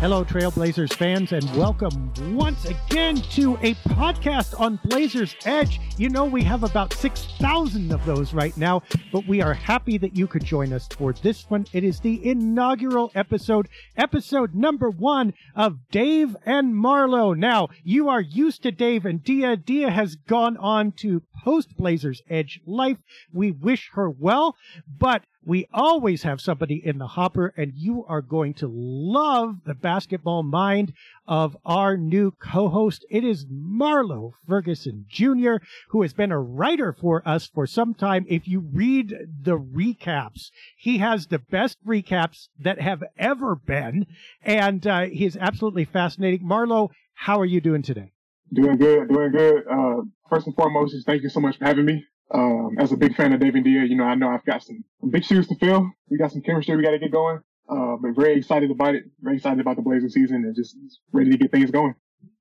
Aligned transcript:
Hello, 0.00 0.24
Trailblazers 0.24 0.94
fans, 0.94 1.32
and 1.32 1.44
welcome 1.54 2.10
once 2.34 2.64
again 2.64 3.16
to 3.16 3.56
a 3.56 3.74
podcast 3.90 4.58
on 4.58 4.80
Blazers 4.84 5.36
Edge. 5.44 5.78
You 5.98 6.08
know, 6.08 6.24
we 6.24 6.42
have 6.42 6.64
about 6.64 6.94
6,000 6.94 7.92
of 7.92 8.02
those 8.06 8.32
right 8.32 8.56
now, 8.56 8.82
but 9.12 9.28
we 9.28 9.42
are 9.42 9.52
happy 9.52 9.98
that 9.98 10.16
you 10.16 10.26
could 10.26 10.42
join 10.42 10.72
us 10.72 10.88
for 10.88 11.12
this 11.12 11.44
one. 11.50 11.66
It 11.74 11.84
is 11.84 12.00
the 12.00 12.26
inaugural 12.26 13.12
episode, 13.14 13.68
episode 13.94 14.54
number 14.54 14.88
one 14.88 15.34
of 15.54 15.76
Dave 15.90 16.34
and 16.46 16.74
Marlow. 16.74 17.34
Now, 17.34 17.68
you 17.84 18.08
are 18.08 18.22
used 18.22 18.62
to 18.62 18.72
Dave 18.72 19.04
and 19.04 19.22
Dia. 19.22 19.54
Dia 19.54 19.90
has 19.90 20.16
gone 20.16 20.56
on 20.56 20.92
to 20.92 21.20
post 21.44 21.76
Blazers 21.76 22.22
Edge 22.30 22.58
life. 22.64 22.96
We 23.34 23.50
wish 23.50 23.90
her 23.92 24.08
well, 24.08 24.56
but 24.88 25.24
we 25.44 25.66
always 25.72 26.22
have 26.22 26.40
somebody 26.40 26.84
in 26.84 26.98
the 26.98 27.06
hopper, 27.06 27.52
and 27.56 27.72
you 27.74 28.04
are 28.06 28.20
going 28.20 28.54
to 28.54 28.68
love 28.70 29.56
the 29.64 29.74
basketball 29.74 30.42
mind 30.42 30.92
of 31.26 31.56
our 31.64 31.96
new 31.96 32.30
co-host. 32.32 33.06
It 33.10 33.24
is 33.24 33.46
Marlow 33.48 34.34
Ferguson 34.46 35.06
Jr., 35.08 35.56
who 35.88 36.02
has 36.02 36.12
been 36.12 36.32
a 36.32 36.40
writer 36.40 36.92
for 36.92 37.26
us 37.26 37.46
for 37.46 37.66
some 37.66 37.94
time. 37.94 38.26
If 38.28 38.46
you 38.46 38.60
read 38.60 39.14
the 39.42 39.58
recaps, 39.58 40.50
he 40.76 40.98
has 40.98 41.26
the 41.26 41.38
best 41.38 41.78
recaps 41.86 42.48
that 42.58 42.80
have 42.80 43.02
ever 43.18 43.56
been, 43.56 44.06
and 44.42 44.86
uh, 44.86 45.02
he 45.02 45.24
is 45.24 45.38
absolutely 45.40 45.86
fascinating. 45.86 46.46
Marlow, 46.46 46.90
how 47.14 47.40
are 47.40 47.46
you 47.46 47.60
doing 47.60 47.82
today? 47.82 48.12
Doing 48.52 48.76
good, 48.76 49.08
doing 49.08 49.30
good. 49.30 49.62
Uh, 49.70 50.02
first 50.28 50.46
and 50.46 50.56
foremost, 50.56 50.94
thank 51.06 51.22
you 51.22 51.28
so 51.28 51.40
much 51.40 51.58
for 51.58 51.64
having 51.64 51.84
me. 51.84 52.04
Um, 52.32 52.76
as 52.78 52.92
a 52.92 52.96
big 52.96 53.16
fan 53.16 53.32
of 53.32 53.40
David 53.40 53.64
Dia, 53.64 53.84
you 53.84 53.96
know, 53.96 54.04
I 54.04 54.14
know 54.14 54.28
I've 54.28 54.44
got 54.44 54.62
some, 54.62 54.84
big 55.10 55.24
shoes 55.24 55.48
to 55.48 55.56
fill. 55.56 55.90
We 56.08 56.18
got 56.18 56.32
some 56.32 56.42
chemistry 56.42 56.76
we 56.76 56.82
got 56.82 56.92
to 56.92 56.98
get 56.98 57.10
going. 57.10 57.40
Uh, 57.68 57.96
but 58.00 58.14
very 58.14 58.36
excited 58.36 58.70
about 58.70 58.94
it. 58.94 59.04
Very 59.20 59.36
excited 59.36 59.60
about 59.60 59.76
the 59.76 59.82
Blazers 59.82 60.14
season 60.14 60.44
and 60.44 60.54
just 60.54 60.76
ready 61.12 61.30
to 61.30 61.36
get 61.36 61.50
things 61.50 61.70
going. 61.70 61.94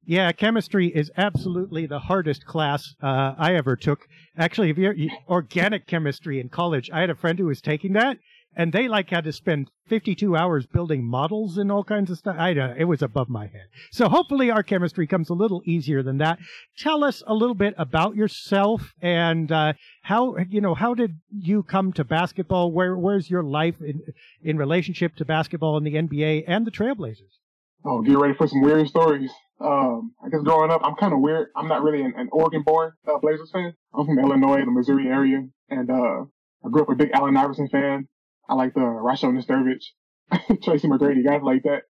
Yeah, 0.06 0.32
chemistry 0.32 0.88
is 0.88 1.12
absolutely 1.18 1.86
the 1.86 2.00
hardest 2.00 2.46
class 2.46 2.96
uh, 3.02 3.36
I 3.38 3.54
ever 3.54 3.76
took. 3.76 4.08
Actually, 4.38 4.72
if 4.72 4.78
you're 4.78 4.96
organic 5.28 5.86
chemistry 5.86 6.40
in 6.40 6.50
college, 6.50 6.90
I 6.92 7.02
had 7.02 7.12
a 7.12 7.16
friend 7.16 7.38
who 7.38 7.46
was 7.46 7.62
taking 7.62 7.94
that, 7.94 8.18
and 8.56 8.74
they 8.74 8.88
like 8.88 9.10
had 9.10 9.24
to 9.24 9.32
spend 9.32 9.70
52 9.88 10.36
hours 10.36 10.66
building 10.66 11.04
models 11.04 11.58
and 11.58 11.72
all 11.72 11.84
kinds 11.84 12.10
of 12.12 12.18
stuff. 12.18 12.36
I 12.38 12.54
know 12.54 12.74
it 12.78 12.86
was 12.86 13.02
above 13.02 13.30
my 13.30 13.48
head. 13.48 13.68
So 13.92 14.10
hopefully 14.10 14.52
our 14.52 14.64
chemistry 14.64 15.08
comes 15.08 15.30
a 15.30 15.34
little 15.34 15.62
easier 15.66 16.04
than 16.04 16.18
that. 16.18 16.40
Tell 16.78 17.04
us 17.04 17.24
a 17.26 17.34
little 17.34 17.56
bit 17.56 17.74
about 17.78 18.16
yourself 18.16 18.94
and 19.02 19.52
uh, 19.52 19.74
how 20.04 20.38
you 20.50 20.62
know 20.62 20.76
how 20.76 20.94
did 20.94 21.20
you 21.32 21.64
come 21.64 21.94
to 21.94 22.04
basketball? 22.04 22.72
Where 22.72 22.98
where's 22.98 23.30
your 23.30 23.44
life 23.44 23.76
in 23.82 24.02
in 24.42 24.58
relationship 24.58 25.16
to 25.18 25.26
basketball 25.26 25.78
and 25.78 25.86
the 25.86 25.96
NBA 25.96 26.44
and 26.48 26.66
the 26.66 26.72
Trailblazers? 26.72 27.40
Oh, 27.86 28.02
get 28.02 28.18
ready 28.18 28.34
for 28.34 28.48
some 28.48 28.62
weird 28.62 28.88
stories. 28.90 29.32
Um, 29.62 30.14
I 30.24 30.30
guess 30.30 30.42
growing 30.44 30.72
up, 30.72 30.82
I'm 30.84 30.96
kind 30.96 31.14
of 31.14 31.20
weird. 31.20 31.50
I'm 31.56 31.68
not 31.68 31.82
really 31.82 32.02
an, 32.02 32.14
an 32.18 32.30
Oregon-born 32.32 32.94
uh, 33.08 33.20
Blazers 33.20 33.52
fan. 33.52 33.74
I'm 33.94 34.06
from 34.06 34.20
Illinois, 34.20 34.64
the 34.66 34.72
Missouri 34.72 35.08
area, 35.08 35.46
and 35.70 35.90
uh, 35.90 36.26
I 36.66 36.70
grew 36.72 36.82
up 36.82 36.90
a 36.90 36.96
big 36.96 37.12
Allen 37.14 37.38
Iverson 37.38 37.70
fan. 37.70 38.08
I 38.50 38.56
like 38.56 38.74
the 38.74 38.82
Rasho 38.82 39.32
Nesterovic, 39.32 40.62
Tracy 40.64 40.88
McGrady, 40.88 41.24
guys 41.24 41.42
like 41.44 41.64
that. 41.64 41.84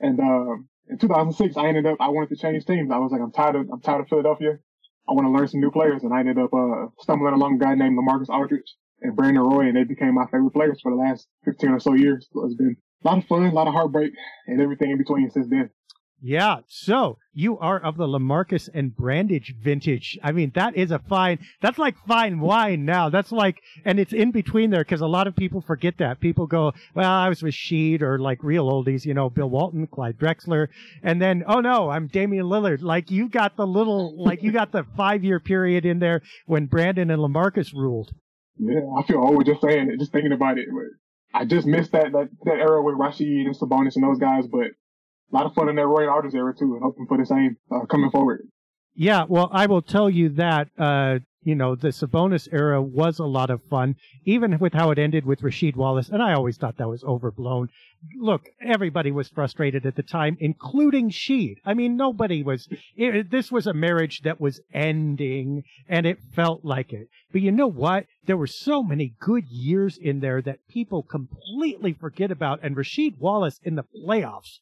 And 0.00 0.18
um, 0.20 0.68
in 0.88 0.98
2006, 0.98 1.56
I 1.56 1.68
ended 1.68 1.86
up 1.86 1.98
I 2.00 2.08
wanted 2.08 2.30
to 2.30 2.36
change 2.36 2.64
teams. 2.64 2.90
I 2.90 2.98
was 2.98 3.12
like, 3.12 3.20
I'm 3.20 3.32
tired 3.32 3.56
of 3.56 3.68
I'm 3.70 3.80
tired 3.80 4.00
of 4.00 4.08
Philadelphia. 4.08 4.58
I 5.08 5.12
want 5.12 5.26
to 5.26 5.30
learn 5.30 5.48
some 5.48 5.60
new 5.60 5.70
players, 5.70 6.02
and 6.02 6.12
I 6.12 6.20
ended 6.20 6.38
up 6.38 6.52
uh, 6.52 6.86
stumbling 7.00 7.34
along 7.34 7.56
a 7.56 7.58
guy 7.58 7.74
named 7.74 7.98
LaMarcus 7.98 8.28
Aldridge 8.28 8.74
and 9.00 9.16
Brandon 9.16 9.42
Roy, 9.42 9.66
and 9.68 9.76
they 9.76 9.84
became 9.84 10.14
my 10.14 10.26
favorite 10.26 10.52
players 10.52 10.80
for 10.82 10.90
the 10.90 10.96
last 10.96 11.26
15 11.44 11.70
or 11.70 11.80
so 11.80 11.94
years. 11.94 12.26
So 12.32 12.44
it's 12.44 12.54
been 12.54 12.76
a 13.04 13.08
lot 13.08 13.18
of 13.18 13.24
fun, 13.26 13.44
a 13.44 13.52
lot 13.52 13.68
of 13.68 13.74
heartbreak, 13.74 14.12
and 14.46 14.60
everything 14.60 14.90
in 14.90 14.98
between 14.98 15.30
since 15.30 15.48
then. 15.48 15.70
Yeah. 16.20 16.58
So 16.66 17.18
you 17.32 17.58
are 17.58 17.78
of 17.78 17.96
the 17.96 18.06
LaMarcus 18.06 18.68
and 18.74 18.94
Brandage 18.94 19.54
vintage. 19.56 20.18
I 20.22 20.32
mean, 20.32 20.50
that 20.56 20.76
is 20.76 20.90
a 20.90 20.98
fine, 20.98 21.38
that's 21.60 21.78
like 21.78 21.96
fine 22.06 22.40
wine 22.40 22.84
now. 22.84 23.08
That's 23.08 23.30
like, 23.30 23.60
and 23.84 24.00
it's 24.00 24.12
in 24.12 24.32
between 24.32 24.70
there 24.70 24.82
because 24.82 25.00
a 25.00 25.06
lot 25.06 25.28
of 25.28 25.36
people 25.36 25.60
forget 25.60 25.98
that. 25.98 26.18
People 26.18 26.46
go, 26.46 26.72
well, 26.94 27.10
I 27.10 27.28
was 27.28 27.42
with 27.42 27.54
Sheed 27.54 28.02
or 28.02 28.18
like 28.18 28.42
real 28.42 28.68
oldies, 28.68 29.04
you 29.04 29.14
know, 29.14 29.30
Bill 29.30 29.48
Walton, 29.48 29.86
Clyde 29.86 30.18
Drexler. 30.18 30.68
And 31.02 31.22
then, 31.22 31.44
oh 31.46 31.60
no, 31.60 31.90
I'm 31.90 32.08
Damian 32.08 32.46
Lillard. 32.46 32.82
Like 32.82 33.10
you 33.10 33.28
got 33.28 33.56
the 33.56 33.66
little, 33.66 34.20
like 34.20 34.42
you 34.42 34.50
got 34.50 34.72
the 34.72 34.84
five 34.96 35.22
year 35.22 35.38
period 35.38 35.86
in 35.86 36.00
there 36.00 36.22
when 36.46 36.66
Brandon 36.66 37.10
and 37.10 37.22
LaMarcus 37.22 37.72
ruled. 37.72 38.10
Yeah. 38.58 38.80
I 38.98 39.04
feel 39.04 39.18
old 39.18 39.46
just 39.46 39.60
saying 39.60 39.88
it, 39.88 40.00
just 40.00 40.10
thinking 40.10 40.32
about 40.32 40.58
it. 40.58 40.66
I 41.32 41.44
just 41.44 41.66
missed 41.66 41.92
that, 41.92 42.10
that, 42.10 42.28
that 42.44 42.58
era 42.58 42.82
with 42.82 42.96
Rasheed 42.96 43.46
and 43.46 43.54
Sabonis 43.56 43.94
and 43.94 44.02
those 44.02 44.18
guys, 44.18 44.46
but 44.48 44.72
a 45.30 45.36
lot 45.36 45.46
of 45.46 45.54
fun 45.54 45.68
in 45.68 45.76
that 45.76 45.86
Roy 45.86 46.10
Aldridge 46.10 46.34
era 46.34 46.54
too, 46.58 46.74
and 46.74 46.82
hoping 46.82 47.06
for 47.06 47.18
the 47.18 47.26
same 47.26 47.56
uh, 47.70 47.86
coming 47.86 48.10
forward. 48.10 48.48
Yeah, 48.94 49.26
well, 49.28 49.48
I 49.52 49.66
will 49.66 49.82
tell 49.82 50.10
you 50.10 50.28
that 50.30 50.68
uh, 50.78 51.20
you 51.42 51.54
know 51.54 51.76
the 51.76 51.88
Sabonis 51.88 52.48
era 52.50 52.82
was 52.82 53.18
a 53.18 53.24
lot 53.24 53.50
of 53.50 53.62
fun, 53.62 53.96
even 54.24 54.58
with 54.58 54.72
how 54.72 54.90
it 54.90 54.98
ended 54.98 55.24
with 55.24 55.42
Rasheed 55.42 55.76
Wallace, 55.76 56.08
and 56.08 56.22
I 56.22 56.34
always 56.34 56.56
thought 56.56 56.78
that 56.78 56.88
was 56.88 57.04
overblown. 57.04 57.68
Look, 58.16 58.48
everybody 58.60 59.10
was 59.10 59.28
frustrated 59.28 59.86
at 59.86 59.96
the 59.96 60.02
time, 60.02 60.36
including 60.40 61.10
Sheed. 61.10 61.56
I 61.64 61.74
mean, 61.74 61.96
nobody 61.96 62.42
was. 62.42 62.68
It, 62.96 63.30
this 63.30 63.52
was 63.52 63.66
a 63.66 63.74
marriage 63.74 64.22
that 64.22 64.40
was 64.40 64.60
ending, 64.72 65.62
and 65.88 66.06
it 66.06 66.18
felt 66.34 66.64
like 66.64 66.92
it. 66.92 67.08
But 67.30 67.42
you 67.42 67.52
know 67.52 67.68
what? 67.68 68.06
There 68.24 68.36
were 68.36 68.46
so 68.46 68.82
many 68.82 69.14
good 69.20 69.44
years 69.48 69.96
in 69.96 70.20
there 70.20 70.42
that 70.42 70.66
people 70.68 71.02
completely 71.02 71.92
forget 71.92 72.30
about, 72.30 72.60
and 72.62 72.76
Rasheed 72.76 73.18
Wallace 73.18 73.60
in 73.62 73.76
the 73.76 73.84
playoffs 73.84 74.58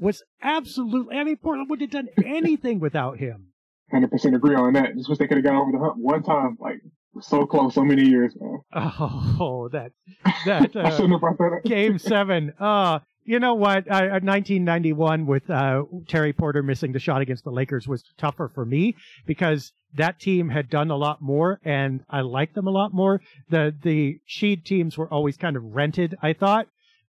was 0.00 0.22
absolutely. 0.42 1.16
I 1.16 1.24
mean, 1.24 1.36
Portland 1.36 1.70
would 1.70 1.80
have 1.80 1.90
done 1.90 2.08
anything 2.24 2.80
without 2.80 3.18
him. 3.18 3.48
Hundred 3.90 4.10
percent 4.10 4.34
agree 4.36 4.54
on 4.54 4.72
that. 4.74 4.94
Just 4.96 5.08
wish 5.08 5.18
they 5.18 5.26
could 5.26 5.36
have 5.38 5.44
got 5.44 5.54
over 5.54 5.72
the 5.72 5.78
hump 5.78 5.96
one 5.96 6.22
time. 6.22 6.56
Like 6.60 6.80
so 7.20 7.44
close, 7.44 7.74
so 7.74 7.84
many 7.84 8.08
years, 8.08 8.36
man. 8.40 8.60
Oh, 8.72 9.68
that 9.72 9.92
that 10.46 10.76
uh, 10.76 11.60
game 11.64 11.98
seven. 12.12 12.52
Uh 12.58 13.00
You 13.24 13.38
know 13.38 13.54
what? 13.54 13.86
Uh, 13.90 14.18
1991 14.22 15.26
with 15.26 15.48
uh, 15.50 15.84
Terry 16.08 16.32
Porter 16.32 16.62
missing 16.62 16.92
the 16.92 16.98
shot 16.98 17.20
against 17.20 17.44
the 17.44 17.50
Lakers 17.50 17.86
was 17.86 18.02
tougher 18.16 18.48
for 18.48 18.64
me 18.64 18.96
because 19.26 19.72
that 19.94 20.20
team 20.20 20.48
had 20.48 20.70
done 20.70 20.90
a 20.90 20.96
lot 20.96 21.20
more 21.20 21.58
and 21.64 22.02
I 22.08 22.20
liked 22.20 22.54
them 22.54 22.66
a 22.66 22.70
lot 22.70 22.94
more. 22.94 23.20
The 23.48 23.74
the 23.82 24.20
Sheed 24.28 24.64
teams 24.64 24.96
were 24.96 25.12
always 25.12 25.36
kind 25.36 25.56
of 25.56 25.64
rented, 25.64 26.16
I 26.22 26.32
thought, 26.32 26.66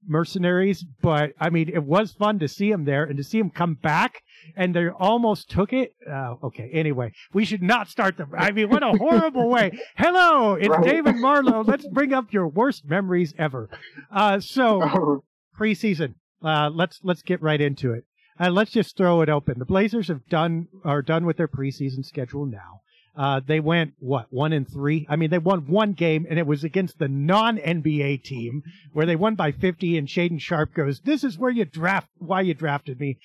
mercenaries, 0.08 0.86
but 1.02 1.34
I 1.40 1.50
mean, 1.50 1.70
it 1.70 1.84
was 1.84 2.12
fun 2.14 2.40
to 2.40 2.48
see 2.48 2.72
him 2.72 2.86
there 2.86 3.04
and 3.04 3.18
to 3.18 3.24
see 3.24 3.40
him 3.40 3.50
come 3.50 3.76
back 3.76 4.24
and 4.56 4.74
they 4.76 4.88
almost 4.88 5.50
took 5.50 5.74
it. 5.74 5.96
Uh, 6.10 6.36
okay. 6.44 6.70
Anyway, 6.74 7.12
we 7.34 7.46
should 7.46 7.62
not 7.62 7.90
start 7.90 8.18
the, 8.18 8.28
I 8.38 8.52
mean, 8.52 8.70
what 8.70 8.84
a 8.84 8.92
horrible 8.98 9.50
way. 9.50 9.78
Hello, 9.98 10.54
it's 10.54 10.70
right. 10.70 10.84
David 10.84 11.16
Marlow. 11.18 11.64
Let's 11.64 11.88
bring 11.88 12.14
up 12.14 12.32
your 12.32 12.48
worst 12.48 12.86
memories 12.86 13.34
ever. 13.38 13.70
Uh, 14.12 14.40
so 14.40 15.24
preseason, 15.60 16.16
uh, 16.44 16.70
let's, 16.74 17.00
let's 17.04 17.22
get 17.22 17.42
right 17.42 17.60
into 17.60 17.94
it. 17.94 18.06
And 18.40 18.54
let's 18.54 18.72
just 18.72 18.96
throw 18.96 19.22
it 19.22 19.30
open. 19.30 19.58
The 19.58 19.66
Blazers 19.66 20.10
have 20.10 20.28
done, 20.28 20.68
are 20.86 21.02
done 21.02 21.26
with 21.26 21.38
their 21.38 21.48
preseason 21.48 22.06
schedule 22.06 22.46
now. 22.46 22.82
Uh, 23.18 23.42
they 23.46 23.60
went 23.60 23.94
what 23.98 24.28
one 24.30 24.54
and 24.54 24.72
three. 24.72 25.08
I 25.10 25.16
mean, 25.16 25.32
they 25.32 25.40
won 25.40 25.68
one 25.68 25.94
game, 25.94 26.28
and 26.30 26.38
it 26.38 26.46
was 26.46 26.64
against 26.64 27.00
the 27.00 27.08
non 27.08 27.58
NBA 27.58 28.24
team 28.24 28.62
where 28.94 29.08
they 29.08 29.16
won 29.16 29.34
by 29.34 29.52
fifty. 29.52 29.98
And 29.98 30.08
Shaedon 30.08 30.40
Sharpe 30.40 30.76
goes, 30.76 31.02
"This 31.02 31.24
is 31.24 31.38
where 31.38 31.50
you 31.50 31.66
draft. 31.66 32.10
Why 32.20 32.42
you 32.42 32.54
drafted 32.54 33.00
me." 33.00 33.18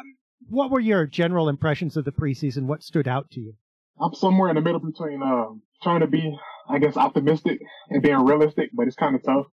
Um, 0.00 0.16
what 0.48 0.70
were 0.70 0.80
your 0.80 1.06
general 1.06 1.50
impressions 1.50 1.98
of 1.98 2.06
the 2.06 2.12
preseason? 2.12 2.64
What 2.64 2.82
stood 2.82 3.06
out 3.06 3.30
to 3.32 3.40
you? 3.40 3.54
I'm 4.00 4.14
somewhere 4.14 4.48
in 4.48 4.54
the 4.54 4.62
middle 4.62 4.80
between 4.80 5.22
uh, 5.22 5.46
trying 5.82 6.00
to 6.00 6.06
be, 6.06 6.38
I 6.68 6.78
guess, 6.78 6.96
optimistic 6.96 7.60
and 7.90 8.02
being 8.02 8.24
realistic, 8.24 8.70
but 8.72 8.86
it's 8.86 8.96
kind 8.96 9.14
of 9.14 9.22
tough. 9.22 9.46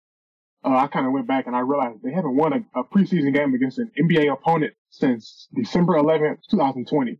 Uh, 0.63 0.77
I 0.77 0.88
kind 0.88 1.07
of 1.07 1.12
went 1.12 1.27
back 1.27 1.48
and 1.48 1.56
I 1.56 1.62
realized 1.62 2.04
they 2.04 2.13
haven't 2.13 2.36
won 2.36 2.54
a, 2.54 2.80
a, 2.80 2.84
preseason 2.84 3.34
game 3.34 3.56
against 3.56 3.80
an 3.80 3.92
NBA 4.00 4.31
opponent 4.31 4.74
since 4.92 5.48
December 5.56 5.94
11th, 5.94 6.38
2020. 6.51 7.19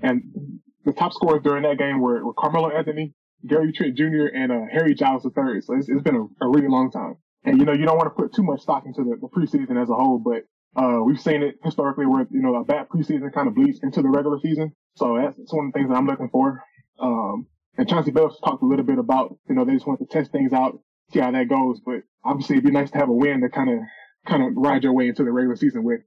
And 0.00 0.60
the 0.88 0.94
top 0.94 1.12
scorers 1.12 1.42
during 1.44 1.64
that 1.64 1.78
game 1.78 2.00
were, 2.00 2.24
were 2.24 2.32
Carmelo 2.32 2.70
Anthony, 2.70 3.14
Gary 3.46 3.72
Trent 3.72 3.94
Jr., 3.94 4.32
and 4.34 4.50
uh, 4.50 4.60
Harry 4.72 4.94
Giles 4.94 5.24
III. 5.24 5.60
So 5.60 5.74
it's, 5.76 5.88
it's 5.88 6.02
been 6.02 6.16
a, 6.16 6.46
a, 6.46 6.48
really 6.48 6.68
long 6.68 6.90
time. 6.90 7.16
And, 7.44 7.58
you 7.58 7.66
know, 7.66 7.72
you 7.72 7.84
don't 7.84 7.98
want 7.98 8.06
to 8.06 8.22
put 8.22 8.34
too 8.34 8.42
much 8.42 8.62
stock 8.62 8.84
into 8.86 9.04
the, 9.04 9.16
the 9.20 9.28
preseason 9.28 9.80
as 9.80 9.90
a 9.90 9.94
whole, 9.94 10.18
but 10.18 10.44
uh, 10.80 11.02
we've 11.04 11.20
seen 11.20 11.42
it 11.42 11.56
historically 11.62 12.06
where, 12.06 12.26
you 12.30 12.40
know, 12.40 12.56
a 12.56 12.64
bad 12.64 12.88
preseason 12.88 13.32
kind 13.32 13.48
of 13.48 13.54
bleeds 13.54 13.80
into 13.82 14.00
the 14.00 14.08
regular 14.08 14.38
season. 14.40 14.72
So 14.96 15.18
that's, 15.20 15.36
that's 15.36 15.52
one 15.52 15.66
of 15.66 15.72
the 15.72 15.78
things 15.78 15.90
that 15.90 15.96
I'm 15.96 16.06
looking 16.06 16.30
for. 16.30 16.62
Um, 16.98 17.46
and 17.76 17.86
Chauncey 17.86 18.10
Billups 18.10 18.40
talked 18.42 18.62
a 18.62 18.66
little 18.66 18.84
bit 18.84 18.98
about, 18.98 19.36
you 19.48 19.54
know, 19.54 19.66
they 19.66 19.74
just 19.74 19.86
want 19.86 20.00
to 20.00 20.06
test 20.06 20.32
things 20.32 20.54
out, 20.54 20.80
see 21.12 21.20
how 21.20 21.30
that 21.30 21.48
goes. 21.48 21.80
But 21.84 22.00
obviously 22.24 22.56
it'd 22.56 22.64
be 22.64 22.72
nice 22.72 22.90
to 22.92 22.98
have 22.98 23.10
a 23.10 23.12
win 23.12 23.42
to 23.42 23.50
kind 23.50 23.68
of, 23.68 23.78
kind 24.26 24.42
of 24.42 24.54
ride 24.56 24.84
your 24.84 24.94
way 24.94 25.08
into 25.08 25.22
the 25.22 25.32
regular 25.32 25.56
season 25.56 25.84
with. 25.84 26.00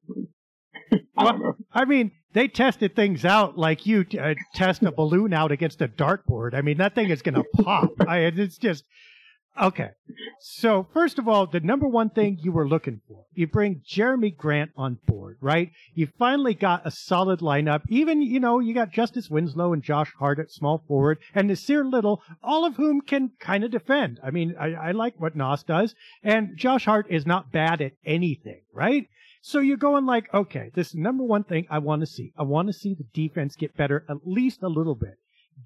I 1.18 1.24
don't 1.24 1.40
know. 1.40 1.54
I 1.72 1.86
mean, 1.86 2.12
they 2.34 2.48
tested 2.48 2.96
things 2.96 3.26
out 3.26 3.58
like 3.58 3.86
you 3.86 4.06
uh, 4.20 4.36
test 4.56 4.84
a 4.84 4.92
balloon 4.92 5.34
out 5.34 5.52
against 5.52 5.82
a 5.82 5.88
dartboard. 5.88 6.54
I 6.54 6.62
mean, 6.62 6.78
that 6.78 6.96
thing 6.96 7.10
is 7.10 7.22
going 7.22 7.36
to 7.36 7.44
pop. 7.44 7.92
I, 8.08 8.20
it's 8.20 8.58
just 8.58 8.86
okay. 9.62 9.90
So 10.40 10.88
first 10.94 11.20
of 11.20 11.28
all, 11.28 11.46
the 11.46 11.60
number 11.60 11.88
one 11.88 12.10
thing 12.10 12.40
you 12.42 12.52
were 12.52 12.68
looking 12.68 13.02
for, 13.08 13.26
you 13.34 13.48
bring 13.48 13.82
Jerami 13.88 14.36
Grant 14.36 14.72
on 14.78 14.98
board, 15.06 15.38
right? 15.42 15.72
You 15.94 16.08
finally 16.18 16.54
got 16.54 16.86
a 16.86 16.92
solid 16.92 17.40
lineup. 17.40 17.82
Even 17.90 18.22
you 18.22 18.40
know 18.40 18.60
you 18.60 18.74
got 18.74 18.92
Justice 18.92 19.30
Winslow 19.30 19.74
and 19.74 19.84
Josh 19.84 20.14
Hart 20.20 20.40
at 20.40 20.52
small 20.52 20.84
forward, 20.88 21.20
and 21.36 21.50
Nassir 21.50 21.90
Little, 21.90 22.22
all 22.44 22.66
of 22.66 22.76
whom 22.76 23.02
can 23.02 23.32
kind 23.40 23.64
of 23.64 23.72
defend. 23.72 24.20
I 24.24 24.32
mean, 24.32 24.56
I, 24.60 24.74
I 24.74 24.92
like 24.92 25.20
what 25.20 25.36
Nas 25.36 25.64
does, 25.64 25.96
and 26.24 26.58
Josh 26.58 26.86
Hart 26.86 27.08
is 27.10 27.26
not 27.26 27.52
bad 27.52 27.82
at 27.82 27.94
anything, 28.06 28.62
right? 28.74 29.08
So 29.42 29.60
you're 29.60 29.78
going 29.78 30.06
like, 30.06 30.32
okay, 30.34 30.70
this 30.76 30.94
number 30.94 31.24
one 31.24 31.44
thing 31.44 31.66
I 31.70 31.80
want 31.80 32.02
to 32.02 32.06
see. 32.06 32.32
I 32.38 32.44
want 32.44 32.68
to 32.68 32.74
see 32.74 32.94
the 32.94 33.06
defense 33.14 33.56
get 33.56 33.76
better 33.76 34.06
at 34.08 34.18
least 34.26 34.62
a 34.62 34.68
little 34.68 34.96
bit. 34.96 35.18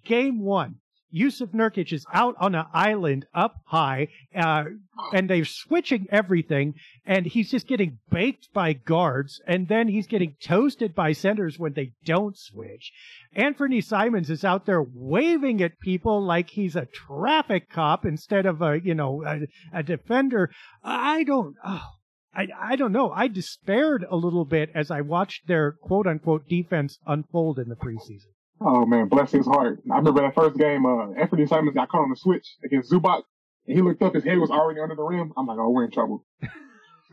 Game 0.06 0.42
one, 0.42 0.76
Jusuf 1.14 1.54
Nurkic 1.54 1.94
is 1.94 2.06
out 2.14 2.36
on 2.40 2.56
an 2.56 2.66
island 2.74 3.26
up 3.34 3.56
high, 3.66 4.10
uh, 4.36 4.66
and 5.14 5.30
they're 5.30 5.46
switching 5.46 6.08
everything, 6.10 6.74
and 7.06 7.26
he's 7.26 7.52
just 7.52 7.68
getting 7.68 8.00
baked 8.10 8.52
by 8.54 8.74
guards, 8.74 9.40
and 9.48 9.68
then 9.68 9.88
he's 9.88 10.08
getting 10.08 10.36
toasted 10.42 10.94
by 10.96 11.14
centers 11.14 11.58
when 11.60 11.74
they 11.74 11.94
don't 12.04 12.38
switch. 12.38 12.92
Anthony 13.34 13.82
Simons 13.82 14.30
is 14.30 14.44
out 14.44 14.66
there 14.66 14.84
waving 14.84 15.62
at 15.62 15.80
people 15.80 16.22
like 16.22 16.50
he's 16.50 16.76
a 16.76 16.88
traffic 16.88 17.70
cop 17.70 18.06
instead 18.06 18.46
of 18.46 18.62
a, 18.62 18.80
you 18.82 18.96
know, 18.96 19.24
a, 19.26 19.48
a 19.74 19.84
defender. 19.84 20.50
I 20.84 21.24
don't, 21.24 21.56
oh, 21.64 21.95
I, 22.36 22.48
I 22.60 22.76
don't 22.76 22.92
know. 22.92 23.12
I 23.12 23.28
despaired 23.28 24.06
a 24.10 24.16
little 24.16 24.46
bit 24.46 24.70
as 24.76 24.92
I 24.92 25.02
watched 25.02 25.48
their 25.48 25.72
quote 25.72 26.08
unquote 26.08 26.48
defense 26.50 27.00
unfold 27.08 27.60
in 27.60 27.70
the 27.70 27.76
preseason. 27.76 28.28
Oh 28.62 28.86
man, 28.86 29.08
bless 29.08 29.32
his 29.32 29.46
heart. 29.46 29.82
I 29.92 29.98
remember 29.98 30.22
that 30.22 30.36
first 30.36 30.58
game, 30.58 30.86
uh, 30.86 31.12
Anthony 31.14 31.46
Simons 31.46 31.76
got 31.76 31.90
caught 31.90 32.02
on 32.02 32.10
the 32.10 32.16
switch 32.16 32.48
against 32.64 32.92
Zubac, 32.92 33.24
and 33.68 33.76
he 33.76 33.82
looked 33.82 34.02
up, 34.02 34.16
his 34.16 34.24
head 34.24 34.38
was 34.38 34.50
already 34.50 34.80
under 34.80 34.96
the 34.96 35.04
rim. 35.04 35.34
I'm 35.38 35.46
like, 35.46 35.58
oh, 35.60 35.70
we're 35.70 35.86
in 35.86 35.92
trouble. 35.92 36.26
it's 36.42 36.52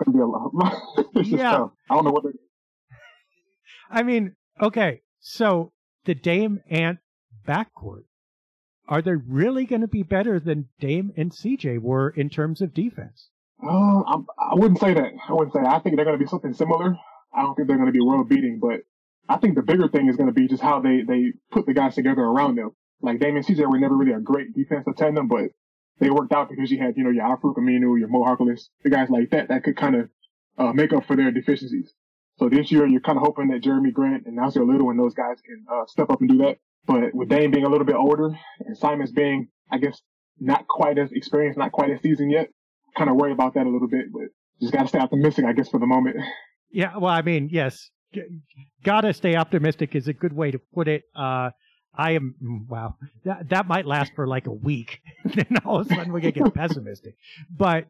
gonna 0.05 0.17
be 0.17 0.23
a 0.23 0.27
lot. 0.27 0.51
it's 1.17 1.29
just 1.29 1.31
yeah. 1.31 1.51
tough. 1.51 1.71
I 1.91 1.95
don't 1.95 2.05
know 2.05 2.11
what. 2.11 2.23
They're 2.25 2.33
I 3.91 4.03
mean, 4.03 4.35
okay, 4.61 5.03
so 5.21 5.73
the 6.05 6.15
Dame 6.15 6.61
Ant 6.71 6.99
backcourt, 7.47 8.05
are 8.89 9.03
they 9.03 9.15
really 9.15 9.67
going 9.67 9.83
to 9.83 9.89
be 9.89 10.03
better 10.03 10.41
than 10.41 10.69
Dame 10.81 11.13
and 11.17 11.31
CJ 11.31 11.81
were 11.81 12.11
in 12.11 12.31
terms 12.31 12.61
of 12.61 12.75
defense? 12.75 13.29
I'm, 13.69 14.26
I 14.38 14.55
would 14.55 14.73
not 14.73 14.81
say 14.81 14.94
that. 14.94 15.12
I 15.29 15.32
wouldn't 15.32 15.53
say. 15.53 15.62
That. 15.62 15.73
I 15.73 15.79
think 15.79 15.97
they're 15.97 16.05
going 16.05 16.19
to 16.19 16.25
be 16.25 16.29
something 16.29 16.53
similar. 16.53 16.97
I 17.35 17.43
don't 17.43 17.55
think 17.55 17.69
they're 17.69 17.76
going 17.76 17.87
to 17.87 17.93
be 17.93 18.00
world 18.00 18.29
beating, 18.29 18.59
but 18.61 18.81
I 19.29 19.38
think 19.38 19.55
the 19.55 19.62
bigger 19.62 19.88
thing 19.88 20.09
is 20.09 20.17
going 20.17 20.29
to 20.29 20.35
be 20.35 20.49
just 20.49 20.62
how 20.62 20.81
they 20.81 21.03
they 21.03 21.32
put 21.50 21.67
the 21.67 21.75
guys 21.75 21.94
together 21.94 22.23
around 22.23 22.56
them. 22.56 22.70
Like 23.00 23.20
Damian 23.20 23.44
CJ 23.44 23.70
were 23.70 23.79
never 23.79 23.97
really 23.97 24.12
a 24.12 24.20
great 24.20 24.55
defensive 24.55 24.97
tandem, 24.97 25.29
but 25.29 25.50
they 25.99 26.11
worked 26.11 26.32
out 26.32 26.50
because 26.50 26.70
you 26.70 26.79
had 26.79 26.97
you 26.97 27.05
know 27.05 27.11
your 27.11 27.25
Al-Farouq 27.25 27.56
Aminu, 27.56 27.99
your 27.99 28.09
Mo 28.09 28.25
Harkless, 28.25 28.69
the 28.82 28.91
guys 28.91 29.09
like 29.11 29.31
that 29.31 29.49
that 29.49 29.65
could 29.65 29.76
kind 29.76 29.94
of 29.94 30.08
uh, 30.58 30.73
make 30.73 30.93
up 30.93 31.06
for 31.06 31.17
their 31.17 31.31
deficiencies. 31.31 31.93
So 32.38 32.49
this 32.49 32.73
year 32.73 32.87
you're 32.87 33.00
kind 33.00 33.19
of 33.19 33.25
hoping 33.25 33.49
that 33.49 33.62
Jerami 33.62 33.93
Grant 33.93 34.26
and 34.26 34.38
Nassir 34.38 34.67
Little 34.67 34.91
and 34.91 34.99
those 34.99 35.15
guys 35.15 35.41
can 35.44 35.65
uh, 35.73 35.87
step 35.87 36.11
up 36.11 36.20
and 36.20 36.29
do 36.29 36.38
that. 36.38 36.58
But 36.87 37.15
with 37.15 37.29
Dame 37.29 37.50
being 37.53 37.65
a 37.65 37.69
little 37.69 37.87
bit 37.87 37.94
older 37.94 38.31
and 38.61 38.76
Simons 38.76 39.12
being, 39.12 39.49
I 39.70 39.79
guess, 39.79 40.00
not 40.41 40.67
quite 40.67 40.99
as 40.99 41.12
experienced, 41.12 41.58
not 41.58 41.70
quite 41.70 41.91
as 41.91 42.00
seasoned 42.00 42.32
yet, 42.32 42.49
kind 42.97 43.11
of 43.11 43.17
worry 43.17 43.33
about 43.33 43.55
that 43.55 43.67
a 43.67 43.71
little 43.71 43.89
bit, 43.89 44.12
but 44.12 44.29
just 44.61 44.73
got 44.73 44.83
to 44.83 44.89
stay 44.89 44.99
optimistic, 44.99 45.44
I 45.44 45.53
guess, 45.53 45.69
for 45.69 45.81
the 45.81 45.87
moment. 45.87 46.17
Yeah, 46.71 46.97
well, 46.97 47.12
I 47.12 47.23
mean, 47.23 47.50
yes, 47.53 47.91
gotta 48.83 49.12
stay 49.12 49.37
optimistic 49.37 49.94
is 49.94 50.09
a 50.09 50.12
good 50.12 50.33
way 50.33 50.50
to 50.50 50.59
put 50.75 50.89
it. 50.89 51.05
Uh, 51.15 51.50
I 51.94 52.12
am 52.12 52.35
mm, 52.43 52.69
wow. 52.69 52.97
That 53.25 53.50
that 53.50 53.67
might 53.67 53.87
last 53.87 54.12
for 54.15 54.27
like 54.27 54.47
a 54.47 54.53
week. 54.53 55.00
then 55.25 55.59
all 55.65 55.81
of 55.81 55.91
a 55.91 55.94
sudden 55.94 56.12
we're 56.12 56.21
gonna 56.21 56.33
get 56.33 56.55
pessimistic. 56.55 57.17
But 57.50 57.87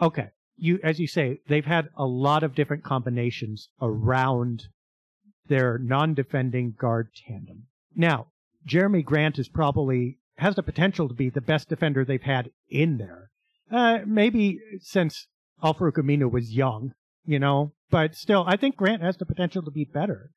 okay, 0.00 0.28
you 0.56 0.80
as 0.82 0.98
you 0.98 1.06
say, 1.06 1.40
they've 1.48 1.64
had 1.64 1.88
a 1.96 2.04
lot 2.04 2.42
of 2.42 2.54
different 2.54 2.84
combinations 2.84 3.68
around 3.80 4.64
their 5.48 5.78
non-defending 5.78 6.74
guard 6.78 7.10
tandem. 7.26 7.66
Now, 7.94 8.26
Jerami 8.68 9.04
Grant 9.04 9.38
is 9.38 9.48
probably 9.48 10.18
has 10.38 10.56
the 10.56 10.62
potential 10.62 11.08
to 11.08 11.14
be 11.14 11.30
the 11.30 11.40
best 11.40 11.68
defender 11.68 12.04
they've 12.04 12.20
had 12.20 12.50
in 12.68 12.98
there. 12.98 13.30
Uh, 13.70 13.98
maybe 14.06 14.60
since 14.80 15.26
Al-Farouq 15.62 15.96
Aminu 15.96 16.30
was 16.30 16.52
young, 16.52 16.92
you 17.24 17.38
know, 17.38 17.72
but 17.90 18.14
still, 18.14 18.44
I 18.46 18.56
think 18.56 18.76
Grant 18.76 19.02
has 19.02 19.16
the 19.16 19.26
potential 19.26 19.62
to 19.62 19.70
be 19.70 19.84
better. 19.84 20.30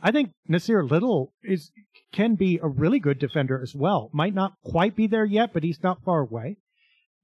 I 0.00 0.10
think 0.10 0.32
Nassir 0.50 0.88
Little 0.88 1.32
is 1.44 1.70
can 2.12 2.34
be 2.34 2.58
a 2.60 2.68
really 2.68 2.98
good 2.98 3.20
defender 3.20 3.60
as 3.62 3.74
well. 3.74 4.10
Might 4.12 4.34
not 4.34 4.54
quite 4.64 4.96
be 4.96 5.06
there 5.06 5.24
yet, 5.24 5.52
but 5.52 5.62
he's 5.62 5.82
not 5.82 6.02
far 6.04 6.20
away. 6.20 6.56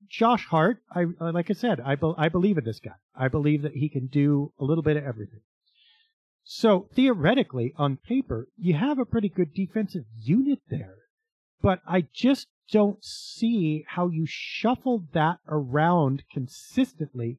Josh 0.08 0.46
Hart, 0.46 0.78
I 0.92 1.04
uh, 1.20 1.32
like 1.32 1.50
I 1.50 1.54
said, 1.54 1.80
I 1.80 1.96
be, 1.96 2.12
I 2.16 2.28
believe 2.28 2.56
in 2.56 2.64
this 2.64 2.80
guy. 2.80 2.94
I 3.14 3.28
believe 3.28 3.62
that 3.62 3.74
he 3.74 3.88
can 3.88 4.06
do 4.06 4.52
a 4.58 4.64
little 4.64 4.82
bit 4.82 4.96
of 4.96 5.04
everything. 5.04 5.40
So 6.44 6.88
theoretically, 6.94 7.74
on 7.76 7.98
paper, 7.98 8.48
you 8.56 8.74
have 8.74 8.98
a 8.98 9.04
pretty 9.04 9.28
good 9.28 9.52
defensive 9.52 10.04
unit 10.16 10.60
there, 10.70 10.94
but 11.60 11.80
I 11.86 12.06
just 12.14 12.46
don't 12.70 13.02
see 13.04 13.84
how 13.88 14.08
you 14.08 14.24
shuffle 14.26 15.04
that 15.12 15.38
around 15.48 16.24
consistently 16.32 17.38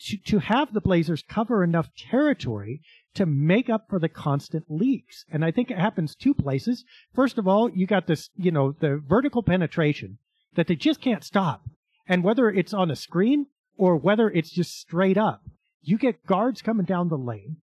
to, 0.00 0.16
to 0.16 0.38
have 0.38 0.72
the 0.72 0.80
Blazers 0.80 1.22
cover 1.28 1.64
enough 1.64 1.90
territory 1.96 2.80
to 3.14 3.26
make 3.26 3.68
up 3.68 3.86
for 3.88 3.98
the 3.98 4.08
constant 4.08 4.64
leaks. 4.68 5.24
And 5.30 5.44
I 5.44 5.50
think 5.50 5.70
it 5.70 5.78
happens 5.78 6.14
two 6.14 6.34
places. 6.34 6.84
First 7.14 7.38
of 7.38 7.48
all, 7.48 7.68
you 7.70 7.86
got 7.86 8.06
this, 8.06 8.30
you 8.36 8.50
know, 8.50 8.72
the 8.78 9.02
vertical 9.04 9.42
penetration 9.42 10.18
that 10.54 10.66
they 10.68 10.76
just 10.76 11.00
can't 11.00 11.24
stop. 11.24 11.62
And 12.06 12.22
whether 12.22 12.48
it's 12.48 12.72
on 12.72 12.90
a 12.90 12.96
screen 12.96 13.46
or 13.76 13.96
whether 13.96 14.30
it's 14.30 14.50
just 14.50 14.78
straight 14.78 15.18
up, 15.18 15.42
you 15.82 15.98
get 15.98 16.26
guards 16.26 16.62
coming 16.62 16.86
down 16.86 17.08
the 17.08 17.18
lane. 17.18 17.56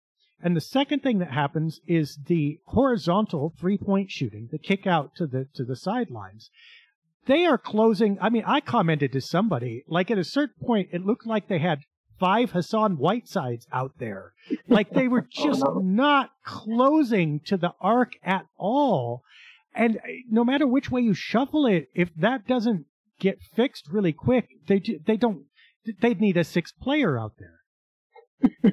And 0.42 0.56
the 0.56 0.60
second 0.60 1.02
thing 1.02 1.18
that 1.20 1.30
happens 1.30 1.80
is 1.86 2.18
the 2.26 2.58
horizontal 2.66 3.54
three 3.58 3.78
point 3.78 4.10
shooting, 4.10 4.48
the 4.50 4.58
kick 4.58 4.86
out 4.86 5.14
to 5.16 5.26
the, 5.26 5.46
to 5.54 5.64
the 5.64 5.76
sidelines. 5.76 6.50
They 7.26 7.46
are 7.46 7.58
closing. 7.58 8.18
I 8.20 8.28
mean, 8.28 8.42
I 8.44 8.60
commented 8.60 9.12
to 9.12 9.20
somebody, 9.20 9.84
like 9.86 10.10
at 10.10 10.18
a 10.18 10.24
certain 10.24 10.66
point, 10.66 10.88
it 10.92 11.06
looked 11.06 11.26
like 11.26 11.46
they 11.46 11.60
had 11.60 11.84
five 12.18 12.50
Hassan 12.50 12.96
Whitesides 12.96 13.66
out 13.72 13.92
there. 13.98 14.32
Like 14.68 14.90
they 14.90 15.08
were 15.08 15.22
just 15.30 15.62
oh, 15.64 15.74
no. 15.74 15.80
not 15.80 16.30
closing 16.44 17.40
to 17.46 17.56
the 17.56 17.72
arc 17.80 18.12
at 18.24 18.46
all. 18.56 19.22
And 19.74 19.98
uh, 19.98 20.00
no 20.28 20.44
matter 20.44 20.66
which 20.66 20.90
way 20.90 21.02
you 21.02 21.14
shuffle 21.14 21.66
it, 21.66 21.88
if 21.94 22.14
that 22.16 22.46
doesn't 22.46 22.86
get 23.18 23.38
fixed 23.54 23.88
really 23.90 24.12
quick, 24.12 24.48
they 24.66 24.82
they 25.06 25.16
don't. 25.16 25.44
They'd 26.00 26.20
need 26.20 26.36
a 26.36 26.44
sixth 26.44 26.78
player 26.80 27.18
out 27.18 27.34
there. 27.38 28.72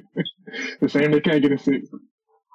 the 0.80 0.88
same 0.88 1.12
they 1.12 1.20
can't 1.20 1.42
get 1.42 1.52
a 1.52 1.58
six. 1.58 1.88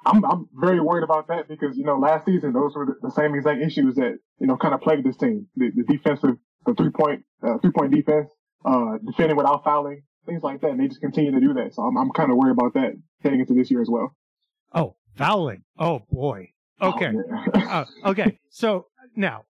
I'm 0.06 0.24
I'm 0.24 0.48
very 0.54 0.80
worried 0.80 1.04
about 1.04 1.28
that 1.28 1.48
because 1.48 1.76
you 1.76 1.84
know 1.84 1.98
last 1.98 2.26
season 2.26 2.52
those 2.52 2.74
were 2.74 2.86
the, 2.86 2.94
the 3.02 3.10
same 3.10 3.34
exact 3.34 3.60
issues 3.60 3.96
that 3.96 4.18
you 4.38 4.46
know 4.46 4.56
kind 4.56 4.74
of 4.74 4.80
plagued 4.80 5.04
this 5.04 5.16
team. 5.16 5.46
The, 5.56 5.70
the 5.74 5.82
defensive, 5.82 6.36
the 6.64 6.74
three 6.74 6.90
point 6.90 7.24
uh, 7.42 7.58
three 7.58 7.72
point 7.72 7.92
defense, 7.92 8.30
uh, 8.64 8.98
defending 9.04 9.36
without 9.36 9.64
fouling, 9.64 10.02
things 10.24 10.42
like 10.42 10.60
that. 10.60 10.70
And 10.70 10.80
they 10.80 10.88
just 10.88 11.00
continue 11.00 11.32
to 11.32 11.40
do 11.40 11.54
that. 11.54 11.74
So 11.74 11.82
I'm 11.82 11.96
I'm 11.96 12.10
kind 12.10 12.30
of 12.30 12.36
worried 12.36 12.52
about 12.52 12.74
that 12.74 12.92
heading 13.22 13.40
into 13.40 13.54
this 13.54 13.70
year 13.70 13.80
as 13.80 13.88
well. 13.90 14.14
Oh, 14.72 14.96
fouling. 15.16 15.62
Oh 15.78 16.02
boy. 16.10 16.50
Okay. 16.80 17.12
Oh, 17.54 17.60
uh, 17.68 17.84
okay. 18.04 18.38
So 18.50 18.86
now 19.16 19.44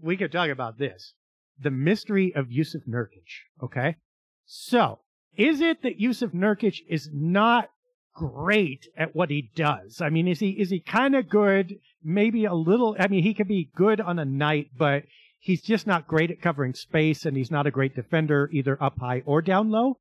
we 0.00 0.16
could 0.16 0.32
talk 0.32 0.50
about 0.50 0.78
this. 0.78 1.14
The 1.60 1.70
mystery 1.70 2.34
of 2.34 2.48
Jusuf 2.48 2.86
Nurkic. 2.88 3.62
Okay. 3.62 3.96
So 4.44 5.00
is 5.38 5.60
it 5.60 5.82
that 5.82 5.98
Jusuf 5.98 6.32
Nurkic 6.34 6.80
is 6.88 7.08
not 7.12 7.70
great 8.14 8.88
at 8.96 9.14
what 9.14 9.30
he 9.30 9.50
does? 9.54 10.00
I 10.02 10.10
mean, 10.10 10.26
is 10.26 10.40
he, 10.40 10.50
is 10.50 10.70
he 10.70 10.80
kind 10.80 11.14
of 11.14 11.28
good? 11.28 11.76
Maybe 12.02 12.44
a 12.44 12.54
little, 12.54 12.96
I 12.98 13.06
mean, 13.06 13.22
he 13.22 13.34
could 13.34 13.48
be 13.48 13.70
good 13.74 14.00
on 14.00 14.18
a 14.18 14.24
night, 14.24 14.70
but 14.76 15.04
he's 15.38 15.62
just 15.62 15.86
not 15.86 16.08
great 16.08 16.32
at 16.32 16.42
covering 16.42 16.74
space 16.74 17.24
and 17.24 17.36
he's 17.36 17.50
not 17.50 17.66
a 17.66 17.70
great 17.70 17.94
defender 17.94 18.50
either 18.52 18.82
up 18.82 18.98
high 18.98 19.22
or 19.24 19.40
down 19.40 19.70
low? 19.70 19.98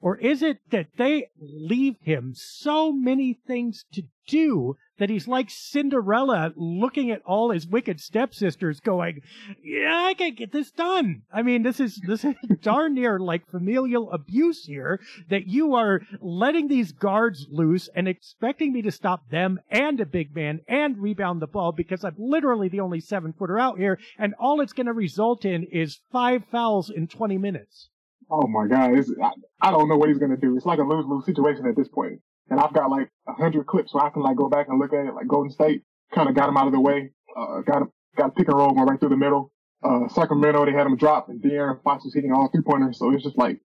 Or 0.00 0.16
is 0.16 0.42
it 0.42 0.58
that 0.70 0.96
they 0.96 1.28
leave 1.40 1.96
him 2.00 2.32
so 2.34 2.92
many 2.92 3.32
things 3.32 3.84
to 3.92 4.04
do 4.28 4.76
that 4.98 5.10
he's 5.10 5.26
like 5.26 5.50
Cinderella 5.50 6.52
looking 6.54 7.10
at 7.10 7.22
all 7.24 7.50
his 7.50 7.66
wicked 7.66 7.98
stepsisters 8.00 8.78
going, 8.78 9.22
yeah, 9.60 10.04
I 10.06 10.14
can't 10.14 10.36
get 10.36 10.52
this 10.52 10.70
done. 10.70 11.22
I 11.32 11.42
mean, 11.42 11.64
this 11.64 11.80
is, 11.80 12.00
this 12.06 12.24
is 12.24 12.34
darn 12.62 12.94
near 12.94 13.18
like 13.18 13.50
familial 13.50 14.12
abuse 14.12 14.64
here 14.64 15.00
that 15.30 15.48
you 15.48 15.74
are 15.74 16.02
letting 16.20 16.68
these 16.68 16.92
guards 16.92 17.48
loose 17.50 17.88
and 17.92 18.06
expecting 18.06 18.72
me 18.72 18.82
to 18.82 18.92
stop 18.92 19.28
them 19.30 19.58
and 19.68 20.00
a 20.00 20.06
big 20.06 20.32
man 20.32 20.60
and 20.68 20.98
rebound 20.98 21.42
the 21.42 21.48
ball 21.48 21.72
because 21.72 22.04
I'm 22.04 22.14
literally 22.18 22.68
the 22.68 22.80
only 22.80 23.00
seven 23.00 23.32
footer 23.32 23.58
out 23.58 23.78
here. 23.78 23.98
And 24.16 24.34
all 24.38 24.60
it's 24.60 24.72
going 24.72 24.86
to 24.86 24.92
result 24.92 25.44
in 25.44 25.64
is 25.64 26.00
five 26.12 26.44
fouls 26.52 26.88
in 26.88 27.08
20 27.08 27.36
minutes. 27.38 27.88
Oh 28.30 28.46
my 28.46 28.66
God. 28.66 28.90
I, 29.22 29.30
I 29.68 29.70
don't 29.70 29.88
know 29.88 29.96
what 29.96 30.08
he's 30.08 30.18
going 30.18 30.30
to 30.30 30.36
do. 30.36 30.56
It's 30.56 30.66
like 30.66 30.78
a 30.78 30.82
lose 30.82 31.06
lose 31.06 31.24
situation 31.24 31.66
at 31.66 31.76
this 31.76 31.88
point. 31.88 32.20
And 32.50 32.60
I've 32.60 32.72
got 32.72 32.90
like 32.90 33.10
a 33.26 33.32
hundred 33.32 33.66
clips 33.66 33.94
where 33.94 34.04
I 34.04 34.10
can 34.10 34.22
like 34.22 34.36
go 34.36 34.48
back 34.48 34.68
and 34.68 34.78
look 34.78 34.92
at 34.92 35.06
it. 35.06 35.14
Like 35.14 35.26
Golden 35.28 35.50
State 35.50 35.82
kind 36.14 36.28
of 36.28 36.34
got 36.34 36.48
him 36.48 36.56
out 36.56 36.66
of 36.66 36.72
the 36.72 36.80
way. 36.80 37.10
Uh, 37.36 37.60
got 37.60 37.82
him, 37.82 37.92
got 38.16 38.34
pick 38.36 38.48
and 38.48 38.56
roll 38.56 38.72
going 38.72 38.86
right 38.86 38.98
through 39.00 39.10
the 39.10 39.16
middle. 39.16 39.52
Uh, 39.82 40.08
Sacramento, 40.08 40.64
they 40.66 40.72
had 40.72 40.86
him 40.86 40.96
drop 40.96 41.28
and 41.28 41.40
De'Aaron 41.40 41.82
Fox 41.82 42.04
was 42.04 42.12
hitting 42.14 42.32
all 42.32 42.48
three 42.48 42.62
pointers. 42.62 42.98
So 42.98 43.12
it's 43.12 43.22
just 43.22 43.38
like, 43.38 43.60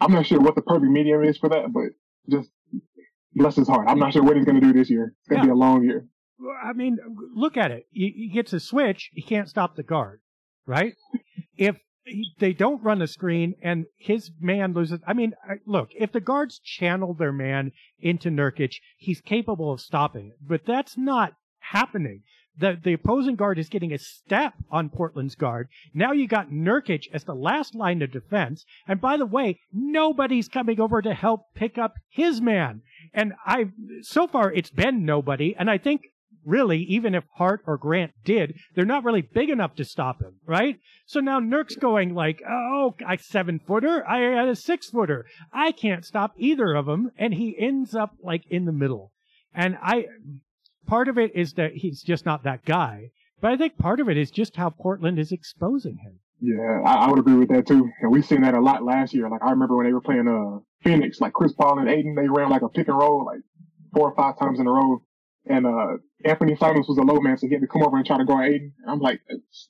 I'm 0.00 0.10
not 0.12 0.26
sure 0.26 0.40
what 0.40 0.54
the 0.54 0.62
perfect 0.62 0.90
medium 0.90 1.22
is 1.24 1.36
for 1.36 1.48
that, 1.50 1.72
but 1.72 1.88
just 2.30 2.48
bless 3.34 3.56
his 3.56 3.68
heart. 3.68 3.86
I'm 3.88 3.98
not 3.98 4.12
sure 4.12 4.22
what 4.22 4.36
he's 4.36 4.44
going 4.46 4.60
to 4.60 4.66
do 4.66 4.72
this 4.72 4.88
year. 4.90 5.14
It's 5.20 5.28
going 5.28 5.42
to 5.42 5.46
Yeah. 5.48 5.52
be 5.52 5.56
a 5.56 5.60
long 5.60 5.84
year. 5.84 6.06
I 6.62 6.72
mean, 6.72 6.98
look 7.34 7.56
at 7.56 7.70
it. 7.70 7.86
He, 7.90 8.10
he 8.16 8.28
gets 8.32 8.52
a 8.52 8.60
switch. 8.60 9.10
He 9.12 9.22
can't 9.22 9.48
stop 9.48 9.76
the 9.76 9.82
guard, 9.82 10.20
right? 10.66 10.94
if 11.56 11.76
he, 12.04 12.32
they 12.38 12.52
don't 12.52 12.82
run 12.82 13.02
a 13.02 13.06
screen 13.06 13.54
and 13.62 13.86
his 13.96 14.30
man 14.40 14.72
loses, 14.72 15.00
I 15.06 15.12
mean, 15.12 15.34
look, 15.66 15.90
if 15.94 16.12
the 16.12 16.20
guards 16.20 16.58
channel 16.58 17.14
their 17.14 17.32
man 17.32 17.72
into 17.98 18.30
Nurkic, 18.30 18.74
he's 18.96 19.20
capable 19.20 19.72
of 19.72 19.80
stopping 19.80 20.28
it. 20.28 20.38
But 20.40 20.66
that's 20.66 20.96
not 20.96 21.34
happening. 21.58 22.22
The 22.56 22.78
the 22.80 22.92
opposing 22.92 23.34
guard 23.34 23.58
is 23.58 23.68
getting 23.68 23.92
a 23.92 23.98
step 23.98 24.54
on 24.70 24.88
Portland's 24.88 25.34
guard. 25.34 25.68
Now 25.92 26.12
you 26.12 26.28
got 26.28 26.50
Nurkic 26.50 27.06
as 27.12 27.24
the 27.24 27.34
last 27.34 27.74
line 27.74 28.00
of 28.00 28.12
defense. 28.12 28.64
And 28.86 29.00
by 29.00 29.16
the 29.16 29.26
way, 29.26 29.58
nobody's 29.72 30.48
coming 30.48 30.80
over 30.80 31.02
to 31.02 31.14
help 31.14 31.46
pick 31.54 31.78
up 31.78 31.94
his 32.08 32.40
man. 32.40 32.82
And 33.12 33.32
I 33.44 33.70
so 34.02 34.28
far 34.28 34.52
it's 34.52 34.70
been 34.70 35.04
nobody. 35.04 35.56
And 35.58 35.68
I 35.68 35.78
think 35.78 36.02
really, 36.44 36.78
even 36.82 37.14
if 37.14 37.24
Hart 37.36 37.62
or 37.66 37.76
Grant 37.76 38.12
did, 38.24 38.54
they're 38.74 38.84
not 38.84 39.04
really 39.04 39.22
big 39.22 39.50
enough 39.50 39.74
to 39.76 39.84
stop 39.84 40.20
him, 40.20 40.34
right? 40.46 40.78
So 41.06 41.20
now 41.20 41.40
Nurk's 41.40 41.76
going 41.76 42.14
like, 42.14 42.42
oh, 42.48 42.94
I 43.06 43.16
seven 43.16 43.60
footer, 43.66 44.06
I 44.08 44.20
had 44.20 44.48
a 44.48 44.56
six 44.56 44.90
footer. 44.90 45.26
I 45.52 45.72
can't 45.72 46.04
stop 46.04 46.34
either 46.36 46.74
of 46.74 46.86
them. 46.86 47.10
And 47.18 47.34
he 47.34 47.56
ends 47.58 47.94
up 47.94 48.16
like 48.22 48.44
in 48.48 48.64
the 48.64 48.72
middle. 48.72 49.12
And 49.54 49.76
I, 49.82 50.06
part 50.86 51.08
of 51.08 51.18
it 51.18 51.32
is 51.34 51.54
that 51.54 51.72
he's 51.74 52.02
just 52.02 52.26
not 52.26 52.44
that 52.44 52.64
guy. 52.64 53.10
But 53.40 53.52
I 53.52 53.56
think 53.56 53.76
part 53.76 54.00
of 54.00 54.08
it 54.08 54.16
is 54.16 54.30
just 54.30 54.56
how 54.56 54.70
Portland 54.70 55.18
is 55.18 55.32
exposing 55.32 55.98
him. 55.98 56.20
Yeah, 56.40 56.80
I, 56.84 57.06
I 57.06 57.10
would 57.10 57.18
agree 57.18 57.36
with 57.36 57.48
that 57.50 57.66
too. 57.66 57.90
And 58.00 58.10
we've 58.10 58.24
seen 58.24 58.42
that 58.42 58.54
a 58.54 58.60
lot 58.60 58.84
last 58.84 59.14
year. 59.14 59.28
Like 59.28 59.42
I 59.42 59.50
remember 59.50 59.76
when 59.76 59.86
they 59.86 59.92
were 59.92 60.00
playing 60.00 60.28
uh 60.28 60.60
Phoenix, 60.82 61.20
like 61.20 61.32
Chris 61.32 61.52
Paul 61.52 61.78
and 61.78 61.88
Ayton, 61.88 62.14
they 62.14 62.28
ran 62.28 62.50
like 62.50 62.62
a 62.62 62.68
pick 62.68 62.88
and 62.88 62.98
roll 62.98 63.24
like 63.24 63.40
four 63.94 64.10
or 64.10 64.14
five 64.14 64.38
times 64.38 64.60
in 64.60 64.66
a 64.66 64.70
row. 64.70 65.02
And 65.46 65.66
uh 65.66 65.98
Anthony 66.24 66.56
Simons 66.56 66.86
was 66.88 66.98
a 66.98 67.02
low 67.02 67.20
man, 67.20 67.36
so 67.38 67.46
he 67.46 67.52
had 67.54 67.60
to 67.60 67.66
come 67.68 67.82
over 67.82 67.96
and 67.96 68.06
try 68.06 68.18
to 68.18 68.24
guard 68.24 68.50
Ayton. 68.52 68.72
And 68.82 68.90
I'm 68.90 69.00
like, 69.00 69.20
it's, 69.28 69.68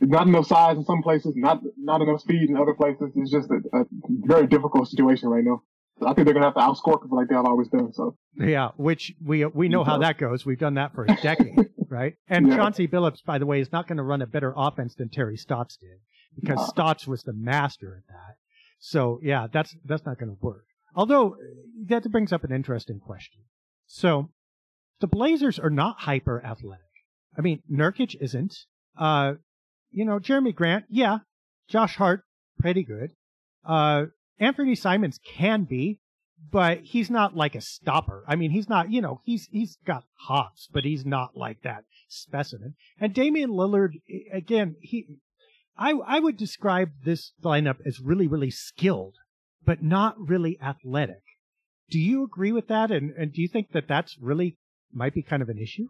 not 0.00 0.26
enough 0.26 0.46
size 0.46 0.76
in 0.76 0.84
some 0.84 1.02
places, 1.02 1.34
not 1.36 1.60
not 1.76 2.00
enough 2.00 2.20
speed 2.22 2.48
in 2.48 2.56
other 2.56 2.72
places. 2.74 3.12
It's 3.14 3.30
just 3.30 3.50
a, 3.50 3.60
a 3.78 3.84
very 4.08 4.46
difficult 4.46 4.88
situation 4.88 5.28
right 5.28 5.44
now. 5.44 5.62
So 5.98 6.08
I 6.08 6.14
think 6.14 6.24
they're 6.24 6.32
gonna 6.32 6.46
have 6.46 6.54
to 6.54 6.60
outscore 6.60 7.02
people 7.02 7.18
like 7.18 7.28
they've 7.28 7.36
always 7.36 7.68
done. 7.68 7.92
So 7.92 8.16
Yeah, 8.34 8.70
which 8.76 9.12
we 9.22 9.44
we 9.44 9.68
know 9.68 9.84
how 9.84 9.98
that 9.98 10.16
goes. 10.16 10.46
We've 10.46 10.58
done 10.58 10.74
that 10.74 10.94
for 10.94 11.04
a 11.04 11.14
decade, 11.22 11.68
right? 11.90 12.14
And 12.28 12.48
Yeah. 12.48 12.56
Chauncey 12.56 12.88
Billups, 12.88 13.22
by 13.24 13.36
the 13.36 13.44
way, 13.44 13.60
is 13.60 13.70
not 13.72 13.86
going 13.86 13.98
to 13.98 14.02
run 14.02 14.22
a 14.22 14.26
better 14.26 14.54
offense 14.56 14.94
than 14.94 15.10
Terry 15.10 15.36
Stotts 15.36 15.76
did 15.76 15.98
because 16.34 16.58
No. 16.58 16.66
Stotts 16.68 17.06
was 17.06 17.22
the 17.24 17.34
master 17.34 17.98
at 17.98 18.06
that. 18.08 18.36
So 18.78 19.20
yeah, 19.22 19.48
that's 19.52 19.76
that's 19.84 20.06
not 20.06 20.18
going 20.18 20.30
to 20.30 20.38
work. 20.40 20.64
Although 20.94 21.36
that 21.86 22.10
brings 22.10 22.32
up 22.32 22.42
an 22.44 22.52
interesting 22.52 23.00
question. 23.00 23.42
So 23.86 24.30
the 25.00 25.06
Blazers 25.06 25.58
are 25.58 25.70
not 25.70 26.00
hyper 26.00 26.44
athletic. 26.44 26.84
I 27.36 27.40
mean, 27.40 27.62
Nurkic 27.70 28.16
isn't. 28.20 28.54
Uh, 28.98 29.34
you 29.90 30.04
know, 30.04 30.18
Jerami 30.18 30.54
Grant, 30.54 30.84
yeah. 30.88 31.18
Josh 31.68 31.96
Hart, 31.96 32.24
pretty 32.58 32.82
good. 32.82 33.12
Uh, 33.64 34.06
Anthony 34.38 34.74
Simons 34.74 35.18
can 35.24 35.64
be, 35.64 36.00
but 36.50 36.80
he's 36.82 37.10
not 37.10 37.36
like 37.36 37.54
a 37.54 37.60
stopper. 37.60 38.24
I 38.26 38.36
mean, 38.36 38.50
he's 38.50 38.68
not, 38.68 38.90
you 38.90 39.00
know, 39.00 39.20
he's, 39.24 39.48
he's 39.50 39.76
got 39.86 40.04
hops, 40.26 40.68
but 40.72 40.84
he's 40.84 41.04
not 41.04 41.36
like 41.36 41.62
that 41.62 41.84
specimen. 42.08 42.74
And 42.98 43.14
Damian 43.14 43.50
Lillard, 43.50 43.92
again, 44.32 44.76
he, 44.80 45.06
I, 45.76 45.92
I 45.92 46.18
would 46.18 46.36
describe 46.36 46.90
this 47.04 47.32
lineup 47.42 47.76
as 47.86 48.00
really, 48.00 48.26
really 48.26 48.50
skilled, 48.50 49.14
but 49.64 49.82
not 49.82 50.16
really 50.18 50.58
athletic. 50.60 51.22
Do 51.90 51.98
you 51.98 52.24
agree 52.24 52.52
with 52.52 52.68
that? 52.68 52.90
And, 52.90 53.12
and 53.16 53.32
do 53.32 53.42
you 53.42 53.48
think 53.48 53.72
that 53.72 53.88
that's 53.88 54.16
really 54.20 54.56
might 54.92 55.14
be 55.14 55.22
kind 55.22 55.42
of 55.42 55.48
an 55.48 55.58
issue? 55.58 55.88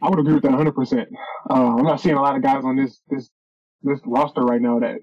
I 0.00 0.08
would 0.08 0.18
agree 0.18 0.34
with 0.34 0.42
that 0.42 0.50
100. 0.50 0.72
percent 0.74 1.08
uh, 1.50 1.76
I'm 1.76 1.84
not 1.84 2.00
seeing 2.00 2.16
a 2.16 2.22
lot 2.22 2.36
of 2.36 2.42
guys 2.42 2.64
on 2.64 2.76
this 2.76 3.00
this 3.08 3.30
this 3.82 4.00
roster 4.04 4.42
right 4.42 4.60
now 4.60 4.80
that 4.80 4.96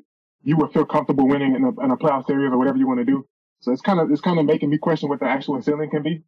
you 0.43 0.58
would 0.58 0.72
feel 0.72 0.86
comfortable 0.86 1.27
winning 1.27 1.55
in 1.55 1.63
a, 1.63 1.84
in 1.84 1.91
a 1.91 1.98
playoff 1.98 2.25
series 2.25 2.51
or 2.51 2.58
whatever 2.58 2.77
you 2.77 2.88
want 2.88 3.00
to 3.00 3.05
do. 3.05 3.25
So 3.62 3.72
it's 3.72 3.81
kind 3.81 4.00
of 4.00 4.12
it's 4.12 4.22
kind 4.22 4.39
of 4.39 4.46
making 4.46 4.69
me 4.69 4.77
question 4.77 5.10
what 5.10 5.19
the 5.19 5.25
actual 5.27 5.62
ceiling 5.62 5.89
can 5.89 6.03
be. 6.03 6.24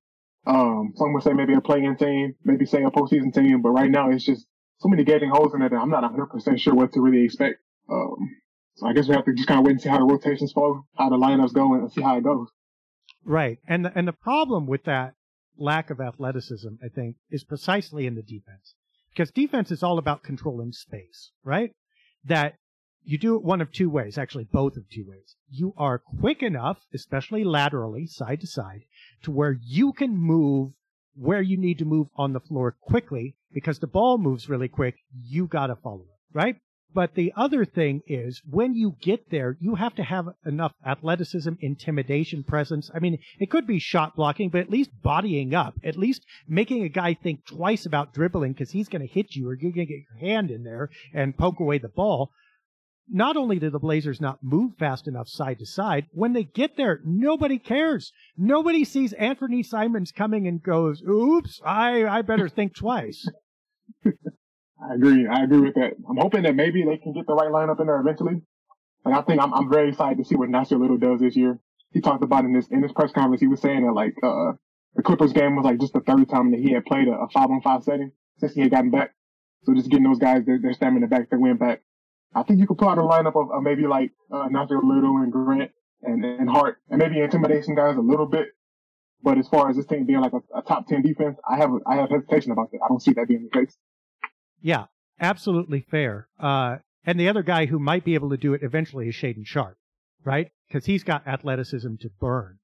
Um, 0.46 0.94
some 0.96 1.14
would 1.14 1.24
say 1.24 1.34
maybe 1.34 1.54
a 1.54 1.62
play-in 1.62 1.96
team, 1.98 2.36
maybe 2.44 2.66
say 2.66 2.84
a 2.84 2.90
postseason 2.90 3.34
team, 3.34 3.62
but 3.62 3.70
right 3.70 3.90
now 3.90 4.10
it's 4.10 4.26
just 4.26 4.46
so 4.80 4.90
many 4.90 5.04
gaping 5.04 5.30
holes 5.30 5.54
in 5.54 5.62
it 5.62 5.70
that 5.70 5.78
I'm 5.78 5.90
not 5.90 6.02
100 6.02 6.26
percent 6.28 6.60
sure 6.60 6.74
what 6.74 6.94
to 6.94 7.02
really 7.02 7.24
expect. 7.24 7.60
Um, 7.90 8.16
so 8.76 8.88
I 8.88 8.94
guess 8.94 9.08
we 9.08 9.16
have 9.16 9.26
to 9.26 9.34
just 9.34 9.48
kind 9.48 9.60
of 9.60 9.66
wait 9.66 9.74
and 9.74 9.82
see 9.82 9.90
how 9.90 10.00
the 10.00 10.06
rotations 10.06 10.52
flow, 10.52 10.86
how 10.98 11.10
the 11.10 11.18
lineups 11.18 11.54
go, 11.54 11.74
and 11.74 11.92
see 11.92 12.02
how 12.02 12.18
it 12.18 12.24
goes. 12.24 12.48
Right. 13.24 13.60
And 13.68 13.86
the, 13.86 13.92
and 13.96 14.08
the 14.08 14.14
problem 14.14 14.66
with 14.66 14.86
that 14.86 15.14
lack 15.58 15.90
of 15.90 16.00
athleticism, 16.00 16.70
I 16.84 16.88
think, 16.88 17.16
is 17.30 17.44
precisely 17.44 18.06
in 18.06 18.16
the 18.16 18.22
defense. 18.22 18.76
Because 19.12 19.32
defense 19.32 19.72
is 19.72 19.84
all 19.84 19.98
about 19.98 20.24
controlling 20.24 20.72
space, 20.72 21.32
right? 21.44 21.72
That 22.24 22.56
you 23.04 23.18
do 23.18 23.36
it 23.36 23.44
one 23.44 23.62
of 23.62 23.72
two 23.72 23.90
ways, 23.90 24.18
actually 24.18 24.46
both 24.46 24.78
of 24.78 24.90
two 24.90 25.06
ways. 25.08 25.36
You 25.50 25.74
are 25.78 26.00
quick 26.00 26.42
enough, 26.42 26.80
especially 26.94 27.44
laterally, 27.44 28.08
side 28.08 28.42
to 28.42 28.48
side, 28.48 28.84
to 29.24 29.32
where 29.32 29.58
you 29.62 29.92
can 29.92 30.16
move 30.16 30.74
where 31.16 31.42
you 31.42 31.58
need 31.58 31.78
to 31.78 31.86
move 31.86 32.08
on 32.16 32.34
the 32.34 32.40
floor 32.40 32.76
quickly 32.80 33.36
because 33.52 33.80
the 33.80 33.88
ball 33.88 34.18
moves 34.18 34.50
really 34.50 34.70
quick. 34.70 34.96
You 35.14 35.46
gotta 35.48 35.76
follow 35.76 36.02
it, 36.04 36.38
right? 36.38 36.56
But 36.94 37.16
the 37.16 37.32
other 37.38 37.64
thing 37.64 38.02
is 38.06 38.42
when 38.50 38.74
you 38.74 38.96
get 39.02 39.30
there, 39.30 39.58
you 39.62 39.76
have 39.76 39.96
to 39.96 40.04
have 40.04 40.28
enough 40.46 40.74
athleticism, 40.86 41.54
intimidation, 41.62 42.44
presence. 42.44 42.92
I 42.94 43.00
mean, 43.00 43.20
it 43.40 43.50
could 43.50 43.66
be 43.66 43.80
shot 43.80 44.16
blocking, 44.16 44.50
but 44.50 44.62
at 44.62 44.70
least 44.70 44.92
bodying 45.02 45.56
up, 45.56 45.76
at 45.84 45.96
least 45.96 46.26
making 46.48 46.84
a 46.84 46.90
guy 46.90 47.14
think 47.14 47.46
twice 47.46 47.86
about 47.86 48.14
dribbling 48.14 48.52
because 48.54 48.72
he's 48.72 48.90
going 48.90 49.08
to 49.08 49.14
hit 49.14 49.36
you 49.36 49.48
or 49.48 49.54
you're 49.54 49.72
going 49.72 49.88
to 49.88 49.94
get 49.94 50.04
your 50.10 50.20
hand 50.20 50.52
in 50.52 50.64
there 50.64 50.90
and 51.14 51.38
poke 51.38 51.60
away 51.60 51.78
the 51.78 51.88
ball. 51.88 52.32
not 53.14 53.36
only 53.36 53.60
do 53.60 53.70
the 53.70 53.80
Blazers 53.80 54.22
not 54.22 54.44
move 54.44 54.72
fast 54.78 55.08
enough 55.08 55.28
side 55.28 55.60
to 55.60 55.66
side, 55.66 56.08
when 56.12 56.34
they 56.34 56.44
get 56.44 56.78
there, 56.78 57.00
nobody 57.04 57.60
cares. 57.60 58.12
Nobody 58.38 58.86
sees 58.86 59.14
Anthony 59.14 59.64
Simons 59.64 60.12
coming 60.12 60.48
and 60.48 60.64
goes, 60.64 61.02
oops, 61.02 61.62
I, 61.66 62.06
I 62.06 62.22
better 62.22 62.50
think 62.50 62.76
twice. 62.76 63.28
I 64.82 64.96
agree. 64.96 65.28
I 65.28 65.44
agree 65.44 65.62
with 65.62 65.76
that. 65.76 65.94
I'm 66.10 66.18
hoping 66.18 66.44
that 66.44 66.56
maybe 66.56 66.84
they 66.84 66.98
can 66.98 67.14
get 67.14 67.28
the 67.28 67.34
right 67.34 67.52
lineup 67.52 67.80
in 67.80 67.88
there 67.88 68.00
eventually. 68.00 68.42
And 69.06 69.14
I 69.14 69.22
think 69.22 69.42
I'm, 69.42 69.54
I'm 69.54 69.70
very 69.70 69.90
excited 69.90 70.18
to 70.18 70.26
see 70.26 70.36
what 70.36 70.50
Nassir 70.50 70.80
Little 70.80 70.98
does 70.98 71.20
this 71.20 71.36
year. 71.36 71.60
He 71.92 72.02
talked 72.02 72.24
about 72.24 72.46
in 72.46 72.54
this 72.54 72.68
in 72.70 72.82
this 72.82 72.92
press 72.92 73.12
conference. 73.12 73.42
He 73.42 73.48
was 73.48 73.62
saying 73.62 73.86
that 73.86 73.94
like 73.94 74.16
uh 74.24 74.54
the 74.96 75.04
Clippers 75.04 75.34
game 75.34 75.56
was 75.56 75.66
like 75.66 75.80
just 75.80 75.94
the 75.94 76.00
third 76.02 76.30
time 76.30 76.52
that 76.52 76.60
he 76.60 76.72
had 76.72 76.86
played 76.86 77.08
a, 77.08 77.28
five 77.34 77.50
on 77.50 77.62
five 77.62 77.84
setting 77.84 78.12
since 78.38 78.54
he 78.54 78.62
had 78.62 78.72
gotten 78.72 78.92
back. 78.92 79.14
So 79.64 79.74
just 79.74 79.90
getting 79.90 80.06
those 80.06 80.20
guys 80.20 80.46
their, 80.46 80.60
their 80.60 80.74
stamina 80.74 81.08
back, 81.08 81.30
their 81.30 81.40
win 81.40 81.58
back. 81.58 81.82
I 82.34 82.44
think 82.44 82.60
you 82.60 82.68
could 82.68 82.78
pull 82.78 82.90
out 82.90 82.98
a 82.98 83.02
lineup 83.02 83.36
of, 83.36 83.62
maybe 83.62 83.88
like 83.88 84.12
uh, 84.32 84.48
Nassir 84.48 84.82
Little 84.82 85.18
and 85.18 85.32
Grant 85.32 85.72
and 86.02 86.24
and 86.24 86.50
Hart 86.50 86.78
and 86.90 87.00
maybe 87.00 87.20
intimidation 87.20 87.76
guys 87.76 87.98
a 87.98 88.02
little 88.02 88.26
bit. 88.26 88.48
But 89.24 89.38
as 89.38 89.48
far 89.48 89.70
as 89.70 89.76
this 89.76 89.86
team 89.86 90.06
being 90.06 90.22
like 90.22 90.34
a, 90.34 90.42
a 90.58 90.62
top 90.62 90.88
ten 90.88 91.02
defense, 91.02 91.38
I 91.48 91.58
have 91.58 91.72
I 91.86 91.96
have 91.96 92.10
hesitation 92.10 92.52
about 92.52 92.72
that. 92.72 92.80
I 92.84 92.88
don't 92.88 93.02
see 93.02 93.14
that 93.14 93.28
being 93.28 93.50
the 93.52 93.60
case. 93.60 93.76
Yeah, 94.62 94.86
absolutely 95.20 95.82
fair. 95.90 96.28
Uh, 96.40 96.78
and 97.06 97.20
the 97.20 97.30
other 97.30 97.44
guy 97.44 97.66
who 97.66 97.80
might 97.80 98.06
be 98.06 98.14
able 98.14 98.30
to 98.30 98.38
do 98.38 98.54
it 98.54 98.64
eventually 98.64 99.08
is 99.10 99.16
Shaedon 99.16 99.46
Sharpe, 99.46 99.78
right? 100.24 100.50
Because 100.68 100.86
he's 100.86 101.04
got 101.04 101.28
athleticism 101.28 101.96
to 102.02 102.10
burn. 102.20 102.60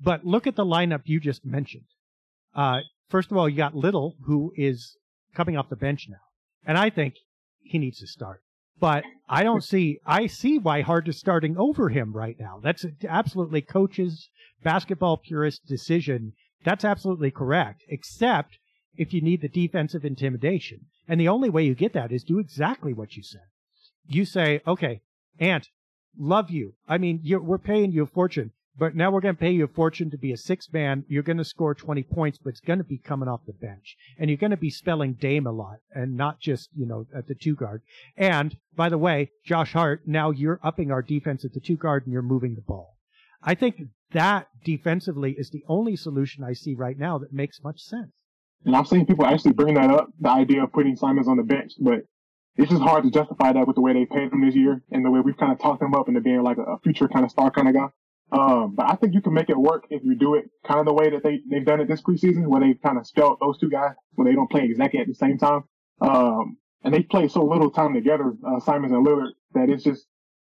But 0.00 0.24
look 0.24 0.46
at 0.46 0.56
the 0.56 0.64
lineup 0.64 1.02
you 1.04 1.20
just 1.20 1.44
mentioned. 1.44 1.86
Uh, 2.54 2.80
first 3.08 3.30
of 3.30 3.36
all, 3.36 3.48
you 3.48 3.56
got 3.56 3.74
Little, 3.74 4.16
who 4.24 4.52
is 4.56 4.96
coming 5.34 5.56
off 5.56 5.68
the 5.68 5.76
bench 5.76 6.06
now. 6.08 6.16
And 6.64 6.78
I 6.78 6.90
think 6.90 7.14
he 7.60 7.78
needs 7.78 7.98
to 7.98 8.06
start. 8.06 8.40
But 8.80 9.04
I 9.28 9.44
don't 9.44 9.62
see, 9.62 10.00
I 10.04 10.26
see 10.26 10.58
why 10.58 10.80
Hart 10.80 11.06
is 11.08 11.18
starting 11.18 11.56
over 11.56 11.88
him 11.88 12.12
right 12.12 12.36
now. 12.38 12.60
That's 12.62 12.84
absolutely 13.08 13.62
coach's 13.62 14.28
basketball 14.64 15.18
purist 15.18 15.66
decision. 15.66 16.32
That's 16.64 16.84
absolutely 16.84 17.30
correct, 17.30 17.82
except 17.88 18.58
if 18.96 19.12
you 19.12 19.20
need 19.20 19.40
the 19.40 19.48
defensive 19.48 20.04
intimidation. 20.04 20.86
And 21.08 21.20
the 21.20 21.28
only 21.28 21.50
way 21.50 21.64
you 21.64 21.74
get 21.74 21.92
that 21.94 22.12
is 22.12 22.22
do 22.22 22.38
exactly 22.38 22.92
what 22.92 23.16
you 23.16 23.22
said. 23.22 23.46
You 24.06 24.24
say, 24.24 24.60
okay, 24.66 25.00
Ant, 25.38 25.68
love 26.18 26.50
you. 26.50 26.74
I 26.88 26.98
mean, 26.98 27.20
we're 27.24 27.58
paying 27.58 27.92
you 27.92 28.02
a 28.02 28.06
fortune, 28.06 28.52
but 28.76 28.94
now 28.94 29.10
we're 29.10 29.20
going 29.20 29.34
to 29.34 29.40
pay 29.40 29.50
you 29.50 29.64
a 29.64 29.68
fortune 29.68 30.10
to 30.10 30.18
be 30.18 30.32
a 30.32 30.36
six 30.36 30.72
man. 30.72 31.04
You're 31.08 31.22
going 31.22 31.38
to 31.38 31.44
score 31.44 31.74
20 31.74 32.02
points, 32.04 32.38
but 32.38 32.50
it's 32.50 32.60
going 32.60 32.78
to 32.78 32.84
be 32.84 32.98
coming 32.98 33.28
off 33.28 33.46
the 33.46 33.52
bench. 33.52 33.96
And 34.18 34.30
you're 34.30 34.36
going 34.36 34.50
to 34.50 34.56
be 34.56 34.70
spelling 34.70 35.14
Dame 35.14 35.46
a 35.46 35.52
lot 35.52 35.78
and 35.94 36.16
not 36.16 36.40
just, 36.40 36.68
you 36.74 36.86
know, 36.86 37.06
at 37.14 37.28
the 37.28 37.34
two 37.34 37.54
guard. 37.54 37.82
And 38.16 38.56
by 38.74 38.88
the 38.88 38.98
way, 38.98 39.30
Josh 39.44 39.72
Hart, 39.72 40.02
now 40.06 40.30
you're 40.30 40.60
upping 40.62 40.90
our 40.90 41.02
defense 41.02 41.44
at 41.44 41.52
the 41.52 41.60
two 41.60 41.76
guard 41.76 42.04
and 42.04 42.12
you're 42.12 42.22
moving 42.22 42.54
the 42.54 42.60
ball. 42.60 42.96
I 43.42 43.54
think 43.54 43.82
that 44.12 44.48
defensively 44.64 45.32
is 45.32 45.50
the 45.50 45.64
only 45.68 45.96
solution 45.96 46.44
I 46.44 46.52
see 46.52 46.74
right 46.74 46.98
now 46.98 47.18
that 47.18 47.32
makes 47.32 47.62
much 47.62 47.80
sense. 47.80 48.12
And 48.64 48.76
I've 48.76 48.86
seen 48.86 49.06
people 49.06 49.26
actually 49.26 49.52
bring 49.52 49.74
that 49.74 49.90
up, 49.90 50.08
the 50.20 50.30
idea 50.30 50.62
of 50.62 50.72
putting 50.72 50.96
Simons 50.96 51.28
on 51.28 51.36
the 51.36 51.42
bench, 51.42 51.72
but 51.80 52.02
it's 52.56 52.70
just 52.70 52.82
hard 52.82 53.04
to 53.04 53.10
justify 53.10 53.52
that 53.52 53.66
with 53.66 53.76
the 53.76 53.82
way 53.82 53.92
they 53.92 54.04
paid 54.04 54.32
him 54.32 54.44
this 54.44 54.54
year 54.54 54.82
and 54.90 55.04
the 55.04 55.10
way 55.10 55.20
we've 55.20 55.36
kind 55.36 55.52
of 55.52 55.58
talked 55.58 55.82
him 55.82 55.94
up 55.94 56.08
into 56.08 56.20
being 56.20 56.42
like 56.42 56.58
a 56.58 56.78
future 56.82 57.08
kind 57.08 57.24
of 57.24 57.30
star 57.30 57.50
kind 57.50 57.68
of 57.68 57.74
guy. 57.74 57.88
Um, 58.30 58.74
but 58.74 58.90
I 58.90 58.94
think 58.94 59.14
you 59.14 59.20
can 59.20 59.34
make 59.34 59.50
it 59.50 59.58
work 59.58 59.84
if 59.90 60.02
you 60.04 60.14
do 60.14 60.34
it 60.36 60.50
kind 60.66 60.80
of 60.80 60.86
the 60.86 60.92
way 60.92 61.10
that 61.10 61.22
they, 61.22 61.40
they've 61.50 61.64
done 61.64 61.80
it 61.80 61.88
this 61.88 62.00
preseason, 62.00 62.46
where 62.46 62.60
they've 62.60 62.80
kind 62.82 62.98
of 62.98 63.06
spelled 63.06 63.38
those 63.40 63.58
two 63.58 63.68
guys, 63.68 63.94
where 64.12 64.26
they 64.26 64.34
don't 64.34 64.50
play 64.50 64.64
exactly 64.64 65.00
at 65.00 65.06
the 65.06 65.14
same 65.14 65.38
time. 65.38 65.64
Um, 66.00 66.56
and 66.82 66.94
they 66.94 67.02
play 67.02 67.28
so 67.28 67.44
little 67.44 67.70
time 67.70 67.94
together, 67.94 68.32
uh, 68.46 68.60
Simons 68.60 68.92
and 68.92 69.06
Lillard, 69.06 69.32
that 69.54 69.68
it's 69.68 69.84
just, 69.84 70.06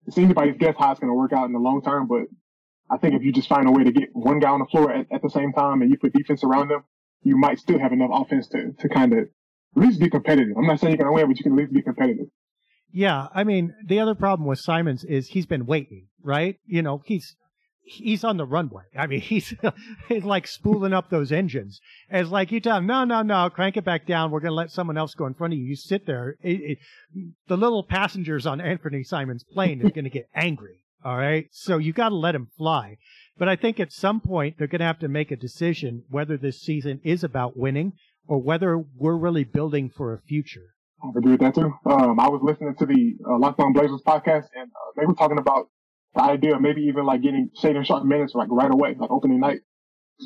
it's 0.06 0.18
anybody's 0.18 0.56
guess 0.58 0.74
how 0.78 0.90
it's 0.90 1.00
going 1.00 1.10
to 1.10 1.14
work 1.14 1.32
out 1.32 1.46
in 1.46 1.52
the 1.52 1.58
long 1.58 1.82
term. 1.82 2.08
But 2.08 2.24
I 2.90 2.98
think 2.98 3.14
if 3.14 3.22
you 3.22 3.32
just 3.32 3.48
find 3.48 3.66
a 3.66 3.72
way 3.72 3.84
to 3.84 3.92
get 3.92 4.10
one 4.12 4.38
guy 4.38 4.50
on 4.50 4.60
the 4.60 4.66
floor 4.66 4.92
at, 4.92 5.06
at 5.10 5.22
the 5.22 5.30
same 5.30 5.52
time 5.52 5.80
and 5.82 5.90
you 5.90 5.96
put 5.96 6.12
defense 6.12 6.44
around 6.44 6.68
them, 6.68 6.84
you 7.22 7.36
might 7.36 7.58
still 7.58 7.78
have 7.78 7.92
enough 7.92 8.10
offense 8.12 8.48
to, 8.48 8.72
to 8.78 8.88
kind 8.88 9.12
of 9.12 9.18
at 9.20 9.28
least 9.74 10.00
be 10.00 10.10
competitive. 10.10 10.56
I'm 10.56 10.66
not 10.66 10.80
saying 10.80 10.92
you're 10.92 11.04
going 11.04 11.16
to 11.16 11.22
win, 11.22 11.30
but 11.30 11.38
you 11.38 11.44
can 11.44 11.52
at 11.52 11.58
least 11.58 11.72
be 11.72 11.82
competitive. 11.82 12.26
Yeah. 12.92 13.28
I 13.34 13.44
mean, 13.44 13.74
the 13.86 14.00
other 14.00 14.14
problem 14.14 14.46
with 14.46 14.58
Simons 14.58 15.04
is 15.04 15.28
he's 15.28 15.46
been 15.46 15.66
waiting, 15.66 16.08
right? 16.22 16.56
You 16.66 16.82
know, 16.82 17.02
he's, 17.06 17.36
he's 17.82 18.22
on 18.22 18.36
the 18.36 18.44
runway. 18.44 18.84
I 18.98 19.06
mean, 19.06 19.20
he's, 19.22 19.54
he's 20.08 20.24
like 20.24 20.46
spooling 20.46 20.92
up 20.92 21.10
those 21.10 21.32
engines. 21.32 21.80
It's 22.10 22.30
like 22.30 22.52
you 22.52 22.60
tell 22.60 22.78
him, 22.78 22.86
no, 22.86 23.04
no, 23.04 23.22
no, 23.22 23.48
crank 23.50 23.76
it 23.76 23.84
back 23.84 24.06
down. 24.06 24.30
We're 24.30 24.40
going 24.40 24.50
to 24.50 24.56
let 24.56 24.70
someone 24.70 24.98
else 24.98 25.14
go 25.14 25.26
in 25.26 25.34
front 25.34 25.54
of 25.54 25.58
you. 25.58 25.64
You 25.64 25.76
sit 25.76 26.06
there. 26.06 26.36
It, 26.42 26.60
it, 26.60 26.78
the 27.48 27.56
little 27.56 27.84
passengers 27.84 28.46
on 28.46 28.60
Anthony 28.60 29.04
Simons' 29.04 29.44
plane 29.44 29.80
is 29.80 29.92
going 29.92 30.04
to 30.04 30.10
get 30.10 30.28
angry. 30.34 30.82
All 31.04 31.16
right. 31.16 31.46
So 31.50 31.78
you 31.78 31.92
got 31.92 32.10
to 32.10 32.16
let 32.16 32.34
him 32.34 32.48
fly. 32.56 32.98
But 33.38 33.48
I 33.48 33.56
think 33.56 33.80
at 33.80 33.92
some 33.92 34.20
point 34.20 34.56
they're 34.58 34.66
going 34.66 34.80
to 34.80 34.86
have 34.86 34.98
to 35.00 35.08
make 35.08 35.30
a 35.30 35.36
decision 35.36 36.04
whether 36.10 36.36
this 36.36 36.60
season 36.60 37.00
is 37.02 37.24
about 37.24 37.56
winning 37.56 37.94
or 38.26 38.38
whether 38.38 38.78
we're 38.78 39.16
really 39.16 39.44
building 39.44 39.90
for 39.90 40.12
a 40.12 40.20
future. 40.20 40.74
I 41.02 41.08
agree 41.16 41.32
with 41.32 41.40
that 41.40 41.54
too. 41.54 41.72
Um, 41.84 42.20
I 42.20 42.28
was 42.28 42.40
listening 42.42 42.76
to 42.76 42.86
the 42.86 43.16
uh, 43.28 43.38
Locked 43.38 43.58
On 43.58 43.72
Blazers 43.72 44.02
podcast, 44.06 44.46
and 44.54 44.70
uh, 44.70 44.92
they 44.96 45.06
were 45.06 45.14
talking 45.14 45.38
about 45.38 45.68
the 46.14 46.22
idea 46.22 46.54
of 46.54 46.60
maybe 46.60 46.82
even 46.82 47.04
like 47.04 47.22
getting 47.22 47.50
Shaedon 47.60 47.84
Sharpe 47.84 48.04
minutes 48.04 48.34
like 48.34 48.48
right 48.50 48.72
away, 48.72 48.94
like 48.96 49.10
opening 49.10 49.40
night, 49.40 49.60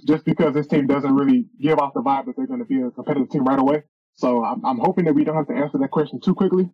just 0.06 0.24
because 0.24 0.52
this 0.52 0.66
team 0.66 0.86
doesn't 0.86 1.14
really 1.14 1.46
give 1.60 1.78
off 1.78 1.94
the 1.94 2.02
vibe 2.02 2.26
that 2.26 2.36
they're 2.36 2.46
going 2.46 2.58
to 2.58 2.66
be 2.66 2.82
a 2.82 2.90
competitive 2.90 3.30
team 3.30 3.44
right 3.44 3.58
away. 3.58 3.84
So 4.14 4.44
I'm, 4.44 4.64
I'm 4.64 4.78
hoping 4.78 5.04
that 5.06 5.14
we 5.14 5.24
don't 5.24 5.36
have 5.36 5.48
to 5.48 5.54
answer 5.54 5.78
that 5.78 5.90
question 5.90 6.20
too 6.20 6.34
quickly. 6.34 6.68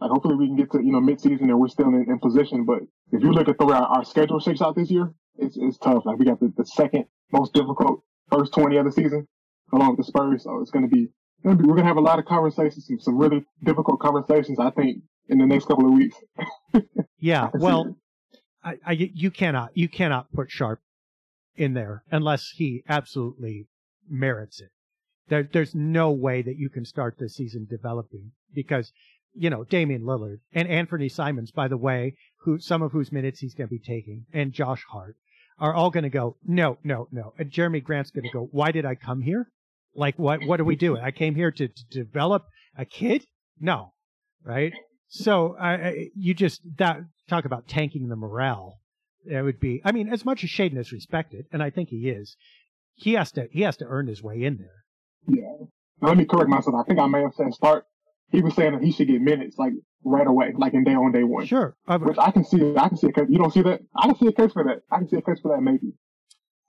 Like 0.00 0.10
hopefully 0.10 0.34
we 0.34 0.46
can 0.46 0.56
get 0.56 0.70
to 0.72 0.78
you 0.84 0.92
know 0.92 1.00
mid-season 1.00 1.48
and 1.48 1.58
we're 1.58 1.68
still 1.68 1.88
in, 1.88 2.06
in 2.08 2.18
position. 2.18 2.66
But 2.66 2.80
if 3.12 3.22
you 3.22 3.32
look 3.32 3.48
at 3.48 3.56
the 3.58 3.64
way 3.64 3.74
our, 3.74 3.86
our 3.86 4.04
schedule 4.04 4.40
shakes 4.40 4.60
out 4.60 4.76
this 4.76 4.90
year, 4.90 5.10
it's, 5.38 5.56
it's 5.56 5.78
tough. 5.78 6.04
Like 6.04 6.18
we 6.18 6.24
got 6.24 6.40
the, 6.40 6.52
the 6.56 6.64
second 6.64 7.06
most 7.32 7.52
difficult 7.52 8.02
first 8.30 8.54
20 8.54 8.76
of 8.76 8.84
the 8.84 8.92
season 8.92 9.26
along 9.72 9.96
with 9.96 9.98
the 9.98 10.04
Spurs. 10.04 10.44
So 10.44 10.60
it's 10.60 10.70
going 10.70 10.88
to 10.88 10.94
be, 10.94 11.08
we're 11.42 11.54
going 11.54 11.78
to 11.78 11.84
have 11.84 11.96
a 11.96 12.00
lot 12.00 12.18
of 12.18 12.24
conversations, 12.24 12.86
some, 12.86 12.98
some 13.00 13.18
really 13.18 13.44
difficult 13.64 14.00
conversations, 14.00 14.58
I 14.58 14.70
think, 14.70 15.02
in 15.28 15.38
the 15.38 15.46
next 15.46 15.66
couple 15.66 15.86
of 15.86 15.92
weeks. 15.92 16.16
yeah. 17.18 17.48
well, 17.54 17.96
I, 18.64 18.76
I, 18.84 18.92
you 18.92 19.30
cannot, 19.30 19.70
you 19.74 19.88
cannot 19.88 20.32
put 20.32 20.50
Sharpe 20.50 20.80
in 21.56 21.74
there 21.74 22.02
unless 22.10 22.50
he 22.56 22.82
absolutely 22.88 23.66
merits 24.08 24.60
it. 24.60 24.70
There, 25.28 25.48
there's 25.52 25.74
no 25.74 26.12
way 26.12 26.42
that 26.42 26.56
you 26.56 26.68
can 26.68 26.84
start 26.84 27.16
the 27.18 27.28
season 27.28 27.66
developing 27.68 28.32
because, 28.54 28.92
you 29.34 29.50
know, 29.50 29.64
Damian 29.64 30.02
Lillard 30.02 30.38
and 30.52 30.68
Anthony 30.68 31.08
Simons, 31.08 31.50
by 31.50 31.66
the 31.66 31.76
way, 31.76 32.14
who 32.42 32.60
some 32.60 32.82
of 32.82 32.92
whose 32.92 33.10
minutes 33.10 33.40
he's 33.40 33.54
going 33.54 33.68
to 33.68 33.74
be 33.74 33.80
taking, 33.80 34.26
and 34.32 34.52
Josh 34.52 34.84
Hart 34.90 35.16
are 35.58 35.74
all 35.74 35.90
going 35.90 36.04
to 36.04 36.10
go, 36.10 36.36
no, 36.44 36.78
no, 36.84 37.08
no. 37.10 37.32
And 37.38 37.50
Jerami 37.50 37.82
Grant's 37.82 38.10
going 38.10 38.24
to 38.24 38.32
go, 38.32 38.48
why 38.52 38.72
did 38.72 38.84
I 38.84 38.94
come 38.94 39.22
here? 39.22 39.50
Like, 39.94 40.18
what, 40.18 40.44
what 40.44 40.60
are 40.60 40.64
we 40.64 40.76
doing? 40.76 41.02
I 41.02 41.10
came 41.10 41.34
here 41.34 41.50
to, 41.50 41.68
to 41.68 41.84
develop 41.90 42.44
a 42.76 42.84
kid? 42.84 43.24
No. 43.58 43.92
Right? 44.44 44.72
So, 45.08 45.56
you 46.14 46.34
just, 46.34 46.60
that, 46.78 46.98
talk 47.28 47.44
about 47.44 47.68
tanking 47.68 48.08
the 48.08 48.16
morale. 48.16 48.78
It 49.24 49.42
would 49.42 49.58
be, 49.58 49.80
I 49.84 49.92
mean, 49.92 50.08
as 50.08 50.24
much 50.24 50.44
as 50.44 50.50
Shaedon 50.50 50.78
is 50.78 50.92
respected, 50.92 51.46
and 51.52 51.62
I 51.62 51.70
think 51.70 51.88
he 51.88 52.08
is, 52.08 52.36
he 52.94 53.14
has 53.14 53.32
to, 53.32 53.48
he 53.50 53.62
has 53.62 53.76
to 53.78 53.86
earn 53.86 54.06
his 54.06 54.22
way 54.22 54.42
in 54.42 54.58
there. 54.58 54.84
Yeah. 55.28 55.66
Let 56.00 56.16
me 56.16 56.26
correct 56.26 56.50
myself. 56.50 56.76
I 56.78 56.84
think 56.86 57.00
I 57.00 57.06
may 57.06 57.22
have 57.22 57.34
said 57.34 57.52
start. 57.54 57.84
He 58.30 58.42
was 58.42 58.54
saying 58.54 58.72
that 58.72 58.82
he 58.82 58.92
should 58.92 59.08
get 59.08 59.20
minutes 59.20 59.56
like 59.58 59.72
right 60.06 60.26
away, 60.26 60.52
like 60.56 60.74
in 60.74 60.84
day 60.84 60.94
on 60.94 61.12
day 61.12 61.24
one. 61.24 61.46
Sure. 61.46 61.76
Uh, 61.86 61.98
Which 61.98 62.18
I 62.18 62.30
can 62.30 62.44
see. 62.44 62.74
I 62.76 62.88
can 62.88 62.96
see 62.96 63.08
a 63.08 63.12
case. 63.12 63.26
You 63.28 63.38
don't 63.38 63.52
see 63.52 63.62
that? 63.62 63.80
I 63.94 64.06
can 64.06 64.16
see 64.16 64.26
a 64.28 64.32
case 64.32 64.52
for 64.52 64.64
that. 64.64 64.82
I 64.90 64.98
can 64.98 65.08
see 65.08 65.16
a 65.16 65.22
case 65.22 65.40
for 65.40 65.54
that 65.54 65.60
maybe. 65.60 65.92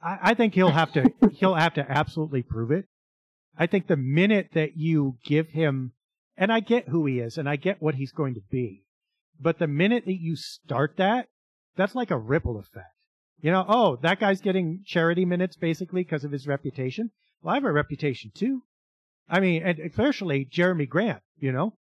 I, 0.01 0.17
I 0.21 0.33
think 0.33 0.53
he'll 0.53 0.71
have 0.71 0.91
to. 0.93 1.05
he'll 1.33 1.55
have 1.55 1.75
to 1.75 1.85
absolutely 1.89 2.41
prove 2.41 2.71
it. 2.71 2.85
I 3.57 3.67
think 3.67 3.87
the 3.87 3.97
minute 3.97 4.49
that 4.53 4.77
you 4.77 5.17
give 5.25 5.49
him, 5.49 5.93
and 6.35 6.51
I 6.51 6.59
get 6.59 6.89
who 6.89 7.05
he 7.05 7.19
is, 7.19 7.37
and 7.37 7.49
I 7.49 7.55
get 7.55 7.81
what 7.81 7.95
he's 7.95 8.11
going 8.11 8.35
to 8.35 8.41
be, 8.51 8.83
but 9.39 9.59
the 9.59 9.67
minute 9.67 10.05
that 10.05 10.21
you 10.21 10.35
start 10.35 10.97
that, 10.97 11.27
that's 11.75 11.95
like 11.95 12.11
a 12.11 12.17
ripple 12.17 12.59
effect. 12.59 12.93
You 13.39 13.51
know, 13.51 13.65
oh, 13.67 13.97
that 14.01 14.19
guy's 14.19 14.41
getting 14.41 14.81
charity 14.85 15.25
minutes 15.25 15.55
basically 15.55 16.03
because 16.03 16.23
of 16.23 16.31
his 16.31 16.47
reputation. 16.47 17.11
Well, 17.41 17.51
I 17.51 17.55
have 17.55 17.65
a 17.65 17.71
reputation 17.71 18.31
too. 18.33 18.63
I 19.29 19.39
mean, 19.39 19.61
and 19.63 19.79
especially 19.79 20.45
Jerami 20.45 20.89
Grant, 20.89 21.21
you 21.37 21.51
know. 21.51 21.75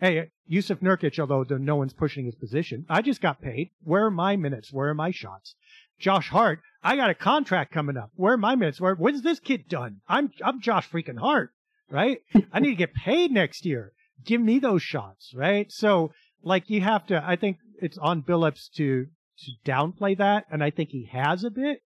Hey, 0.00 0.30
Jusuf 0.48 0.78
Nurkic, 0.78 1.18
although 1.18 1.42
no 1.56 1.76
one's 1.76 1.92
pushing 1.92 2.24
his 2.24 2.36
position, 2.36 2.86
I 2.88 3.02
just 3.02 3.20
got 3.20 3.40
paid. 3.40 3.70
Where 3.82 4.06
are 4.06 4.10
my 4.10 4.36
minutes? 4.36 4.72
Where 4.72 4.88
are 4.88 4.94
my 4.94 5.10
shots? 5.10 5.56
Josh 5.98 6.28
Hart, 6.28 6.60
I 6.82 6.94
got 6.94 7.10
a 7.10 7.14
contract 7.14 7.72
coming 7.72 7.96
up. 7.96 8.10
Where 8.14 8.34
are 8.34 8.38
my 8.38 8.54
minutes? 8.54 8.80
Where, 8.80 8.94
when's 8.94 9.22
this 9.22 9.40
kid 9.40 9.68
done? 9.68 10.00
I'm, 10.08 10.30
I'm 10.44 10.60
Josh 10.60 10.88
freaking 10.88 11.18
Hart, 11.18 11.50
right? 11.90 12.20
I 12.52 12.60
need 12.60 12.70
to 12.70 12.76
get 12.76 12.94
paid 12.94 13.32
next 13.32 13.66
year. 13.66 13.92
Give 14.24 14.40
me 14.40 14.60
those 14.60 14.82
shots, 14.82 15.32
right? 15.34 15.70
So, 15.70 16.12
like, 16.42 16.70
you 16.70 16.80
have 16.80 17.06
to, 17.06 17.22
I 17.26 17.34
think 17.34 17.58
it's 17.82 17.98
on 17.98 18.22
Billups 18.22 18.70
to, 18.76 19.06
to 19.06 19.50
downplay 19.64 20.16
that. 20.18 20.46
And 20.50 20.62
I 20.62 20.70
think 20.70 20.90
he 20.90 21.08
has 21.12 21.42
a 21.42 21.50
bit. 21.50 21.82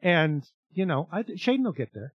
And, 0.00 0.44
you 0.72 0.86
know, 0.86 1.08
I, 1.10 1.22
Shaedon 1.24 1.64
will 1.64 1.72
get 1.72 1.92
there. 1.94 2.12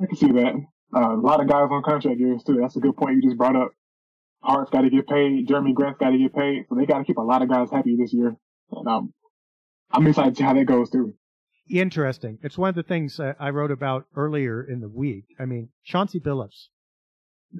I 0.00 0.06
can 0.06 0.16
see 0.16 0.32
that. 0.32 0.54
Uh, 0.94 1.16
a 1.16 1.20
lot 1.20 1.40
of 1.40 1.48
guys 1.48 1.66
on 1.70 1.82
contract 1.82 2.20
years 2.20 2.44
too. 2.44 2.58
That's 2.60 2.76
a 2.76 2.80
good 2.80 2.96
point 2.96 3.16
you 3.16 3.22
just 3.22 3.36
brought 3.36 3.56
up 3.56 3.72
Hart's 4.46 4.70
got 4.70 4.82
to 4.82 4.90
get 4.90 5.06
paid. 5.06 5.48
Jerami 5.48 5.74
Grant's 5.74 5.98
got 5.98 6.10
to 6.10 6.18
get 6.18 6.34
paid. 6.34 6.66
So 6.68 6.76
they 6.76 6.86
got 6.86 6.98
to 6.98 7.04
keep 7.04 7.18
a 7.18 7.22
lot 7.22 7.42
of 7.42 7.48
guys 7.48 7.68
happy 7.70 7.96
this 7.96 8.12
year. 8.12 8.36
And 8.70 8.88
um, 8.88 9.12
I'm 9.90 10.06
excited 10.06 10.34
to 10.34 10.36
see 10.36 10.44
how 10.44 10.54
that 10.54 10.64
goes 10.64 10.90
too. 10.90 11.14
Interesting. 11.68 12.38
It's 12.42 12.56
one 12.56 12.68
of 12.68 12.74
the 12.76 12.84
things 12.84 13.18
I 13.18 13.50
wrote 13.50 13.72
about 13.72 14.06
earlier 14.14 14.62
in 14.62 14.80
the 14.80 14.88
week. 14.88 15.24
I 15.40 15.46
mean, 15.46 15.70
Chauncey 15.84 16.20
Billups, 16.20 16.68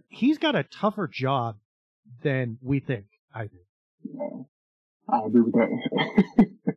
he's 0.09 0.38
got 0.38 0.55
a 0.55 0.62
tougher 0.62 1.09
job 1.09 1.57
than 2.22 2.59
we 2.62 2.79
think. 2.79 3.07
I 3.35 3.49
think. 3.49 3.66
Yeah, 4.05 4.42
I 5.12 5.27
agree 5.27 5.42
with 5.42 5.55
that. 5.55 6.46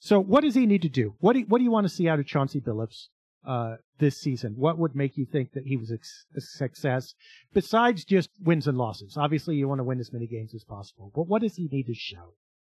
so, 0.00 0.18
what 0.18 0.40
does 0.40 0.54
he 0.54 0.66
need 0.66 0.82
to 0.82 0.88
do? 0.88 1.14
What 1.18 1.34
do 1.34 1.40
you, 1.40 1.46
What 1.46 1.58
do 1.58 1.64
you 1.64 1.70
want 1.70 1.84
to 1.84 1.94
see 1.94 2.08
out 2.08 2.18
of 2.18 2.26
Chauncey 2.26 2.60
Billups 2.60 3.08
uh, 3.46 3.76
this 3.98 4.20
season? 4.20 4.54
What 4.56 4.78
would 4.78 4.94
make 4.94 5.16
you 5.16 5.26
think 5.26 5.52
that 5.52 5.66
he 5.66 5.76
was 5.76 5.90
a 5.90 6.40
success 6.40 7.14
besides 7.52 8.04
just 8.04 8.30
wins 8.40 8.66
and 8.66 8.78
losses? 8.78 9.16
Obviously, 9.16 9.56
you 9.56 9.68
want 9.68 9.80
to 9.80 9.84
win 9.84 10.00
as 10.00 10.12
many 10.12 10.26
games 10.26 10.54
as 10.54 10.64
possible, 10.64 11.12
but 11.14 11.28
what 11.28 11.42
does 11.42 11.56
he 11.56 11.68
need 11.70 11.86
to 11.86 11.94
show? 11.94 12.34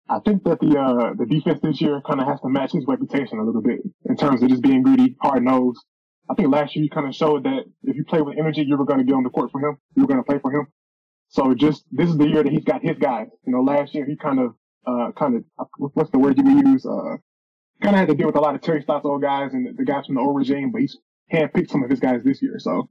I 0.09 0.19
think 0.19 0.43
that 0.43 0.59
the 0.59 0.77
uh, 0.77 1.13
the 1.17 1.25
defense 1.25 1.59
this 1.63 1.79
year 1.79 2.01
kind 2.05 2.19
of 2.19 2.27
has 2.27 2.41
to 2.41 2.49
match 2.49 2.73
his 2.73 2.85
reputation 2.87 3.39
a 3.39 3.43
little 3.43 3.61
bit 3.61 3.79
in 4.05 4.17
terms 4.17 4.43
of 4.43 4.49
just 4.49 4.61
being 4.61 4.83
greedy, 4.83 5.15
hard 5.21 5.43
nosed. 5.43 5.79
I 6.29 6.35
think 6.35 6.51
last 6.51 6.75
year 6.75 6.83
he 6.83 6.89
kind 6.89 7.07
of 7.07 7.15
showed 7.15 7.43
that 7.43 7.63
if 7.83 7.95
you 7.95 8.03
play 8.03 8.21
with 8.21 8.37
energy, 8.37 8.63
you 8.67 8.77
were 8.77 8.85
going 8.85 8.99
to 8.99 9.05
get 9.05 9.13
on 9.13 9.23
the 9.23 9.29
court 9.29 9.51
for 9.51 9.61
him. 9.61 9.77
You 9.95 10.03
were 10.03 10.07
going 10.07 10.19
to 10.19 10.25
play 10.25 10.39
for 10.39 10.51
him. 10.51 10.67
So 11.29 11.53
just 11.53 11.85
this 11.91 12.09
is 12.09 12.17
the 12.17 12.27
year 12.27 12.43
that 12.43 12.51
he's 12.51 12.63
got 12.63 12.81
his 12.83 12.97
guys. 12.97 13.27
You 13.45 13.53
know, 13.53 13.61
last 13.61 13.95
year 13.95 14.05
he 14.05 14.15
kind 14.15 14.39
of 14.39 14.55
uh 14.85 15.11
kind 15.17 15.37
of 15.37 15.67
what's 15.77 16.11
the 16.11 16.19
word 16.19 16.37
you 16.37 16.71
use? 16.71 16.85
Uh, 16.85 17.17
kind 17.83 17.95
of 17.95 17.99
had 17.99 18.07
to 18.07 18.15
deal 18.15 18.27
with 18.27 18.37
a 18.37 18.41
lot 18.41 18.55
of 18.55 18.61
Terry 18.61 18.81
Stotts 18.81 19.05
old 19.05 19.21
guys 19.21 19.53
and 19.53 19.77
the 19.77 19.83
guys 19.83 20.05
from 20.05 20.15
the 20.15 20.21
old 20.21 20.35
regime, 20.35 20.71
but 20.71 20.81
he's 20.81 20.97
handpicked 21.31 21.69
some 21.69 21.83
of 21.83 21.89
his 21.89 21.99
guys 21.99 22.21
this 22.23 22.41
year. 22.41 22.57
So 22.57 22.89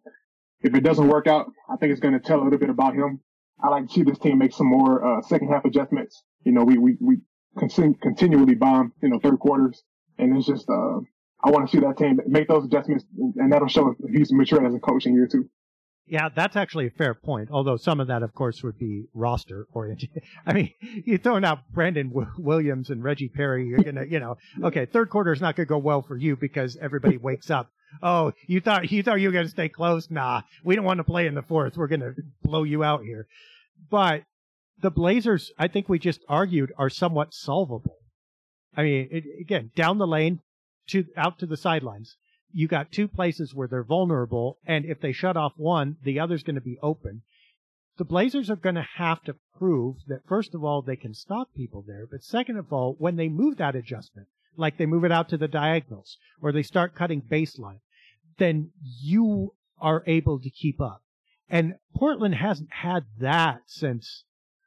if 0.61 0.74
it 0.74 0.83
doesn't 0.83 1.09
work 1.09 1.26
out, 1.26 1.50
I 1.68 1.76
think 1.76 1.92
it's 1.92 2.00
going 2.00 2.14
to 2.14 2.20
tell 2.20 2.40
a 2.40 2.44
little 2.44 2.59
bit 2.59 2.70
about 2.70 2.94
him. 2.94 3.20
I 3.62 3.68
like 3.68 3.87
to 3.88 3.92
see 3.92 4.02
this 4.02 4.18
team 4.18 4.38
make 4.38 4.52
some 4.52 4.66
more 4.66 5.05
uh, 5.05 5.22
second 5.22 5.48
half 5.48 5.64
adjustments. 5.64 6.22
You 6.44 6.52
know, 6.52 6.64
we 6.64 6.78
we 6.78 6.96
we 7.00 7.16
continu- 7.57 8.00
continually 8.00 8.55
bomb, 8.55 8.92
you 9.02 9.09
know, 9.09 9.18
third 9.18 9.38
quarters, 9.38 9.83
and 10.18 10.37
it's 10.37 10.46
just 10.46 10.68
uh, 10.68 10.98
I 11.44 11.50
want 11.50 11.68
to 11.68 11.76
see 11.76 11.81
that 11.81 11.96
team 11.96 12.20
make 12.26 12.48
those 12.48 12.64
adjustments, 12.64 13.05
and 13.37 13.52
that'll 13.52 13.68
show 13.68 13.94
if 13.98 14.14
he's 14.14 14.33
mature 14.33 14.64
as 14.66 14.74
a 14.74 14.78
coach 14.78 15.07
in 15.07 15.14
year 15.14 15.28
two. 15.31 15.48
Yeah, 16.06 16.28
that's 16.34 16.56
actually 16.56 16.88
a 16.88 16.90
fair 16.90 17.14
point. 17.14 17.48
Although 17.50 17.76
some 17.76 18.00
of 18.00 18.08
that, 18.08 18.22
of 18.22 18.34
course, 18.34 18.62
would 18.62 18.78
be 18.78 19.04
roster 19.14 19.66
oriented. 19.72 20.10
I 20.46 20.52
mean, 20.52 20.72
you're 20.80 21.18
throwing 21.18 21.44
out 21.44 21.60
Brandon 21.72 22.08
w- 22.08 22.30
Williams 22.38 22.90
and 22.90 23.02
Reggie 23.04 23.28
Perry. 23.28 23.66
You're 23.66 23.78
gonna, 23.78 24.04
you 24.04 24.18
know, 24.18 24.36
okay, 24.64 24.84
third 24.84 25.10
quarter 25.10 25.32
is 25.32 25.40
not 25.40 25.56
gonna 25.56 25.66
go 25.66 25.78
well 25.78 26.02
for 26.02 26.16
you 26.16 26.36
because 26.36 26.76
everybody 26.80 27.16
wakes 27.22 27.50
up. 27.50 27.70
Oh, 28.02 28.32
you 28.46 28.60
thought 28.60 28.90
you 28.90 29.02
thought 29.02 29.20
you 29.20 29.28
were 29.28 29.32
gonna 29.32 29.48
stay 29.48 29.68
close? 29.68 30.10
Nah, 30.10 30.42
we 30.64 30.74
don't 30.74 30.84
want 30.84 30.98
to 30.98 31.04
play 31.04 31.26
in 31.26 31.34
the 31.34 31.42
fourth. 31.42 31.76
We're 31.76 31.88
gonna 31.88 32.14
blow 32.42 32.64
you 32.64 32.82
out 32.82 33.04
here. 33.04 33.26
But 33.90 34.24
the 34.80 34.90
Blazers, 34.90 35.52
I 35.58 35.68
think 35.68 35.88
we 35.88 35.98
just 35.98 36.20
argued, 36.28 36.72
are 36.76 36.90
somewhat 36.90 37.32
solvable. 37.32 37.96
I 38.76 38.82
mean, 38.82 39.08
it, 39.10 39.24
again, 39.40 39.70
down 39.76 39.98
the 39.98 40.06
lane 40.06 40.40
to 40.88 41.04
out 41.16 41.38
to 41.38 41.46
the 41.46 41.56
sidelines 41.56 42.16
you 42.52 42.68
got 42.68 42.92
two 42.92 43.08
places 43.08 43.54
where 43.54 43.68
they're 43.68 43.82
vulnerable, 43.82 44.58
and 44.66 44.84
if 44.84 45.00
they 45.00 45.12
shut 45.12 45.36
off 45.36 45.52
one, 45.56 45.96
the 46.02 46.20
other's 46.20 46.42
going 46.42 46.56
to 46.56 46.60
be 46.60 46.78
open. 46.82 47.22
The 47.98 48.04
Blazers 48.04 48.50
are 48.50 48.56
going 48.56 48.74
to 48.76 48.86
have 48.96 49.22
to 49.24 49.36
prove 49.56 49.96
that, 50.08 50.26
first 50.26 50.54
of 50.54 50.64
all, 50.64 50.82
they 50.82 50.96
can 50.96 51.14
stop 51.14 51.54
people 51.54 51.84
there, 51.86 52.06
but 52.10 52.22
second 52.22 52.56
of 52.56 52.72
all, 52.72 52.94
when 52.98 53.16
they 53.16 53.28
move 53.28 53.58
that 53.58 53.76
adjustment, 53.76 54.28
like 54.56 54.76
they 54.76 54.86
move 54.86 55.04
it 55.04 55.12
out 55.12 55.28
to 55.30 55.36
the 55.36 55.48
diagonals, 55.48 56.18
or 56.40 56.52
they 56.52 56.62
start 56.62 56.94
cutting 56.94 57.22
baseline, 57.22 57.80
then 58.38 58.70
you 59.00 59.54
are 59.80 60.02
able 60.06 60.40
to 60.40 60.50
keep 60.50 60.80
up. 60.80 61.02
And 61.48 61.74
Portland 61.94 62.34
hasn't 62.34 62.70
had 62.72 63.04
that 63.20 63.62
since, 63.66 64.24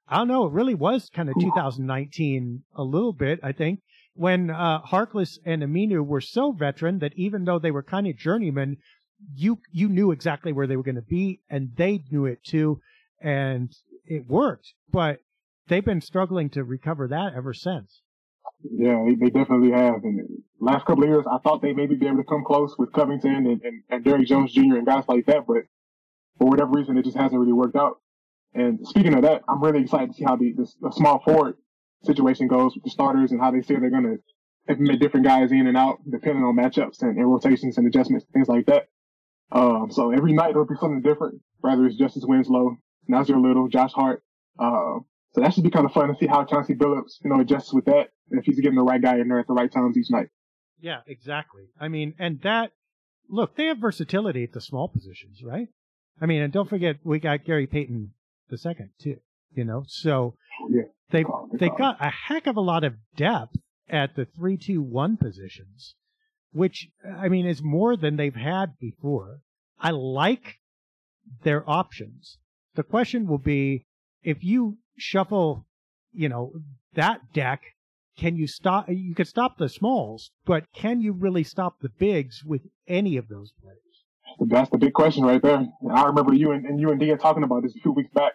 I 0.07 0.17
don't 0.17 0.27
know, 0.27 0.45
it 0.45 0.53
really 0.53 0.75
was 0.75 1.09
kind 1.13 1.29
of 1.29 1.35
2019 1.39 2.63
a 2.75 2.83
little 2.83 3.13
bit, 3.13 3.39
I 3.41 3.51
think 3.51 3.81
when 4.15 4.49
uh, 4.49 4.81
Harkless 4.81 5.37
and 5.45 5.61
Aminu 5.61 6.05
were 6.05 6.21
so 6.21 6.51
veteran 6.51 6.99
that 6.99 7.13
even 7.15 7.45
though 7.45 7.59
they 7.59 7.71
were 7.71 7.83
kind 7.83 8.07
of 8.07 8.17
journeymen, 8.17 8.77
you 9.33 9.59
you 9.71 9.89
knew 9.89 10.11
exactly 10.11 10.51
where 10.51 10.67
they 10.67 10.75
were 10.75 10.83
going 10.83 10.95
to 10.95 11.01
be, 11.01 11.41
and 11.49 11.75
they 11.75 12.03
knew 12.11 12.25
it 12.25 12.43
too, 12.43 12.79
and 13.21 13.71
it 14.05 14.27
worked. 14.27 14.73
But 14.91 15.19
they've 15.67 15.85
been 15.85 16.01
struggling 16.01 16.49
to 16.51 16.63
recover 16.63 17.07
that 17.09 17.33
ever 17.35 17.53
since. 17.53 18.01
Yeah, 18.63 19.05
they, 19.19 19.29
definitely 19.29 19.71
have. 19.71 20.03
And 20.03 20.27
last 20.59 20.85
couple 20.85 21.03
of 21.03 21.09
years, 21.09 21.25
I 21.29 21.37
thought 21.39 21.61
they 21.61 21.73
maybe 21.73 21.95
be 21.95 22.07
able 22.07 22.17
to 22.17 22.23
come 22.23 22.43
close 22.45 22.75
with 22.77 22.91
Covington 22.93 23.35
and, 23.35 23.61
and, 23.61 23.83
and 23.89 24.03
Derrick 24.03 24.27
Jones 24.27 24.53
Jr. 24.53 24.77
and 24.77 24.85
guys 24.85 25.03
like 25.07 25.25
that, 25.27 25.45
but 25.45 25.63
for 26.37 26.47
whatever 26.47 26.71
reason, 26.71 26.97
it 26.97 27.03
just 27.05 27.17
hasn't 27.17 27.39
really 27.39 27.53
worked 27.53 27.75
out. 27.75 27.99
And 28.53 28.79
speaking 28.87 29.13
of 29.13 29.23
that, 29.23 29.43
I'm 29.47 29.61
really 29.61 29.81
excited 29.81 30.11
to 30.11 30.13
see 30.13 30.23
how 30.23 30.35
the, 30.35 30.53
the 30.81 30.91
small 30.91 31.19
forward 31.19 31.57
situation 32.03 32.47
goes 32.47 32.73
with 32.75 32.83
the 32.83 32.89
starters 32.89 33.31
and 33.31 33.41
how 33.41 33.51
they 33.51 33.61
say 33.61 33.75
they're 33.75 33.89
going 33.89 34.03
to 34.03 34.17
implement 34.69 34.99
different 34.99 35.25
guys 35.25 35.51
in 35.51 35.67
and 35.67 35.77
out 35.77 35.99
depending 36.09 36.43
on 36.43 36.55
matchups 36.55 37.01
and, 37.01 37.17
and 37.17 37.31
rotations 37.31 37.77
and 37.77 37.87
adjustments, 37.87 38.25
things 38.33 38.47
like 38.47 38.65
that. 38.65 38.87
Um, 39.51 39.89
so 39.91 40.11
every 40.11 40.33
night 40.33 40.51
it'll 40.51 40.65
be 40.65 40.75
something 40.79 41.01
different, 41.01 41.41
whether 41.59 41.85
it's 41.85 41.97
Justice 41.97 42.23
Winslow, 42.25 42.77
Nassir 43.09 43.41
Little, 43.41 43.67
Josh 43.67 43.93
Hart. 43.93 44.23
Uh, 44.57 44.99
so 45.33 45.41
that 45.41 45.53
should 45.53 45.63
be 45.63 45.69
kind 45.69 45.85
of 45.85 45.91
fun 45.91 46.07
to 46.07 46.15
see 46.15 46.27
how 46.27 46.45
Chauncey 46.45 46.73
Billups, 46.73 47.19
you 47.23 47.29
know, 47.29 47.41
adjusts 47.41 47.73
with 47.73 47.85
that 47.85 48.09
and 48.31 48.39
if 48.39 48.45
he's 48.45 48.59
getting 48.59 48.77
the 48.77 48.83
right 48.83 49.01
guy 49.01 49.19
in 49.19 49.27
there 49.27 49.39
at 49.39 49.47
the 49.47 49.53
right 49.53 49.71
times 49.71 49.97
each 49.97 50.09
night. 50.09 50.29
Yeah, 50.79 51.01
exactly. 51.05 51.63
I 51.79 51.87
mean, 51.87 52.15
and 52.17 52.41
that, 52.41 52.71
look, 53.29 53.55
they 53.55 53.65
have 53.65 53.77
versatility 53.77 54.43
at 54.43 54.53
the 54.53 54.61
small 54.61 54.87
positions, 54.87 55.41
right? 55.43 55.67
I 56.21 56.25
mean, 56.25 56.41
and 56.41 56.51
don't 56.51 56.69
forget, 56.69 56.97
we 57.03 57.19
got 57.19 57.45
Gary 57.45 57.67
Payton 57.67 58.11
the 58.49 58.57
second 58.57 58.91
too, 58.99 59.17
you 59.53 59.65
know, 59.65 59.83
so 59.87 60.35
yeah. 60.69 60.83
They 61.11 61.23
they 61.53 61.69
got 61.69 61.97
a 61.99 62.09
heck 62.09 62.47
of 62.47 62.57
a 62.57 62.61
lot 62.61 62.83
of 62.83 62.95
depth 63.15 63.57
at 63.89 64.15
the 64.15 64.25
three 64.25 64.57
two 64.57 64.81
one 64.81 65.17
positions, 65.17 65.95
which 66.51 66.89
I 67.17 67.29
mean 67.29 67.45
is 67.45 67.61
more 67.61 67.95
than 67.95 68.15
they've 68.15 68.35
had 68.35 68.77
before. 68.79 69.41
I 69.79 69.91
like 69.91 70.59
their 71.43 71.69
options. 71.69 72.37
The 72.75 72.83
question 72.83 73.27
will 73.27 73.37
be 73.37 73.85
if 74.23 74.43
you 74.43 74.77
shuffle, 74.97 75.67
you 76.11 76.27
know, 76.27 76.53
that 76.93 77.33
deck, 77.33 77.61
can 78.17 78.35
you 78.35 78.47
stop 78.47 78.89
you 78.89 79.13
could 79.13 79.27
stop 79.27 79.57
the 79.57 79.69
smalls, 79.69 80.31
but 80.45 80.65
can 80.73 81.01
you 81.01 81.13
really 81.13 81.43
stop 81.43 81.79
the 81.81 81.89
bigs 81.89 82.43
with 82.43 82.61
any 82.87 83.17
of 83.17 83.27
those 83.27 83.51
players? 83.61 83.79
That's 84.39 84.71
the 84.71 84.77
big 84.79 84.93
question 84.93 85.23
right 85.23 85.41
there. 85.41 85.67
I 85.93 86.05
remember 86.05 86.33
you 86.33 86.51
and, 86.51 86.65
and 86.65 86.79
you 86.79 86.89
and 86.89 86.99
Dia 86.99 87.17
talking 87.17 87.43
about 87.43 87.61
this 87.63 87.75
a 87.75 87.79
few 87.79 87.91
weeks 87.91 88.09
back 88.11 88.33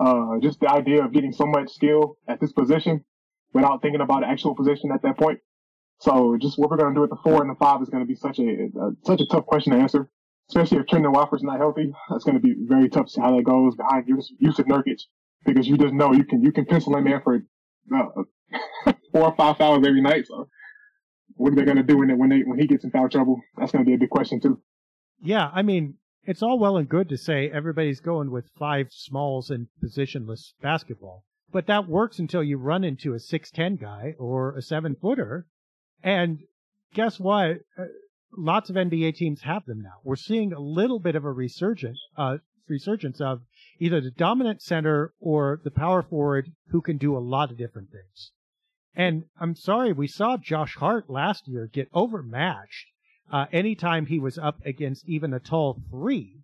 uh, 0.00 0.38
just 0.42 0.60
the 0.60 0.70
idea 0.70 1.04
of 1.04 1.12
getting 1.12 1.32
so 1.32 1.46
much 1.46 1.70
skill 1.70 2.16
at 2.28 2.40
this 2.40 2.52
position 2.52 3.04
without 3.52 3.82
thinking 3.82 4.00
about 4.00 4.24
actual 4.24 4.54
position 4.54 4.90
at 4.92 5.02
that 5.02 5.18
point. 5.18 5.38
So 6.00 6.36
just 6.40 6.58
what 6.58 6.70
we're 6.70 6.76
going 6.76 6.94
to 6.94 6.98
do 6.98 7.04
at 7.04 7.10
the 7.10 7.18
four 7.22 7.40
and 7.40 7.50
the 7.50 7.54
five 7.54 7.80
is 7.80 7.88
going 7.88 8.02
to 8.02 8.06
be 8.06 8.16
such 8.16 8.38
a, 8.38 8.42
a 8.42 8.90
such 9.04 9.20
a 9.20 9.26
tough 9.26 9.46
question 9.46 9.72
to 9.72 9.78
answer, 9.78 10.10
especially 10.48 10.78
if 10.78 10.86
Trendon 10.86 11.12
Watford's 11.12 11.44
not 11.44 11.58
healthy. 11.58 11.92
That's 12.10 12.24
going 12.24 12.36
to 12.36 12.40
be 12.40 12.54
very 12.66 12.88
tough 12.88 13.06
to 13.06 13.12
see 13.12 13.20
how 13.20 13.34
that 13.36 13.44
goes 13.44 13.76
behind 13.76 14.06
Jusuf 14.06 14.66
Nurkic 14.66 15.00
because 15.46 15.68
you 15.68 15.78
just 15.78 15.94
know 15.94 16.12
you 16.12 16.24
can 16.24 16.42
you 16.42 16.52
can 16.52 16.64
pencil 16.64 16.96
him 16.96 17.06
in 17.06 17.20
for 17.22 17.42
uh, 17.94 18.92
four 19.12 19.22
or 19.22 19.36
five 19.36 19.56
fouls 19.56 19.86
every 19.86 20.00
night. 20.00 20.26
So 20.26 20.48
what 21.36 21.52
are 21.52 21.56
they 21.56 21.64
going 21.64 21.76
to 21.76 21.82
do 21.82 21.98
when 21.98 22.08
they, 22.08 22.14
when 22.14 22.28
they 22.28 22.40
when 22.40 22.58
he 22.58 22.66
gets 22.66 22.84
in 22.84 22.90
foul 22.90 23.08
trouble? 23.08 23.40
That's 23.56 23.72
going 23.72 23.84
to 23.84 23.88
be 23.88 23.94
a 23.94 23.98
big 23.98 24.10
question 24.10 24.40
too. 24.40 24.60
Yeah, 25.22 25.50
I 25.54 25.62
mean, 25.62 25.94
it's 26.26 26.42
all 26.42 26.58
well 26.58 26.76
and 26.76 26.88
good 26.88 27.08
to 27.10 27.18
say 27.18 27.50
everybody's 27.50 28.00
going 28.00 28.30
with 28.30 28.50
five 28.58 28.88
smalls 28.90 29.50
and 29.50 29.68
positionless 29.82 30.54
basketball, 30.62 31.24
but 31.52 31.66
that 31.66 31.88
works 31.88 32.18
until 32.18 32.42
you 32.42 32.56
run 32.56 32.84
into 32.84 33.12
a 33.12 33.18
6'10 33.18 33.80
guy 33.80 34.14
or 34.18 34.56
a 34.56 34.62
seven 34.62 34.94
footer. 34.94 35.46
And 36.02 36.40
guess 36.94 37.20
what? 37.20 37.60
Uh, 37.78 37.84
lots 38.36 38.70
of 38.70 38.76
NBA 38.76 39.16
teams 39.16 39.42
have 39.42 39.66
them 39.66 39.82
now. 39.82 40.00
We're 40.02 40.16
seeing 40.16 40.52
a 40.52 40.60
little 40.60 40.98
bit 40.98 41.14
of 41.14 41.24
a 41.24 41.32
resurgence, 41.32 42.00
uh, 42.16 42.38
resurgence 42.68 43.20
of 43.20 43.42
either 43.78 44.00
the 44.00 44.10
dominant 44.10 44.62
center 44.62 45.12
or 45.20 45.60
the 45.62 45.70
power 45.70 46.02
forward 46.02 46.52
who 46.68 46.80
can 46.80 46.96
do 46.96 47.16
a 47.16 47.18
lot 47.18 47.50
of 47.50 47.58
different 47.58 47.90
things. 47.90 48.32
And 48.94 49.24
I'm 49.38 49.56
sorry, 49.56 49.92
we 49.92 50.06
saw 50.06 50.36
Josh 50.36 50.76
Hart 50.76 51.10
last 51.10 51.48
year 51.48 51.68
get 51.70 51.88
overmatched 51.92 52.86
uh, 53.32 53.46
anytime 53.52 54.06
he 54.06 54.18
was 54.18 54.38
up 54.38 54.64
against 54.64 55.08
even 55.08 55.32
a 55.32 55.40
tall 55.40 55.80
three, 55.90 56.42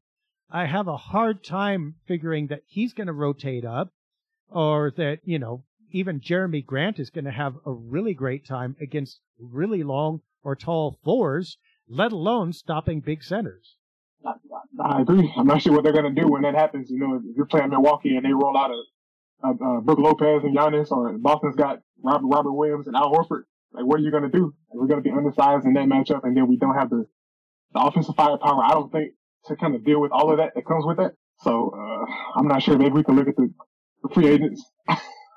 I 0.51 0.67
have 0.67 0.89
a 0.89 0.97
hard 0.97 1.45
time 1.45 1.95
figuring 2.07 2.49
that 2.49 2.63
he's 2.67 2.93
going 2.93 3.07
to 3.07 3.13
rotate 3.13 3.65
up 3.65 3.93
or 4.51 4.93
that, 4.97 5.21
you 5.25 5.39
know, 5.39 5.65
even 5.93 6.21
Jerami 6.21 6.65
Grant 6.65 6.99
is 6.99 7.11
going 7.11 7.25
to 7.25 7.31
have 7.31 7.55
a 7.67 7.73
really 7.73 8.15
great 8.15 8.47
time 8.47 8.77
against 8.81 9.21
really 9.39 9.83
long 9.83 10.21
or 10.43 10.57
tall 10.57 10.99
fours, 11.05 11.59
let 11.89 12.13
alone 12.13 12.53
stopping 12.53 13.01
big 13.01 13.23
centers. 13.23 13.77
I, 14.25 14.33
I 14.83 15.01
agree. 15.01 15.33
I'm 15.37 15.47
not 15.47 15.63
sure 15.63 15.73
what 15.73 15.85
they're 15.85 15.93
going 15.93 16.15
to 16.15 16.21
do 16.21 16.29
when 16.29 16.43
that 16.43 16.55
happens. 16.55 16.91
You 16.91 16.99
know, 16.99 17.17
if 17.17 17.37
you're 17.37 17.47
playing 17.47 17.71
Milwaukee 17.71 18.17
and 18.17 18.25
they 18.25 18.33
roll 18.33 18.57
out 18.57 18.71
a, 18.71 19.49
a, 19.49 19.79
a 19.79 19.81
Brook 19.81 19.99
Lopez 19.99 20.45
and 20.45 20.57
Giannis, 20.57 20.91
or 20.91 21.13
Boston's 21.19 21.57
got 21.57 21.81
Robert, 22.03 22.27
Robert 22.27 22.53
Williams 22.53 22.87
and 22.87 22.97
Al 22.97 23.13
Horford, 23.13 23.43
like, 23.73 23.85
what 23.85 24.01
are 24.01 24.03
you 24.03 24.11
going 24.11 24.25
to 24.25 24.29
do? 24.29 24.55
We're 24.73 24.87
going 24.87 25.03
to 25.03 25.09
be 25.09 25.15
undersized 25.15 25.67
in 25.67 25.75
that 25.75 25.87
matchup, 25.87 26.25
and 26.25 26.37
then 26.37 26.49
we 26.49 26.57
don't 26.57 26.75
have 26.75 26.91
the, 26.91 27.07
the 27.73 27.81
offensive 27.81 28.15
firepower, 28.17 28.63
I 28.65 28.73
don't 28.73 28.91
think, 28.91 29.13
to 29.47 29.57
kind 29.57 29.75
of 29.75 29.85
deal 29.85 30.01
with 30.01 30.13
all 30.13 30.31
of 30.31 30.39
that 30.39 30.53
that 30.55 30.67
comes 30.67 30.85
with 30.87 30.99
that. 30.99 31.13
So 31.41 31.73
uh, 31.75 32.39
I'm 32.39 32.49
not 32.49 32.63
sure. 32.63 32.77
Maybe 32.77 32.91
we 32.91 33.05
can 33.05 33.17
look 33.17 33.29
at 33.29 33.37
the, 33.37 33.53
the 34.03 34.09
free 34.15 34.29
agents. 34.29 34.63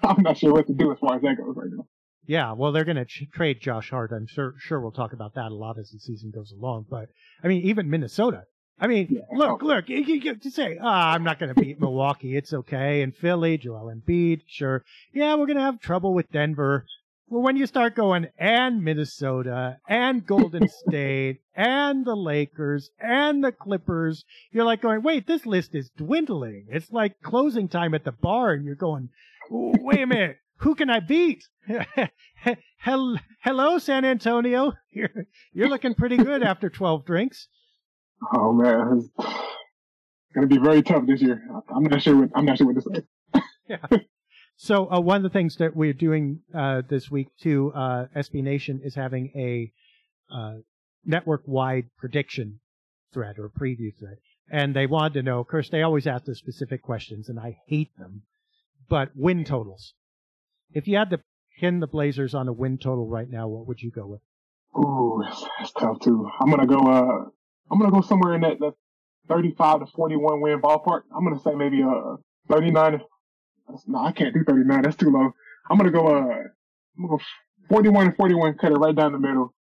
I'm 0.04 0.22
not 0.22 0.38
sure 0.38 0.52
what 0.52 0.68
to 0.68 0.74
do 0.74 0.92
as 0.92 0.98
far 1.00 1.16
as 1.16 1.22
that 1.22 1.38
goes 1.38 1.56
right 1.56 1.70
now. 1.72 1.86
Yeah, 2.26 2.54
well, 2.54 2.72
they're 2.72 2.86
going 2.86 2.98
to 2.98 3.06
ch- 3.06 3.28
trade 3.34 3.60
Josh 3.62 3.90
Hart. 3.90 4.12
I'm 4.12 4.28
sure. 4.28 4.54
Sure, 4.58 4.80
we'll 4.80 4.92
talk 4.92 5.14
about 5.14 5.36
that 5.36 5.52
a 5.52 5.56
lot 5.56 5.78
as 5.78 5.92
the 5.92 6.00
season 6.00 6.32
goes 6.34 6.52
along. 6.52 6.86
But 6.90 7.10
I 7.44 7.48
mean, 7.48 7.64
even 7.64 7.90
Minnesota. 7.90 8.44
I 8.80 8.88
mean, 8.88 9.08
yeah. 9.12 9.22
look, 9.32 9.62
look. 9.62 9.88
You, 9.88 10.00
you 10.00 10.50
say, 10.50 10.78
oh, 10.82 10.88
I'm 10.88 11.24
not 11.24 11.40
going 11.40 11.54
to 11.54 11.62
beat 11.62 11.80
Milwaukee. 11.80 12.36
It's 12.36 12.54
okay. 12.54 13.02
And 13.02 13.16
Philly, 13.16 13.58
Joel 13.58 13.94
Embiid, 13.94 14.42
sure. 14.48 14.84
Yeah, 15.14 15.36
we're 15.36 15.46
going 15.46 15.58
to 15.58 15.64
have 15.64 15.80
trouble 15.80 16.14
with 16.14 16.32
Denver. 16.32 16.86
Well, 17.34 17.42
when 17.42 17.58
you 17.58 17.66
start 17.66 17.96
going 17.96 18.28
and 18.38 18.84
Minnesota 18.84 19.80
and 19.90 20.24
Golden 20.24 20.68
State 20.88 21.40
and 21.56 22.06
the 22.06 22.14
Lakers 22.14 22.92
and 23.00 23.44
the 23.44 23.52
Clippers, 23.52 24.24
you're 24.52 24.66
like 24.66 24.84
going, 24.84 25.02
wait, 25.02 25.26
this 25.26 25.44
list 25.44 25.74
is 25.74 25.90
dwindling. 25.98 26.68
It's 26.70 26.92
like 26.92 27.20
closing 27.24 27.70
time 27.70 27.96
at 27.96 28.04
the 28.04 28.12
bar 28.12 28.52
and 28.52 28.64
you're 28.64 28.76
going, 28.76 29.10
wait 29.50 30.04
a 30.04 30.06
minute, 30.06 30.38
who 30.58 30.76
can 30.76 30.92
I 30.92 31.00
beat? 31.00 31.44
Hello, 32.78 33.80
San 33.80 34.06
Antonio. 34.06 34.74
You're, 34.92 35.26
you're 35.54 35.70
looking 35.70 35.96
pretty 35.96 36.18
good 36.18 36.44
after 36.44 36.70
12 36.70 37.04
drinks. 37.04 37.48
Oh 38.36 38.54
man, 38.54 39.00
it's 39.00 39.10
going 40.36 40.48
to 40.48 40.56
be 40.56 40.60
very 40.60 40.84
tough 40.84 41.08
this 41.08 41.20
year. 41.20 41.42
I'm 41.76 41.86
not 41.86 42.04
sure 42.04 42.16
what, 42.16 42.30
I'm 42.36 42.46
not 42.46 42.60
sure 42.60 42.68
what 42.68 42.76
to 42.76 42.82
say. 42.84 43.42
yeah. 43.68 43.98
So 44.64 44.90
uh, 44.90 45.02
one 45.02 45.18
of 45.18 45.24
the 45.24 45.30
things 45.30 45.58
that 45.58 45.76
we're 45.76 45.92
doing 45.92 46.40
uh, 46.56 46.84
this 46.88 47.12
week 47.12 47.28
too, 47.38 47.74
uh, 47.76 48.06
SB 48.16 48.42
Nation 48.42 48.80
is 48.82 48.96
having 48.96 49.30
a 49.36 49.74
uh, 50.34 50.60
network-wide 51.04 51.90
prediction 51.98 52.62
thread 53.14 53.40
or 53.40 53.50
preview 53.50 53.94
thread, 54.00 54.20
and 54.50 54.74
they 54.74 54.86
wanted 54.86 55.16
to 55.16 55.22
know. 55.22 55.42
Of 55.42 55.50
course, 55.50 55.70
they 55.70 55.82
always 55.82 56.08
ask 56.08 56.24
the 56.24 56.34
specific 56.34 56.82
questions, 56.82 57.28
and 57.28 57.42
I 57.42 57.60
hate 57.68 57.90
them. 57.98 58.22
But 58.88 59.10
win 59.18 59.44
totals. 59.44 59.96
If 60.72 60.88
you 60.88 60.96
had 60.96 61.10
to 61.10 61.20
pin 61.60 61.82
the 61.82 61.88
Blazers 61.88 62.34
on 62.34 62.48
a 62.48 62.54
win 62.54 62.78
total 62.78 63.06
right 63.06 63.30
now, 63.30 63.50
what 63.50 63.68
would 63.68 63.82
you 63.82 63.92
go 63.92 64.08
with? 64.08 64.22
Ooh, 64.78 65.26
that's, 65.60 65.74
tough 65.74 66.00
too. 66.00 66.26
I'm 66.40 66.50
gonna 66.50 66.68
go. 66.68 66.80
Uh, 66.80 67.26
I'm 67.70 67.80
gonna 67.80 67.92
go 67.92 68.00
somewhere 68.00 68.34
in 68.36 68.42
that, 68.42 68.60
that 68.62 68.76
35 69.28 69.82
to 69.82 69.86
41 69.88 70.40
win 70.40 70.62
ballpark. 70.62 71.02
I'm 71.14 71.26
gonna 71.26 71.42
say 71.42 71.54
maybe 71.54 71.84
uh 71.84 72.16
39 72.50 73.02
no, 73.88 74.00
I 74.00 74.12
can't 74.12 74.34
do 74.34 74.44
39. 74.44 74.82
That's 74.82 74.96
too 74.96 75.12
low. 75.12 75.32
I'm 75.70 75.78
gonna 75.78 75.92
go. 75.92 76.08
Uh, 76.08 76.20
I'm 76.98 77.08
gonna 77.08 77.18
go 77.18 77.20
41 77.70 78.08
and 78.08 78.16
41. 78.16 78.58
Cut 78.58 78.72
it 78.72 78.76
right 78.76 78.96
down 78.96 79.14
the 79.14 79.20
middle. 79.20 79.54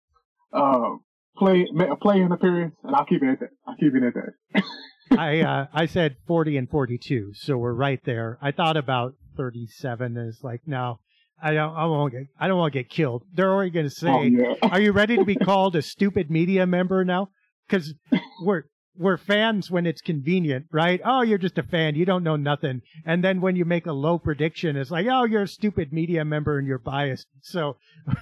Uh, 0.51 0.97
play 1.37 1.67
play 2.01 2.21
in 2.21 2.31
appearance, 2.31 2.75
and 2.83 2.95
I'll 2.95 3.05
keep 3.05 3.23
it 3.23 3.29
at 3.29 3.39
that. 3.39 3.49
I'll 3.67 3.75
keep 3.75 3.93
it 3.95 4.03
at 4.03 4.13
that. 4.13 4.63
I 5.17 5.41
uh, 5.41 5.67
I 5.73 5.85
said 5.85 6.17
40 6.27 6.57
and 6.57 6.69
42, 6.69 7.33
so 7.35 7.57
we're 7.57 7.73
right 7.73 7.99
there. 8.05 8.37
I 8.41 8.51
thought 8.51 8.77
about 8.77 9.15
37 9.37 10.17
is 10.17 10.39
like 10.43 10.61
no. 10.65 10.99
I 11.41 11.53
don't. 11.53 11.75
I 11.75 11.85
won't 11.85 12.13
get. 12.13 12.27
I 12.39 12.47
don't 12.47 12.57
want 12.57 12.71
to 12.71 12.79
get 12.79 12.89
killed. 12.89 13.23
They're 13.33 13.51
already 13.51 13.71
going 13.71 13.85
to 13.85 13.91
say, 13.91 14.07
oh, 14.07 14.21
yeah. 14.21 14.53
"Are 14.61 14.79
you 14.79 14.93
ready 14.93 15.17
to 15.17 15.25
be 15.25 15.35
called 15.43 15.75
a 15.75 15.81
stupid 15.81 16.31
media 16.31 16.65
member 16.65 17.03
now?" 17.03 17.31
Because 17.67 17.93
we're 18.41 18.63
we're 18.97 19.17
fans 19.17 19.71
when 19.71 19.86
it's 19.86 20.01
convenient, 20.01 20.67
right? 20.71 21.01
Oh, 21.03 21.21
you're 21.21 21.38
just 21.38 21.58
a 21.58 21.63
fan. 21.63 21.95
You 21.95 22.06
don't 22.06 22.23
know 22.23 22.36
nothing. 22.36 22.82
And 23.06 23.23
then 23.23 23.41
when 23.41 23.56
you 23.56 23.65
make 23.65 23.86
a 23.86 23.93
low 23.93 24.19
prediction, 24.19 24.75
it's 24.75 24.91
like, 24.91 25.08
oh, 25.10 25.25
you're 25.25 25.43
a 25.43 25.47
stupid 25.47 25.91
media 25.91 26.23
member 26.23 26.58
and 26.58 26.67
you're 26.67 26.77
biased. 26.77 27.27
So 27.41 27.77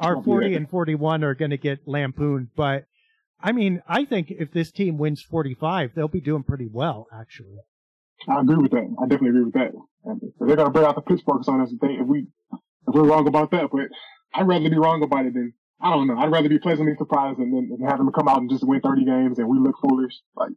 our 0.00 0.22
40 0.22 0.54
and 0.54 0.70
41 0.70 1.22
are 1.24 1.34
going 1.34 1.50
to 1.50 1.58
get 1.58 1.86
lampooned. 1.86 2.48
But 2.56 2.86
I 3.40 3.52
mean, 3.52 3.82
I 3.86 4.04
think 4.04 4.30
if 4.30 4.52
this 4.52 4.70
team 4.70 4.98
wins 4.98 5.22
45, 5.22 5.92
they'll 5.94 6.08
be 6.08 6.20
doing 6.20 6.42
pretty 6.42 6.68
well, 6.70 7.06
actually. 7.12 7.58
I 8.28 8.40
agree 8.40 8.56
with 8.56 8.72
that. 8.72 8.96
I 9.00 9.06
definitely 9.06 9.28
agree 9.28 9.44
with 9.44 9.54
that. 9.54 9.72
They're 10.40 10.56
going 10.56 10.66
to 10.66 10.70
bring 10.70 10.86
out 10.86 10.96
the 10.96 11.02
Pittsburgh 11.02 11.42
on 11.46 11.60
us 11.60 11.72
if, 11.72 11.80
they, 11.80 11.88
if 11.88 12.06
we 12.06 12.26
if 12.50 12.94
we're 12.94 13.04
wrong 13.04 13.28
about 13.28 13.50
that. 13.52 13.68
But 13.70 13.88
I'd 14.34 14.48
rather 14.48 14.68
be 14.68 14.78
wrong 14.78 15.02
about 15.02 15.26
it 15.26 15.34
than 15.34 15.52
I 15.80 15.90
don't 15.90 16.08
know. 16.08 16.18
I'd 16.18 16.32
rather 16.32 16.48
be 16.48 16.58
pleasantly 16.58 16.94
surprised 16.96 17.38
than, 17.38 17.50
than 17.52 17.88
have 17.88 17.98
them 17.98 18.10
come 18.12 18.28
out 18.28 18.40
and 18.40 18.50
just 18.50 18.66
win 18.66 18.80
30 18.80 19.04
games 19.04 19.38
and 19.38 19.48
we 19.48 19.58
look 19.58 19.76
foolish. 19.80 20.14
Like, 20.36 20.50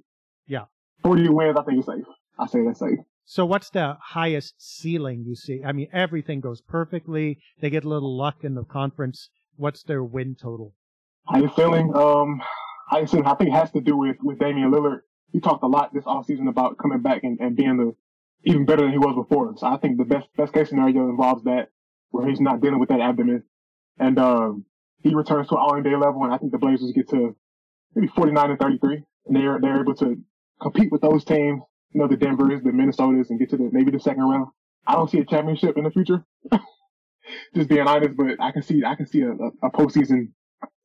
yeah, 0.48 0.66
40 1.04 1.30
wins, 1.30 1.58
I 1.58 1.64
think 1.64 1.78
it's 1.78 1.88
safe. 1.88 2.06
I 2.40 2.48
say 2.48 2.64
that's 2.66 2.80
safe. 2.80 3.00
So 3.26 3.46
what's 3.46 3.70
the 3.70 3.98
highest 4.02 4.56
ceiling 4.58 5.24
you 5.26 5.36
see? 5.36 5.62
I 5.64 5.72
mean, 5.72 5.88
everything 5.94 6.42
goes 6.42 6.60
perfectly. 6.62 7.40
They 7.60 7.70
get 7.70 7.86
a 7.86 7.90
little 7.90 8.18
luck 8.18 8.44
in 8.44 8.56
the 8.56 8.64
conference. 8.64 9.30
What's 9.58 9.84
their 9.84 10.04
win 10.04 10.36
total? 10.36 10.74
Highest 11.26 11.56
ceiling, 11.56 11.96
um, 11.96 12.42
highest 12.88 13.12
ceiling, 13.12 13.28
I 13.28 13.36
think 13.36 13.52
it 13.52 13.54
has 13.54 13.72
to 13.72 13.82
do 13.82 13.96
with, 13.96 14.18
with 14.24 14.40
Damian 14.40 14.72
Lillard. 14.72 15.02
He 15.32 15.40
talked 15.40 15.64
a 15.64 15.68
lot 15.68 15.94
this 15.94 16.04
offseason 16.06 16.50
about 16.50 16.78
coming 16.78 17.02
back 17.02 17.24
and, 17.24 17.40
and 17.40 17.56
being 17.56 17.78
the, 17.78 17.96
even 18.44 18.66
better 18.66 18.82
than 18.82 18.92
he 18.92 18.98
was 18.98 19.16
before. 19.16 19.54
So 19.56 19.68
I 19.68 19.78
think 19.78 19.98
the 19.98 20.04
best, 20.04 20.28
best 20.36 20.52
case 20.52 20.70
scenario 20.70 21.08
involves 21.10 21.44
that 21.44 21.70
where 22.10 22.28
he's 22.28 22.42
not 22.42 22.60
dealing 22.60 22.80
with 22.80 22.90
that 22.90 23.00
abdomen. 23.00 23.44
And, 24.00 24.18
um, 24.18 24.66
he 25.04 25.14
returns 25.16 25.48
to 25.50 25.56
an 25.56 25.62
all 25.62 25.74
NBA 25.74 26.02
level, 26.02 26.24
and 26.24 26.34
I 26.34 26.38
think 26.38 26.52
the 26.52 26.58
Blazers 26.58 26.92
get 26.94 27.10
to 27.10 27.36
maybe 27.96 28.08
49 28.08 28.52
and 28.52 28.60
33, 28.60 29.04
and 29.28 29.36
they're 29.36 29.60
they're 29.62 29.82
able 29.82 29.96
to 29.96 30.18
compete 30.62 30.92
with 30.92 31.02
those 31.02 31.24
teams, 31.24 31.62
you 31.92 32.02
know, 32.02 32.08
the 32.08 32.18
Denver's, 32.18 32.62
the 32.64 32.70
Minnesotas, 32.70 33.30
and 33.30 33.40
get 33.40 33.50
to 33.52 33.58
the 33.58 33.70
maybe 33.72 33.92
the 33.92 34.00
second 34.00 34.24
round. 34.24 34.48
I 34.86 34.94
don't 34.94 35.10
see 35.10 35.20
a 35.20 35.26
championship 35.26 35.78
in 35.78 35.84
the 35.84 35.92
future, 35.92 36.26
just 37.56 37.70
being 37.70 37.88
honest, 37.88 38.16
but 38.18 38.40
I 38.40 38.52
can 38.52 38.64
see 38.64 38.84
I 38.86 38.96
can 38.96 39.08
see 39.08 39.22
a, 39.22 39.32
a, 39.32 39.68
a 39.68 39.72
postseason 39.72 40.30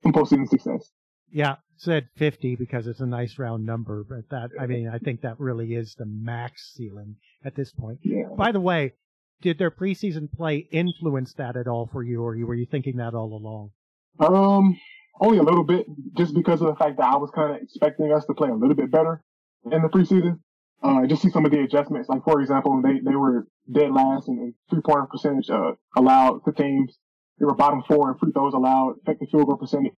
some 0.02 0.12
postseason 0.12 0.48
success. 0.48 0.90
Yeah, 1.30 1.56
said 1.76 2.08
50 2.16 2.56
because 2.56 2.86
it's 2.86 3.00
a 3.00 3.06
nice 3.06 3.38
round 3.38 3.66
number, 3.66 4.04
but 4.08 4.28
that 4.30 4.50
I 4.60 4.66
mean 4.66 4.88
I 4.88 4.98
think 4.98 5.22
that 5.22 5.40
really 5.40 5.74
is 5.74 5.94
the 5.94 6.06
max 6.06 6.72
ceiling 6.74 7.16
at 7.44 7.54
this 7.54 7.72
point. 7.72 7.98
Yeah. 8.02 8.28
By 8.36 8.52
the 8.52 8.60
way, 8.60 8.94
did 9.42 9.58
their 9.58 9.70
preseason 9.70 10.30
play 10.30 10.68
influence 10.70 11.34
that 11.34 11.56
at 11.56 11.66
all 11.66 11.88
for 11.92 12.02
you, 12.02 12.22
or 12.22 12.36
were 12.46 12.54
you 12.54 12.66
thinking 12.66 12.96
that 12.96 13.14
all 13.14 13.34
along? 13.34 13.70
Um, 14.18 14.78
only 15.20 15.38
a 15.38 15.42
little 15.42 15.64
bit, 15.64 15.86
just 16.16 16.34
because 16.34 16.60
of 16.60 16.68
the 16.68 16.76
fact 16.76 16.98
that 16.98 17.06
I 17.06 17.16
was 17.16 17.30
kind 17.34 17.54
of 17.56 17.62
expecting 17.62 18.12
us 18.12 18.24
to 18.26 18.34
play 18.34 18.48
a 18.50 18.54
little 18.54 18.74
bit 18.74 18.90
better 18.90 19.22
in 19.70 19.82
the 19.82 19.88
preseason. 19.88 20.40
Uh, 20.82 21.06
just 21.06 21.22
see 21.22 21.30
some 21.30 21.44
of 21.44 21.50
the 21.50 21.60
adjustments. 21.60 22.08
Like 22.08 22.22
for 22.24 22.40
example, 22.40 22.80
they 22.82 23.00
they 23.00 23.16
were 23.16 23.46
dead 23.72 23.92
last 23.92 24.28
in, 24.28 24.54
three 24.70 24.82
point 24.82 25.08
percentage 25.10 25.50
uh, 25.50 25.72
allowed 25.96 26.40
to 26.44 26.52
teams. 26.52 26.98
They 27.38 27.46
were 27.46 27.54
bottom 27.54 27.82
four 27.88 28.10
in 28.12 28.18
free 28.18 28.32
throws 28.32 28.54
allowed, 28.54 28.96
effective 29.02 29.28
field 29.30 29.46
goal 29.46 29.56
percentage, 29.56 29.92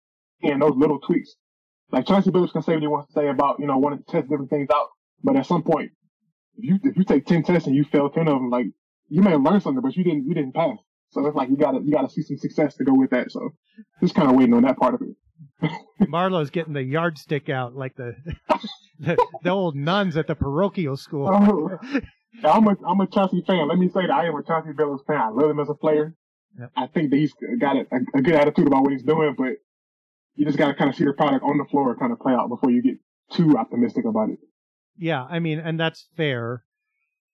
and 0.43 0.61
those 0.61 0.75
little 0.75 0.99
tweaks. 0.99 1.35
Like 1.91 2.07
Chauncey 2.07 2.31
Billups 2.31 2.53
can 2.53 2.61
say 2.63 2.73
what 2.73 2.81
he 2.81 2.87
wants 2.87 3.07
to 3.07 3.13
say 3.19 3.27
about 3.29 3.59
you 3.59 3.67
know 3.67 3.77
wanting 3.77 3.99
to 3.99 4.05
test 4.05 4.29
different 4.29 4.49
things 4.51 4.69
out, 4.73 4.87
but 5.23 5.35
at 5.35 5.45
some 5.47 5.63
point, 5.63 5.91
if 6.57 6.65
you 6.65 6.79
if 6.83 6.97
you 6.97 7.03
take 7.05 7.25
ten 7.25 7.43
tests 7.43 7.67
and 7.67 7.75
you 7.75 7.83
fail 7.85 8.09
ten 8.09 8.27
of 8.27 8.35
them, 8.35 8.49
like 8.49 8.67
you 9.09 9.21
may 9.21 9.31
have 9.31 9.43
learned 9.43 9.63
something, 9.63 9.81
but 9.81 9.95
you 9.95 10.03
didn't 10.03 10.27
you 10.27 10.33
didn't 10.35 10.53
pass. 10.55 10.77
So 11.11 11.25
it's 11.25 11.35
like 11.35 11.49
you 11.49 11.57
gotta 11.57 11.79
you 11.83 11.91
gotta 11.91 12.09
see 12.09 12.21
some 12.21 12.37
success 12.37 12.75
to 12.75 12.83
go 12.83 12.93
with 12.93 13.11
that. 13.11 13.31
So 13.31 13.49
just 14.01 14.15
kind 14.15 14.29
of 14.29 14.35
waiting 14.35 14.53
on 14.53 14.63
that 14.63 14.77
part 14.77 14.93
of 14.93 15.01
it. 15.01 15.71
Marlow's 16.07 16.49
getting 16.49 16.73
the 16.73 16.83
yardstick 16.83 17.49
out 17.49 17.75
like 17.75 17.95
the, 17.95 18.15
the, 18.99 19.17
the 19.43 19.49
old 19.49 19.75
nuns 19.75 20.17
at 20.17 20.27
the 20.27 20.35
parochial 20.35 20.97
school. 20.97 21.29
Oh, 21.31 21.77
I'm 22.43 22.67
a 22.67 22.75
I'm 22.85 22.99
a 23.01 23.07
Chauncey 23.07 23.43
fan. 23.45 23.67
Let 23.67 23.77
me 23.77 23.87
say 23.89 24.01
that 24.01 24.11
I 24.11 24.27
am 24.27 24.35
a 24.35 24.43
Chauncey 24.43 24.71
Billups 24.71 25.05
fan. 25.07 25.17
I 25.17 25.29
love 25.29 25.49
him 25.49 25.59
as 25.59 25.69
a 25.69 25.73
player. 25.73 26.13
Yep. 26.59 26.71
I 26.75 26.87
think 26.87 27.11
that 27.11 27.17
he's 27.17 27.33
got 27.59 27.75
a, 27.75 27.85
a, 28.15 28.21
good 28.21 28.33
attitude 28.33 28.67
about 28.67 28.81
what 28.81 28.91
he's 28.91 29.03
doing, 29.03 29.35
but 29.37 29.53
you 30.35 30.45
just 30.45 30.57
got 30.57 30.67
to 30.67 30.73
kind 30.73 30.89
of 30.89 30.95
see 30.95 31.03
the 31.03 31.13
product 31.13 31.43
on 31.43 31.57
the 31.57 31.65
floor 31.65 31.95
kind 31.95 32.11
of 32.11 32.19
play 32.19 32.33
out 32.33 32.49
before 32.49 32.71
you 32.71 32.81
get 32.81 32.95
too 33.31 33.55
optimistic 33.57 34.05
about 34.05 34.29
it. 34.29 34.39
Yeah, 34.97 35.23
I 35.23 35.37
mean, 35.37 35.59
and 35.59 35.79
that's 35.79 36.07
fair. 36.15 36.63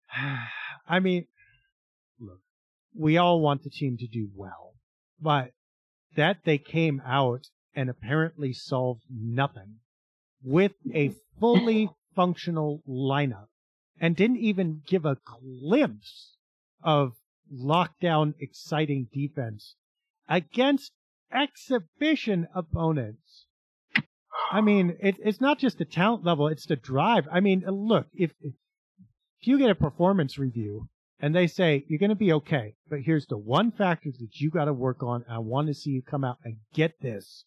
I 0.88 1.00
mean, 1.00 1.28
we 2.96 3.18
all 3.18 3.42
want 3.42 3.64
the 3.64 3.70
team 3.70 3.98
to 3.98 4.08
do 4.08 4.30
well, 4.36 4.74
but 5.20 5.52
that 6.16 6.38
they 6.46 6.58
came 6.58 7.02
out 7.06 7.48
and 7.76 7.90
apparently 7.90 8.54
solved 8.54 9.04
nothing 9.10 9.80
with 10.44 10.74
a 10.94 11.14
fully 11.40 11.90
functional 12.16 12.84
lineup 12.88 13.48
and 14.00 14.16
didn't 14.16 14.38
even 14.38 14.82
give 14.86 15.06
a 15.06 15.18
glimpse 15.26 16.36
of 16.84 17.14
lockdown 17.52 18.34
exciting 18.40 19.08
defense 19.14 19.76
against 20.28 20.92
exhibition 21.34 22.48
opponents. 22.54 23.48
I 24.52 24.62
mean, 24.62 24.98
it, 25.00 25.16
it's 25.24 25.42
not 25.42 25.60
just 25.60 25.78
the 25.78 25.86
talent 25.86 26.24
level, 26.24 26.48
it's 26.48 26.66
the 26.66 26.76
drive. 26.76 27.28
I 27.32 27.40
mean, 27.40 27.64
look, 27.66 28.08
if, 28.14 28.34
if 28.42 28.54
you 29.42 29.58
get 29.58 29.70
a 29.70 29.76
performance 29.76 30.38
review 30.38 30.90
and 31.20 31.36
they 31.36 31.48
say 31.48 31.86
you're 31.88 32.00
going 32.00 32.10
to 32.10 32.16
be 32.16 32.34
okay, 32.34 32.76
but 32.90 33.00
here's 33.02 33.28
the 33.28 33.38
one 33.38 33.72
factor 33.72 34.10
that 34.12 34.40
you 34.40 34.50
got 34.50 34.66
to 34.66 34.74
work 34.74 35.04
on. 35.04 35.26
I 35.30 35.40
want 35.40 35.68
to 35.68 35.74
see 35.74 35.92
you 35.92 36.02
come 36.02 36.24
out 36.24 36.38
and 36.44 36.58
get 36.74 37.00
this, 37.02 37.46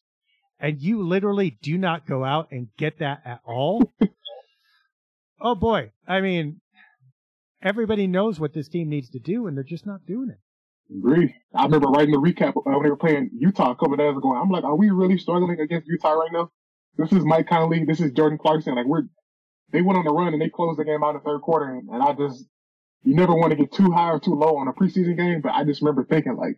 and 0.58 0.80
you 0.80 1.02
literally 1.06 1.58
do 1.62 1.76
not 1.78 2.06
go 2.06 2.24
out 2.24 2.48
and 2.50 2.68
get 2.76 2.98
that 3.00 3.22
at 3.24 3.40
all. 3.44 3.92
oh 5.40 5.54
boy, 5.54 5.92
I 6.06 6.20
mean, 6.20 6.60
everybody 7.62 8.06
knows 8.06 8.40
what 8.40 8.54
this 8.54 8.68
team 8.68 8.88
needs 8.88 9.10
to 9.10 9.18
do, 9.18 9.46
and 9.46 9.56
they're 9.56 9.64
just 9.64 9.86
not 9.86 10.06
doing 10.06 10.30
it. 10.30 10.38
Agree. 10.96 11.34
I 11.52 11.64
remember 11.64 11.88
writing 11.88 12.12
the 12.12 12.20
recap 12.20 12.52
when 12.54 12.82
they 12.82 12.90
were 12.90 12.96
playing 12.96 13.30
Utah 13.36 13.72
a 13.72 13.76
couple 13.76 13.96
days 13.96 14.16
ago. 14.16 14.32
I'm 14.34 14.50
like, 14.50 14.62
are 14.62 14.76
we 14.76 14.90
really 14.90 15.18
struggling 15.18 15.58
against 15.58 15.88
Utah 15.88 16.12
right 16.12 16.30
now? 16.32 16.50
This 16.96 17.12
is 17.12 17.24
Mike 17.24 17.48
Conley. 17.48 17.84
This 17.84 18.00
is 18.00 18.12
Jordan 18.12 18.38
Clarkson. 18.38 18.76
Like 18.76 18.86
we're 18.86 19.02
they 19.72 19.82
went 19.82 19.98
on 19.98 20.06
a 20.06 20.12
run 20.12 20.32
and 20.32 20.40
they 20.40 20.48
closed 20.48 20.78
the 20.78 20.84
game 20.84 21.02
out 21.02 21.10
in 21.10 21.16
the 21.16 21.20
third 21.20 21.40
quarter. 21.40 21.74
And, 21.74 21.88
and 21.88 22.02
I 22.02 22.12
just, 22.12 22.46
you 23.06 23.14
never 23.14 23.34
want 23.34 23.50
to 23.50 23.56
get 23.56 23.72
too 23.72 23.92
high 23.92 24.10
or 24.10 24.18
too 24.18 24.34
low 24.34 24.56
on 24.56 24.66
a 24.66 24.72
preseason 24.72 25.16
game, 25.16 25.40
but 25.40 25.52
I 25.52 25.64
just 25.64 25.80
remember 25.80 26.04
thinking 26.04 26.36
like, 26.36 26.56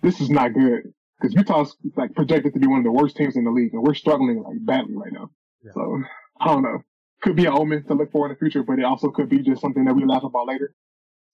this 0.00 0.20
is 0.20 0.30
not 0.30 0.54
good 0.54 0.82
because 1.20 1.34
Utah's 1.34 1.76
like 1.94 2.14
projected 2.14 2.54
to 2.54 2.58
be 2.58 2.66
one 2.66 2.78
of 2.78 2.84
the 2.84 2.90
worst 2.90 3.16
teams 3.16 3.36
in 3.36 3.44
the 3.44 3.50
league, 3.50 3.74
and 3.74 3.82
we're 3.82 3.94
struggling 3.94 4.42
like 4.42 4.56
badly 4.60 4.96
right 4.96 5.12
now. 5.12 5.30
Yeah. 5.62 5.72
So 5.74 6.02
I 6.40 6.46
don't 6.46 6.62
know. 6.62 6.78
Could 7.20 7.36
be 7.36 7.44
an 7.44 7.52
omen 7.52 7.84
to 7.84 7.94
look 7.94 8.10
for 8.12 8.26
in 8.26 8.32
the 8.32 8.38
future, 8.38 8.62
but 8.62 8.78
it 8.78 8.84
also 8.84 9.10
could 9.10 9.28
be 9.28 9.38
just 9.38 9.60
something 9.60 9.84
that 9.84 9.94
we 9.94 10.04
laugh 10.04 10.24
about 10.24 10.46
later. 10.46 10.74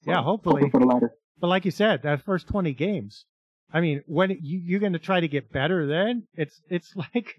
So, 0.02 0.10
yeah, 0.10 0.22
hopefully 0.22 0.68
for 0.68 0.80
the 0.80 0.86
latter. 0.86 1.12
But 1.40 1.46
like 1.46 1.64
you 1.64 1.70
said, 1.70 2.02
that 2.02 2.22
first 2.24 2.48
twenty 2.48 2.74
games, 2.74 3.26
I 3.72 3.80
mean, 3.80 4.02
when 4.06 4.30
you, 4.30 4.60
you're 4.64 4.80
going 4.80 4.92
to 4.94 4.98
try 4.98 5.20
to 5.20 5.28
get 5.28 5.52
better, 5.52 5.86
then 5.86 6.24
it's 6.34 6.60
it's 6.68 6.94
like 7.14 7.36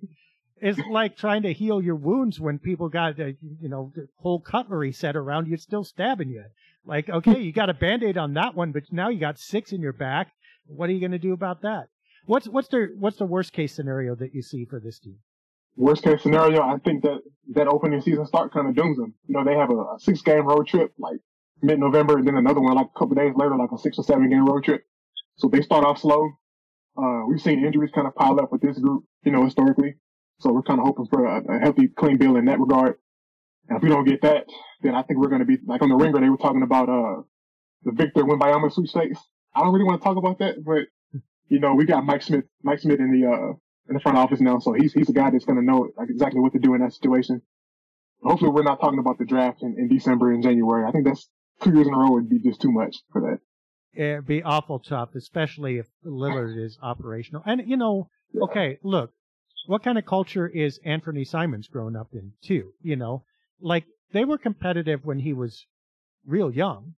it's 0.61 0.79
like 0.89 1.17
trying 1.17 1.43
to 1.43 1.51
heal 1.51 1.81
your 1.81 1.95
wounds 1.95 2.39
when 2.39 2.59
people 2.59 2.87
got 2.87 3.19
a, 3.19 3.35
you 3.59 3.67
know 3.67 3.91
whole 4.17 4.39
cutlery 4.39 4.93
set 4.93 5.15
around 5.15 5.47
you, 5.47 5.57
still 5.57 5.83
stabbing 5.83 6.29
you. 6.29 6.43
Like, 6.85 7.09
okay, 7.09 7.39
you 7.39 7.53
got 7.53 7.69
a 7.69 7.73
band-aid 7.73 8.17
on 8.17 8.33
that 8.33 8.55
one, 8.55 8.71
but 8.71 8.83
now 8.91 9.09
you 9.09 9.19
got 9.19 9.37
six 9.37 9.71
in 9.71 9.81
your 9.81 9.93
back. 9.93 10.31
What 10.65 10.89
are 10.89 10.93
you 10.93 10.99
going 10.99 11.11
to 11.11 11.19
do 11.19 11.33
about 11.33 11.61
that? 11.61 11.87
What's 12.25 12.47
what's 12.47 12.67
the 12.67 12.89
what's 12.99 13.17
the 13.17 13.25
worst 13.25 13.51
case 13.53 13.75
scenario 13.75 14.15
that 14.15 14.33
you 14.33 14.41
see 14.41 14.65
for 14.65 14.79
this 14.79 14.99
team? 14.99 15.17
Worst 15.75 16.03
case 16.03 16.21
scenario, 16.21 16.61
I 16.61 16.77
think 16.83 17.03
that 17.03 17.21
that 17.53 17.67
opening 17.67 18.01
season 18.01 18.25
start 18.25 18.53
kind 18.53 18.67
of 18.67 18.75
dooms 18.75 18.97
them. 18.97 19.13
You 19.27 19.35
know, 19.35 19.43
they 19.43 19.55
have 19.55 19.69
a, 19.69 19.73
a 19.73 19.97
six 19.99 20.21
game 20.21 20.45
road 20.45 20.67
trip 20.67 20.93
like 20.97 21.17
mid 21.61 21.79
November, 21.79 22.17
and 22.17 22.27
then 22.27 22.35
another 22.35 22.61
one 22.61 22.75
like 22.75 22.89
a 22.93 22.99
couple 22.99 23.15
days 23.15 23.33
later, 23.35 23.55
like 23.55 23.71
a 23.71 23.77
six 23.77 23.97
or 23.97 24.03
seven 24.03 24.29
game 24.29 24.45
road 24.45 24.63
trip. 24.63 24.83
So 25.37 25.47
they 25.47 25.61
start 25.61 25.85
off 25.85 25.99
slow. 25.99 26.29
Uh, 26.97 27.21
we've 27.27 27.41
seen 27.41 27.65
injuries 27.65 27.91
kind 27.93 28.05
of 28.05 28.15
pile 28.15 28.39
up 28.39 28.51
with 28.51 28.61
this 28.61 28.77
group, 28.77 29.05
you 29.23 29.31
know, 29.31 29.43
historically. 29.45 29.95
So 30.39 30.51
we're 30.51 30.61
kind 30.61 30.79
of 30.79 30.85
hoping 30.85 31.07
for 31.07 31.25
a, 31.25 31.55
a 31.55 31.59
healthy, 31.59 31.87
clean 31.87 32.17
bill 32.17 32.35
in 32.35 32.45
that 32.45 32.59
regard. 32.59 32.95
And 33.71 33.77
if 33.77 33.83
we 33.83 33.89
don't 33.89 34.03
get 34.03 34.21
that, 34.23 34.47
then 34.81 34.95
I 34.95 35.01
think 35.03 35.21
we're 35.21 35.29
going 35.29 35.39
to 35.39 35.45
be 35.45 35.57
like 35.65 35.81
on 35.81 35.87
the 35.87 35.95
ringer. 35.95 36.19
They 36.19 36.29
were 36.29 36.35
talking 36.35 36.61
about 36.61 36.89
uh 36.89 37.21
the 37.83 37.93
Victor 37.93 38.25
Wembanyama 38.25 38.69
sweepstakes. 38.69 39.17
I 39.55 39.61
don't 39.61 39.71
really 39.71 39.85
want 39.85 40.01
to 40.01 40.03
talk 40.03 40.17
about 40.17 40.39
that, 40.39 40.55
but 40.65 41.21
you 41.47 41.59
know, 41.61 41.73
we 41.73 41.85
got 41.85 42.03
Mike 42.03 42.21
Schmitz, 42.21 42.49
Mike 42.63 42.81
Schmitz 42.81 42.99
in 42.99 43.17
the 43.17 43.29
uh 43.29 43.53
in 43.87 43.93
the 43.93 44.01
front 44.01 44.17
office 44.17 44.41
now, 44.41 44.59
so 44.59 44.73
he's 44.73 44.91
he's 44.91 45.07
a 45.07 45.13
guy 45.13 45.31
that's 45.31 45.45
going 45.45 45.57
to 45.57 45.63
know 45.63 45.89
like 45.97 46.09
exactly 46.09 46.41
what 46.41 46.51
to 46.51 46.59
do 46.59 46.73
in 46.73 46.81
that 46.81 46.91
situation. 46.91 47.41
Hopefully, 48.21 48.51
we're 48.51 48.63
not 48.63 48.81
talking 48.81 48.99
about 48.99 49.17
the 49.17 49.25
draft 49.25 49.63
in, 49.63 49.75
in 49.77 49.87
December 49.87 50.33
and 50.33 50.43
January. 50.43 50.85
I 50.85 50.91
think 50.91 51.05
that's 51.05 51.29
two 51.63 51.73
years 51.73 51.87
in 51.87 51.93
a 51.93 51.97
row 51.97 52.11
would 52.11 52.29
be 52.29 52.39
just 52.39 52.59
too 52.59 52.73
much 52.73 52.97
for 53.13 53.21
that. 53.21 53.39
It'd 53.93 54.27
be 54.27 54.43
awful 54.43 54.79
tough, 54.79 55.15
especially 55.15 55.77
if 55.77 55.87
Lillard 56.05 56.61
is 56.61 56.77
operational. 56.83 57.41
And 57.45 57.61
you 57.65 57.77
know, 57.77 58.09
yeah. 58.33 58.41
okay, 58.43 58.79
look, 58.83 59.13
what 59.67 59.81
kind 59.81 59.97
of 59.97 60.05
culture 60.05 60.45
is 60.45 60.77
Anthony 60.83 61.23
Simons 61.23 61.69
growing 61.69 61.95
up 61.95 62.09
in 62.11 62.33
too? 62.43 62.73
You 62.81 62.97
know, 62.97 63.23
like 63.61 63.85
they 64.11 64.25
were 64.25 64.37
competitive 64.37 65.05
when 65.05 65.19
he 65.19 65.33
was 65.33 65.65
real 66.25 66.51
young, 66.51 66.95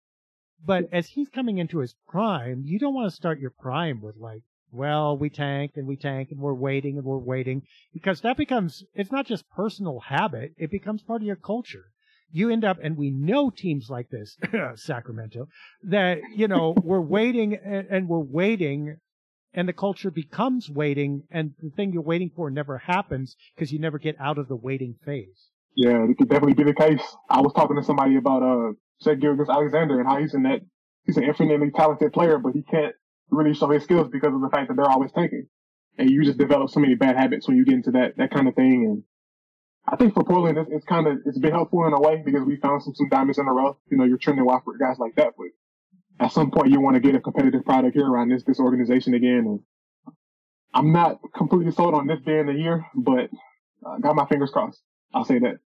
but 0.63 0.87
as 0.91 1.09
he's 1.09 1.29
coming 1.29 1.57
into 1.57 1.79
his 1.79 1.95
prime, 2.07 2.63
you 2.65 2.79
don't 2.79 2.93
want 2.93 3.09
to 3.09 3.15
start 3.15 3.39
your 3.39 3.51
prime 3.51 4.01
with 4.01 4.15
like, 4.17 4.43
well, 4.71 5.17
we 5.17 5.29
tank 5.29 5.71
and 5.75 5.87
we 5.87 5.97
tank 5.97 6.29
and 6.31 6.39
we're 6.39 6.53
waiting 6.53 6.97
and 6.97 7.05
we're 7.05 7.17
waiting 7.17 7.63
because 7.93 8.21
that 8.21 8.37
becomes, 8.37 8.83
it's 8.93 9.11
not 9.11 9.25
just 9.25 9.49
personal 9.49 9.99
habit. 9.99 10.53
It 10.57 10.71
becomes 10.71 11.01
part 11.01 11.21
of 11.21 11.27
your 11.27 11.35
culture. 11.35 11.85
You 12.33 12.49
end 12.49 12.63
up, 12.63 12.77
and 12.81 12.95
we 12.95 13.11
know 13.11 13.49
teams 13.49 13.89
like 13.89 14.09
this, 14.09 14.37
Sacramento, 14.75 15.49
that, 15.83 16.19
you 16.33 16.47
know, 16.47 16.73
we're 16.83 17.01
waiting 17.01 17.55
and, 17.55 17.87
and 17.89 18.07
we're 18.07 18.19
waiting 18.19 18.97
and 19.53 19.67
the 19.67 19.73
culture 19.73 20.11
becomes 20.11 20.69
waiting 20.69 21.23
and 21.29 21.53
the 21.61 21.71
thing 21.71 21.91
you're 21.91 22.01
waiting 22.01 22.31
for 22.33 22.49
never 22.49 22.77
happens 22.77 23.35
because 23.53 23.73
you 23.73 23.79
never 23.79 23.99
get 23.99 24.15
out 24.19 24.37
of 24.37 24.47
the 24.47 24.55
waiting 24.55 24.95
phase. 25.03 25.50
Yeah, 25.75 26.03
it 26.09 26.17
could 26.17 26.29
definitely 26.29 26.53
be 26.53 26.63
the 26.63 26.73
case. 26.73 27.01
I 27.29 27.41
was 27.41 27.53
talking 27.53 27.77
to 27.77 27.83
somebody 27.83 28.17
about, 28.17 28.43
uh, 28.43 28.73
Shai 29.03 29.15
Gilgeous-Alexander 29.15 29.99
and 29.99 30.07
how 30.07 30.19
he's 30.19 30.33
in 30.33 30.43
that 30.43 30.61
he's 31.05 31.17
an 31.17 31.23
infinitely 31.23 31.71
talented 31.71 32.13
player, 32.13 32.37
but 32.37 32.53
he 32.53 32.61
can't 32.63 32.93
really 33.29 33.53
show 33.53 33.69
his 33.69 33.83
skills 33.83 34.07
because 34.11 34.33
of 34.33 34.41
the 34.41 34.49
fact 34.49 34.67
that 34.67 34.75
they're 34.75 34.89
always 34.89 35.11
tanking. 35.11 35.47
And 35.97 36.09
you 36.09 36.23
just 36.23 36.37
develop 36.37 36.69
so 36.69 36.79
many 36.79 36.95
bad 36.95 37.17
habits 37.17 37.47
when 37.47 37.57
you 37.57 37.65
get 37.65 37.73
into 37.75 37.91
that 37.91 38.17
that 38.17 38.31
kind 38.31 38.47
of 38.47 38.55
thing. 38.55 38.85
And 38.85 39.03
I 39.87 39.95
think 39.97 40.13
for 40.13 40.23
Portland, 40.23 40.57
it's, 40.57 40.69
it's 40.71 40.85
kind 40.85 41.07
of 41.07 41.17
it's 41.25 41.39
been 41.39 41.51
helpful 41.51 41.85
in 41.85 41.93
a 41.93 41.99
way 41.99 42.21
because 42.23 42.43
we 42.43 42.55
found 42.57 42.83
some 42.83 42.93
some 42.95 43.09
diamonds 43.09 43.39
in 43.39 43.45
the 43.45 43.51
rough. 43.51 43.75
You 43.89 43.97
know, 43.97 44.05
you're 44.05 44.17
Trendon 44.17 44.45
Watford 44.45 44.79
guys 44.79 44.99
like 44.99 45.15
that, 45.15 45.33
but 45.37 45.47
at 46.25 46.31
some 46.31 46.51
point 46.51 46.69
you 46.69 46.79
want 46.79 46.95
to 46.95 47.01
get 47.01 47.15
a 47.15 47.19
competitive 47.19 47.65
product 47.65 47.95
here 47.95 48.07
around 48.07 48.29
this 48.29 48.43
this 48.43 48.59
organization 48.59 49.13
again. 49.15 49.45
And 49.47 49.59
I'm 50.73 50.93
not 50.93 51.19
completely 51.35 51.71
sold 51.71 51.93
on 51.93 52.07
this 52.07 52.19
being 52.25 52.45
the 52.45 52.53
year, 52.53 52.85
but 52.95 53.29
uh, 53.85 53.97
got 53.99 54.15
my 54.15 54.25
fingers 54.27 54.51
crossed. 54.51 54.81
I'll 55.13 55.25
say 55.25 55.39
that. 55.39 55.59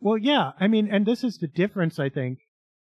Well, 0.00 0.18
yeah, 0.18 0.52
I 0.60 0.68
mean, 0.68 0.88
and 0.90 1.06
this 1.06 1.24
is 1.24 1.38
the 1.38 1.46
difference, 1.46 1.98
I 1.98 2.08
think, 2.08 2.40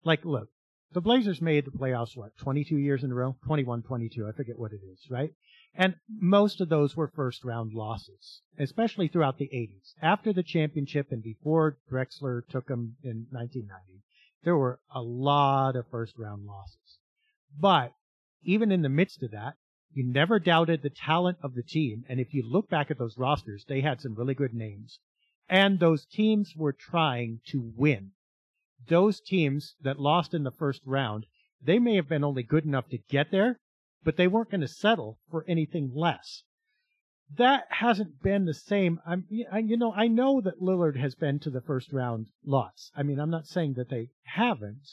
like, 0.05 0.25
look, 0.25 0.49
the 0.93 1.01
Blazers 1.01 1.41
made 1.41 1.65
the 1.65 1.71
playoffs, 1.71 2.17
what, 2.17 2.37
22 2.39 2.77
years 2.77 3.03
in 3.03 3.11
a 3.11 3.15
row? 3.15 3.37
21, 3.47 3.83
22, 3.83 4.27
I 4.29 4.33
forget 4.33 4.59
what 4.59 4.73
it 4.73 4.81
is, 4.93 5.01
right? 5.11 5.31
And 5.75 5.97
most 6.09 6.61
of 6.61 6.69
those 6.69 6.97
were 6.97 7.09
first 7.09 7.45
round 7.45 7.73
losses, 7.75 8.43
especially 8.59 9.09
throughout 9.09 9.39
the 9.39 9.51
80s. 9.53 9.95
After 10.01 10.33
the 10.33 10.45
championship 10.45 11.11
and 11.11 11.23
before 11.23 11.79
Drexler 11.91 12.47
took 12.49 12.69
them 12.69 12.97
in 13.03 13.27
1990, 13.31 14.03
there 14.45 14.57
were 14.57 14.79
a 14.95 15.03
lot 15.03 15.75
of 15.75 15.87
first 15.91 16.17
round 16.17 16.47
losses. 16.47 16.99
But 17.59 17.93
even 18.45 18.71
in 18.71 18.83
the 18.83 18.89
midst 18.89 19.23
of 19.23 19.33
that, 19.33 19.55
you 19.93 20.05
never 20.05 20.39
doubted 20.39 20.83
the 20.83 20.91
talent 20.91 21.39
of 21.43 21.55
the 21.55 21.63
team. 21.63 22.05
And 22.09 22.21
if 22.21 22.35
you 22.35 22.45
look 22.45 22.69
back 22.69 22.91
at 22.91 22.99
those 22.99 23.19
rosters, 23.19 23.65
they 23.69 23.81
had 23.81 24.01
some 24.01 24.15
really 24.15 24.35
good 24.35 24.55
names. 24.55 25.01
And 25.49 25.79
those 25.79 26.07
teams 26.07 26.55
were 26.57 26.73
trying 26.73 27.41
to 27.47 27.73
win 27.77 28.13
those 28.89 29.21
teams 29.21 29.77
that 29.81 29.99
lost 29.99 30.35
in 30.35 30.43
the 30.43 30.51
first 30.51 30.83
round, 30.85 31.27
they 31.63 31.79
may 31.79 31.97
have 31.97 32.09
been 32.09 32.25
only 32.25 32.43
good 32.43 32.65
enough 32.65 32.89
to 32.89 32.99
get 32.99 33.31
there, 33.31 33.59
but 34.03 34.17
they 34.17 34.27
weren't 34.27 34.51
going 34.51 34.61
to 34.61 34.69
settle 34.69 35.19
for 35.31 35.45
anything 35.49 35.91
less. 35.95 36.43
That 37.37 37.65
hasn't 37.71 38.23
been 38.23 38.45
the 38.45 38.55
same. 38.55 39.01
I'm, 39.07 39.25
you 39.31 39.77
know, 39.77 39.93
I 39.93 40.09
know 40.09 40.41
that 40.43 40.61
Lillard 40.61 40.97
has 40.97 41.15
been 41.15 41.39
to 41.41 41.51
the 41.51 41.63
first 41.63 41.93
round 41.93 42.27
lots. 42.45 42.91
I 42.95 43.03
mean, 43.03 43.19
I'm 43.19 43.31
not 43.31 43.47
saying 43.47 43.75
that 43.75 43.89
they 43.89 44.11
haven't, 44.25 44.87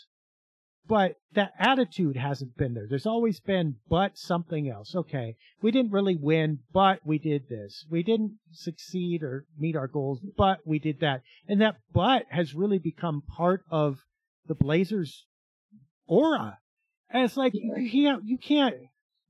but 0.87 1.15
that 1.33 1.53
attitude 1.59 2.17
hasn't 2.17 2.57
been 2.57 2.73
there. 2.73 2.87
There's 2.89 3.05
always 3.05 3.39
been, 3.39 3.75
but 3.87 4.17
something 4.17 4.69
else. 4.69 4.95
Okay, 4.95 5.35
we 5.61 5.71
didn't 5.71 5.91
really 5.91 6.15
win, 6.15 6.59
but 6.73 6.99
we 7.05 7.17
did 7.17 7.49
this. 7.49 7.85
We 7.89 8.03
didn't 8.03 8.37
succeed 8.51 9.23
or 9.23 9.45
meet 9.57 9.75
our 9.75 9.87
goals, 9.87 10.19
but 10.37 10.59
we 10.65 10.79
did 10.79 10.99
that. 10.99 11.21
And 11.47 11.61
that 11.61 11.77
but 11.93 12.25
has 12.29 12.53
really 12.53 12.79
become 12.79 13.21
part 13.21 13.63
of 13.69 13.99
the 14.47 14.55
Blazers' 14.55 15.25
aura. 16.07 16.57
And 17.09 17.23
it's 17.23 17.37
like, 17.37 17.53
you 17.53 17.89
can't, 17.91 18.23
you 18.25 18.37
can't, 18.37 18.75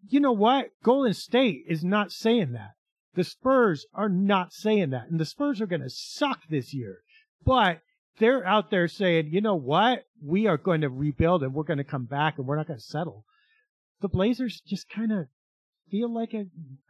you 0.08 0.20
know 0.20 0.32
what? 0.32 0.70
Golden 0.84 1.14
State 1.14 1.64
is 1.68 1.84
not 1.84 2.12
saying 2.12 2.54
that. 2.54 2.72
The 3.14 3.24
Spurs 3.24 3.86
are 3.94 4.10
not 4.10 4.54
saying 4.54 4.92
that. 4.92 5.10
And 5.10 5.20
the 5.20 5.26
Spurs 5.26 5.60
are 5.60 5.68
going 5.68 5.82
to 5.82 5.90
suck 5.90 6.42
this 6.50 6.74
year. 6.74 7.00
But 7.44 7.82
they're 8.20 8.46
out 8.46 8.70
there 8.72 8.88
saying, 8.88 9.30
you 9.32 9.42
know 9.42 9.56
what? 9.56 10.06
We 10.24 10.48
are 10.48 10.58
going 10.58 10.82
to 10.82 10.90
rebuild 10.90 11.44
and 11.44 11.54
we're 11.54 11.64
going 11.64 11.78
to 11.78 11.84
come 11.84 12.06
back 12.06 12.38
and 12.38 12.48
we're 12.48 12.58
not 12.58 12.68
going 12.68 12.80
to 12.80 12.86
settle. 12.86 13.26
The 14.02 14.10
Blazers 14.10 14.62
just 14.62 14.90
kind 14.90 15.12
of 15.12 15.28
feel 15.90 16.14
like 16.14 16.34
a, 16.34 16.46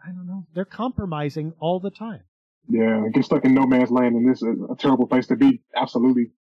I 0.06 0.12
don't 0.12 0.28
know, 0.28 0.46
they're 0.54 0.66
compromising 0.66 1.54
all 1.60 1.80
the 1.80 1.92
time. 1.92 2.22
Yeah, 2.70 3.04
get 3.14 3.26
stuck 3.26 3.44
in 3.46 3.54
no 3.54 3.66
man's 3.66 3.92
land 3.92 4.16
and 4.16 4.30
this 4.30 4.42
is 4.42 4.48
a 4.70 4.76
terrible 4.76 5.08
place 5.08 5.28
to 5.28 5.36
be. 5.36 5.62
Absolutely. 5.76 6.32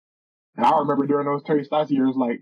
And 0.55 0.65
I 0.65 0.77
remember 0.79 1.07
during 1.07 1.25
those 1.25 1.43
Terry 1.43 1.63
Stotts 1.63 1.91
years, 1.91 2.15
like 2.15 2.41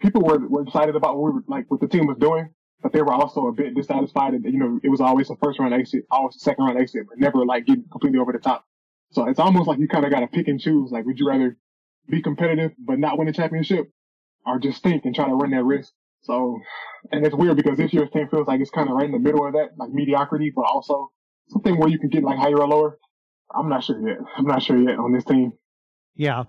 people 0.00 0.22
were, 0.22 0.38
were 0.38 0.62
excited 0.62 0.96
about 0.96 1.16
what 1.16 1.24
we 1.24 1.30
were, 1.32 1.44
like 1.46 1.70
what 1.70 1.80
the 1.80 1.88
team 1.88 2.06
was 2.06 2.16
doing, 2.18 2.48
but 2.82 2.92
they 2.92 3.02
were 3.02 3.12
also 3.12 3.46
a 3.46 3.52
bit 3.52 3.74
dissatisfied. 3.74 4.34
And, 4.34 4.44
you 4.44 4.58
know, 4.58 4.80
it 4.82 4.88
was 4.88 5.00
always 5.00 5.30
a 5.30 5.36
first 5.36 5.58
round 5.58 5.74
exit, 5.74 6.04
always 6.10 6.36
a 6.36 6.40
second 6.40 6.64
round 6.64 6.78
exit, 6.78 7.02
but 7.08 7.18
never 7.18 7.44
like 7.44 7.66
getting 7.66 7.84
completely 7.90 8.18
over 8.18 8.32
the 8.32 8.38
top. 8.38 8.64
So 9.12 9.28
it's 9.28 9.40
almost 9.40 9.68
like 9.68 9.78
you 9.78 9.88
kind 9.88 10.04
of 10.04 10.10
got 10.10 10.20
to 10.20 10.26
pick 10.26 10.48
and 10.48 10.60
choose. 10.60 10.90
Like, 10.90 11.04
would 11.04 11.18
you 11.18 11.28
rather 11.28 11.56
be 12.08 12.22
competitive 12.22 12.72
but 12.78 12.98
not 12.98 13.18
win 13.18 13.28
a 13.28 13.32
championship, 13.32 13.90
or 14.46 14.58
just 14.58 14.82
think 14.82 15.04
and 15.04 15.14
try 15.14 15.26
to 15.26 15.34
run 15.34 15.50
that 15.50 15.64
risk. 15.64 15.92
So, 16.22 16.58
and 17.10 17.24
it's 17.24 17.34
weird 17.34 17.56
because 17.56 17.78
this 17.78 17.92
year's 17.92 18.10
team 18.10 18.28
feels 18.28 18.46
like 18.46 18.60
it's 18.60 18.70
kind 18.70 18.88
of 18.88 18.94
right 18.94 19.06
in 19.06 19.12
the 19.12 19.18
middle 19.18 19.46
of 19.46 19.54
that, 19.54 19.70
like 19.78 19.90
mediocrity, 19.90 20.52
but 20.54 20.62
also 20.62 21.10
something 21.48 21.78
where 21.78 21.88
you 21.88 21.98
can 21.98 22.10
get 22.10 22.22
like 22.22 22.38
higher 22.38 22.58
or 22.58 22.68
lower. 22.68 22.98
I'm 23.54 23.68
not 23.68 23.84
sure 23.84 24.06
yet. 24.06 24.18
I'm 24.36 24.46
not 24.46 24.62
sure 24.62 24.76
yet 24.76 24.98
on 24.98 25.12
this 25.12 25.24
team. 25.24 25.52
Yeah. 26.14 26.44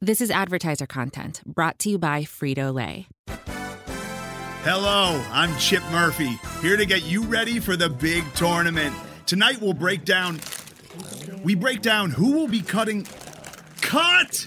This 0.00 0.20
is 0.20 0.30
advertiser 0.30 0.86
content 0.86 1.42
brought 1.44 1.78
to 1.80 1.90
you 1.90 1.98
by 1.98 2.22
Frito 2.22 2.72
Lay. 2.72 3.08
Hello, 4.62 5.24
I'm 5.32 5.56
Chip 5.58 5.82
Murphy, 5.90 6.38
here 6.60 6.76
to 6.76 6.84
get 6.84 7.04
you 7.04 7.22
ready 7.22 7.58
for 7.58 7.76
the 7.76 7.88
big 7.88 8.24
tournament. 8.34 8.94
Tonight 9.24 9.60
we'll 9.60 9.72
break 9.72 10.04
down. 10.04 10.40
We 11.42 11.54
break 11.54 11.80
down 11.80 12.10
who 12.10 12.32
will 12.32 12.48
be 12.48 12.60
cutting. 12.60 13.06
Cut! 13.80 14.46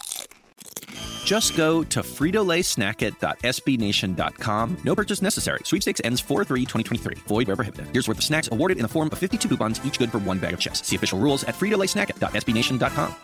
Just 1.25 1.57
go 1.57 1.83
to 1.83 1.99
fritolaysnacket.sbnation.com. 1.99 4.77
No 4.83 4.95
purchase 4.95 5.21
necessary. 5.21 5.59
Sweepstakes 5.63 6.01
ends 6.03 6.21
4-3-2023. 6.21 7.17
Void 7.27 7.47
where 7.47 7.57
prohibited. 7.57 7.87
Here's 7.91 8.07
worth 8.07 8.19
of 8.19 8.23
snacks 8.23 8.47
awarded 8.51 8.77
in 8.77 8.83
the 8.83 8.89
form 8.89 9.09
of 9.11 9.19
52 9.19 9.49
coupons, 9.49 9.85
each 9.85 9.99
good 9.99 10.11
for 10.11 10.19
one 10.19 10.39
bag 10.39 10.53
of 10.53 10.59
chips. 10.59 10.87
See 10.87 10.95
official 10.95 11.19
rules 11.19 11.43
at 11.43 11.55
fritolaysnacket.sbnation.com. 11.55 13.15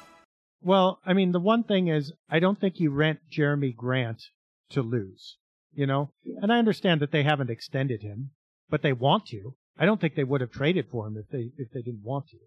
Well, 0.61 0.99
I 1.05 1.13
mean, 1.13 1.32
the 1.32 1.39
one 1.39 1.63
thing 1.63 1.88
is, 1.88 2.11
I 2.30 2.39
don't 2.39 2.59
think 2.59 2.80
you 2.80 2.89
rent 2.89 3.20
Jerami 3.32 3.76
Grant 3.76 4.24
to 4.72 4.82
lose, 4.82 5.38
you 5.74 5.86
know? 5.86 6.09
And 6.41 6.51
I 6.51 6.59
understand 6.59 7.01
that 7.01 7.11
they 7.11 7.24
haven't 7.24 7.49
extended 7.49 8.01
him, 8.01 8.32
but 8.70 8.82
they 8.82 8.93
want 8.93 9.28
to. 9.28 9.55
I 9.78 9.86
don't 9.86 10.01
think 10.01 10.15
they 10.15 10.24
would 10.24 10.41
have 10.41 10.51
traded 10.51 10.88
for 10.91 11.07
him 11.07 11.15
if 11.15 11.30
they, 11.30 11.51
if 11.57 11.72
they 11.72 11.82
didn't 11.82 12.03
want 12.03 12.28
to. 12.30 12.38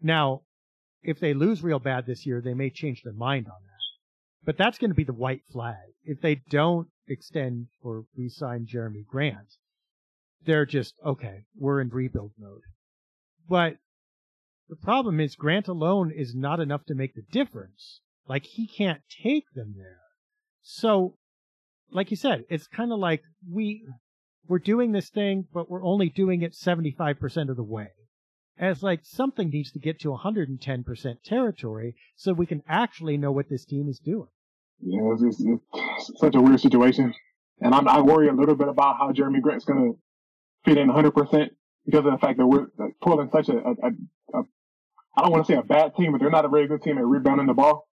Now, 0.00 0.42
if 1.02 1.20
they 1.20 1.34
lose 1.34 1.62
real 1.62 1.78
bad 1.78 2.06
this 2.06 2.26
year, 2.26 2.40
they 2.40 2.54
may 2.54 2.70
change 2.70 3.02
their 3.02 3.12
mind 3.12 3.46
on 3.46 3.60
that. 3.62 3.71
But 4.44 4.56
that's 4.56 4.78
going 4.78 4.90
to 4.90 4.96
be 4.96 5.04
the 5.04 5.12
white 5.12 5.42
flag. 5.52 5.94
If 6.04 6.20
they 6.20 6.36
don't 6.48 6.88
extend 7.06 7.68
or 7.82 8.04
re-sign 8.16 8.66
Jerami 8.66 9.06
Grant, 9.06 9.56
they're 10.44 10.66
just, 10.66 10.94
okay, 11.04 11.44
we're 11.56 11.80
in 11.80 11.88
rebuild 11.88 12.32
mode. 12.38 12.62
But 13.48 13.76
the 14.68 14.76
problem 14.76 15.20
is 15.20 15.36
Grant 15.36 15.68
alone 15.68 16.10
is 16.10 16.34
not 16.34 16.60
enough 16.60 16.84
to 16.86 16.94
make 16.94 17.14
the 17.14 17.22
difference. 17.30 18.00
Like 18.26 18.44
he 18.44 18.66
can't 18.66 19.02
take 19.22 19.44
them 19.54 19.74
there. 19.76 20.00
So, 20.62 21.16
like 21.90 22.10
you 22.10 22.16
said, 22.16 22.44
it's 22.48 22.66
kind 22.66 22.92
of 22.92 22.98
like 22.98 23.22
we, 23.48 23.84
we're 24.48 24.58
doing 24.58 24.92
this 24.92 25.10
thing, 25.10 25.46
but 25.52 25.70
we're 25.70 25.84
only 25.84 26.08
doing 26.08 26.42
it 26.42 26.52
75% 26.52 27.50
of 27.50 27.56
the 27.56 27.62
way. 27.62 27.90
It's 28.64 28.82
like 28.82 29.00
something 29.02 29.50
needs 29.50 29.72
to 29.72 29.80
get 29.80 29.98
to 30.00 30.08
110% 30.10 31.22
territory 31.24 31.96
so 32.14 32.32
we 32.32 32.46
can 32.46 32.62
actually 32.68 33.16
know 33.16 33.32
what 33.32 33.48
this 33.48 33.64
team 33.64 33.88
is 33.88 33.98
doing. 33.98 34.28
Yeah, 34.80 35.00
it's, 35.14 35.22
it's, 35.22 35.42
it's 35.44 36.20
such 36.20 36.36
a 36.36 36.40
weird 36.40 36.60
situation. 36.60 37.12
And 37.60 37.74
I'm, 37.74 37.88
I 37.88 38.00
worry 38.00 38.28
a 38.28 38.32
little 38.32 38.54
bit 38.54 38.68
about 38.68 38.98
how 38.98 39.10
Jerami 39.10 39.40
Grant's 39.40 39.64
going 39.64 39.92
to 39.92 39.98
fit 40.64 40.78
in 40.78 40.88
100% 40.88 41.50
because 41.86 42.06
of 42.06 42.12
the 42.12 42.18
fact 42.20 42.38
that 42.38 42.46
we're 42.46 42.68
like, 42.78 43.32
such 43.32 43.48
a, 43.48 43.56
a, 43.56 43.70
a, 43.70 44.38
a 44.38 44.42
I 45.16 45.22
don't 45.22 45.32
want 45.32 45.44
to 45.44 45.52
say 45.52 45.58
a 45.58 45.62
bad 45.64 45.96
team, 45.96 46.12
but 46.12 46.20
they're 46.20 46.30
not 46.30 46.44
a 46.44 46.48
very 46.48 46.68
good 46.68 46.82
team 46.82 46.98
at 46.98 47.04
rebounding 47.04 47.48
the 47.48 47.54
ball. 47.54 47.88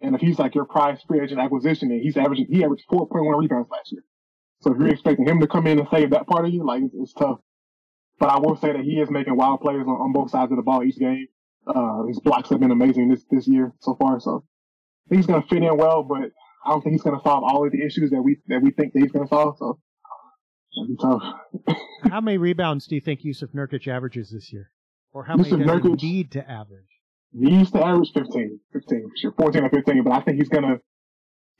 And 0.00 0.14
if 0.14 0.20
he's 0.20 0.38
like 0.38 0.54
your 0.54 0.64
prize 0.64 1.00
free 1.08 1.20
agent 1.20 1.40
acquisition, 1.40 1.90
and 1.90 2.00
he's 2.00 2.16
averaging, 2.16 2.46
he 2.48 2.62
averaged 2.62 2.84
4.1 2.88 3.36
rebounds 3.36 3.68
last 3.68 3.90
year. 3.90 4.04
So 4.60 4.72
if 4.72 4.78
you're 4.78 4.88
expecting 4.88 5.26
him 5.26 5.40
to 5.40 5.48
come 5.48 5.66
in 5.66 5.80
and 5.80 5.88
save 5.90 6.10
that 6.10 6.28
part 6.28 6.46
of 6.46 6.52
you, 6.52 6.64
like 6.64 6.82
it's, 6.84 6.94
it's 6.94 7.12
tough. 7.12 7.38
But 8.18 8.30
I 8.30 8.38
will 8.38 8.56
say 8.56 8.72
that 8.72 8.82
he 8.82 9.00
is 9.00 9.10
making 9.10 9.36
wild 9.36 9.60
plays 9.60 9.80
on, 9.80 9.88
on 9.88 10.12
both 10.12 10.30
sides 10.30 10.52
of 10.52 10.56
the 10.56 10.62
ball 10.62 10.82
each 10.84 10.98
game. 10.98 11.26
Uh, 11.66 12.04
his 12.04 12.20
blocks 12.20 12.50
have 12.50 12.60
been 12.60 12.70
amazing 12.70 13.08
this, 13.08 13.24
this 13.30 13.48
year 13.48 13.72
so 13.80 13.96
far. 13.96 14.20
So 14.20 14.44
he's 15.10 15.26
going 15.26 15.42
to 15.42 15.48
fit 15.48 15.62
in 15.62 15.76
well, 15.76 16.02
but 16.02 16.30
I 16.64 16.70
don't 16.70 16.82
think 16.82 16.92
he's 16.92 17.02
going 17.02 17.16
to 17.16 17.22
solve 17.22 17.42
all 17.44 17.64
of 17.66 17.72
the 17.72 17.82
issues 17.84 18.10
that 18.10 18.22
we, 18.22 18.38
that 18.48 18.62
we 18.62 18.70
think 18.70 18.92
that 18.92 19.00
he's 19.00 19.12
going 19.12 19.26
to 19.26 19.28
solve. 19.28 19.56
So 19.58 19.78
that'd 20.76 20.88
be 20.88 20.96
tough. 21.00 21.78
how 22.10 22.20
many 22.20 22.38
rebounds 22.38 22.86
do 22.86 22.94
you 22.94 23.00
think 23.00 23.20
Jusuf 23.20 23.54
Nurkic 23.54 23.88
averages 23.88 24.30
this 24.30 24.52
year? 24.52 24.70
Or 25.12 25.24
how 25.24 25.36
many 25.36 25.50
Jusuf 25.50 25.58
does 25.58 25.66
Nurkic- 25.68 26.00
he 26.00 26.12
need 26.12 26.32
to 26.32 26.50
average? 26.50 26.84
He 27.32 27.50
used 27.50 27.72
to 27.72 27.84
average 27.84 28.12
15, 28.12 28.60
15, 28.72 29.10
sure, 29.20 29.32
14 29.36 29.64
or 29.64 29.70
15, 29.70 30.04
but 30.04 30.12
I 30.12 30.20
think 30.20 30.38
he's 30.38 30.48
going 30.48 30.64
to, 30.64 30.80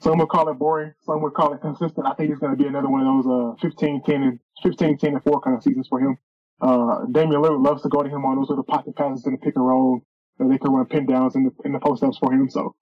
some 0.00 0.18
would 0.18 0.28
call 0.28 0.48
it 0.48 0.54
boring, 0.54 0.92
some 1.02 1.20
would 1.22 1.34
call 1.34 1.52
it 1.52 1.60
consistent. 1.60 2.06
I 2.06 2.14
think 2.14 2.30
it's 2.30 2.38
going 2.38 2.56
to 2.56 2.62
be 2.62 2.68
another 2.68 2.88
one 2.88 3.00
of 3.00 3.24
those, 3.24 3.56
uh, 3.58 3.60
15, 3.60 4.02
10 4.04 4.22
and 4.22 4.38
15, 4.62 4.98
10 4.98 5.14
and 5.14 5.22
4 5.22 5.40
kind 5.40 5.56
of 5.56 5.62
seasons 5.62 5.88
for 5.88 5.98
him. 6.00 6.16
Uh, 6.60 7.04
Damian 7.10 7.42
Lillard 7.42 7.64
loves 7.64 7.82
to 7.82 7.88
go 7.88 8.02
to 8.02 8.08
him 8.08 8.24
on 8.24 8.36
those 8.36 8.48
little 8.48 8.64
pocket 8.64 8.96
passes 8.96 9.26
in 9.26 9.32
the 9.32 9.38
pick 9.38 9.56
and 9.56 9.66
roll 9.66 10.00
that 10.38 10.48
they 10.48 10.58
can 10.58 10.72
run 10.72 10.86
pin 10.86 11.06
downs 11.06 11.34
in 11.36 11.44
the, 11.44 11.50
in 11.64 11.72
the 11.72 11.80
post 11.80 12.02
ups 12.02 12.18
for 12.18 12.32
him. 12.32 12.48
So 12.48 12.74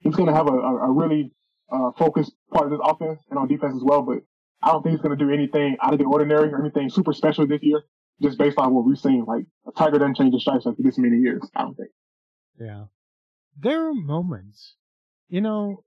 he's 0.00 0.16
going 0.16 0.28
to 0.28 0.34
have 0.34 0.48
a, 0.48 0.52
a, 0.52 0.88
a 0.88 0.92
really, 0.92 1.32
uh, 1.70 1.90
focused 1.98 2.32
part 2.52 2.66
of 2.66 2.70
this 2.70 2.80
offense 2.82 3.20
and 3.30 3.38
on 3.38 3.46
defense 3.46 3.74
as 3.74 3.82
well, 3.84 4.02
but 4.02 4.18
I 4.62 4.72
don't 4.72 4.82
think 4.82 4.94
he's 4.94 5.02
going 5.02 5.16
to 5.16 5.24
do 5.24 5.30
anything 5.30 5.76
out 5.82 5.92
of 5.92 5.98
the 5.98 6.06
ordinary 6.06 6.50
or 6.50 6.60
anything 6.60 6.88
super 6.90 7.12
special 7.12 7.46
this 7.46 7.62
year, 7.62 7.82
just 8.22 8.38
based 8.38 8.58
on 8.58 8.74
what 8.74 8.84
we've 8.84 8.98
seen. 8.98 9.24
Like, 9.26 9.44
a 9.66 9.72
Tiger 9.72 9.98
doesn't 9.98 10.16
change 10.16 10.32
his 10.32 10.42
stripes 10.42 10.66
after 10.66 10.82
this 10.82 10.98
many 10.98 11.18
years, 11.18 11.42
I 11.54 11.62
don't 11.62 11.74
think. 11.74 11.90
Yeah. 12.58 12.84
There 13.60 13.88
are 13.88 13.94
moments, 13.94 14.76
you 15.28 15.40
know, 15.40 15.84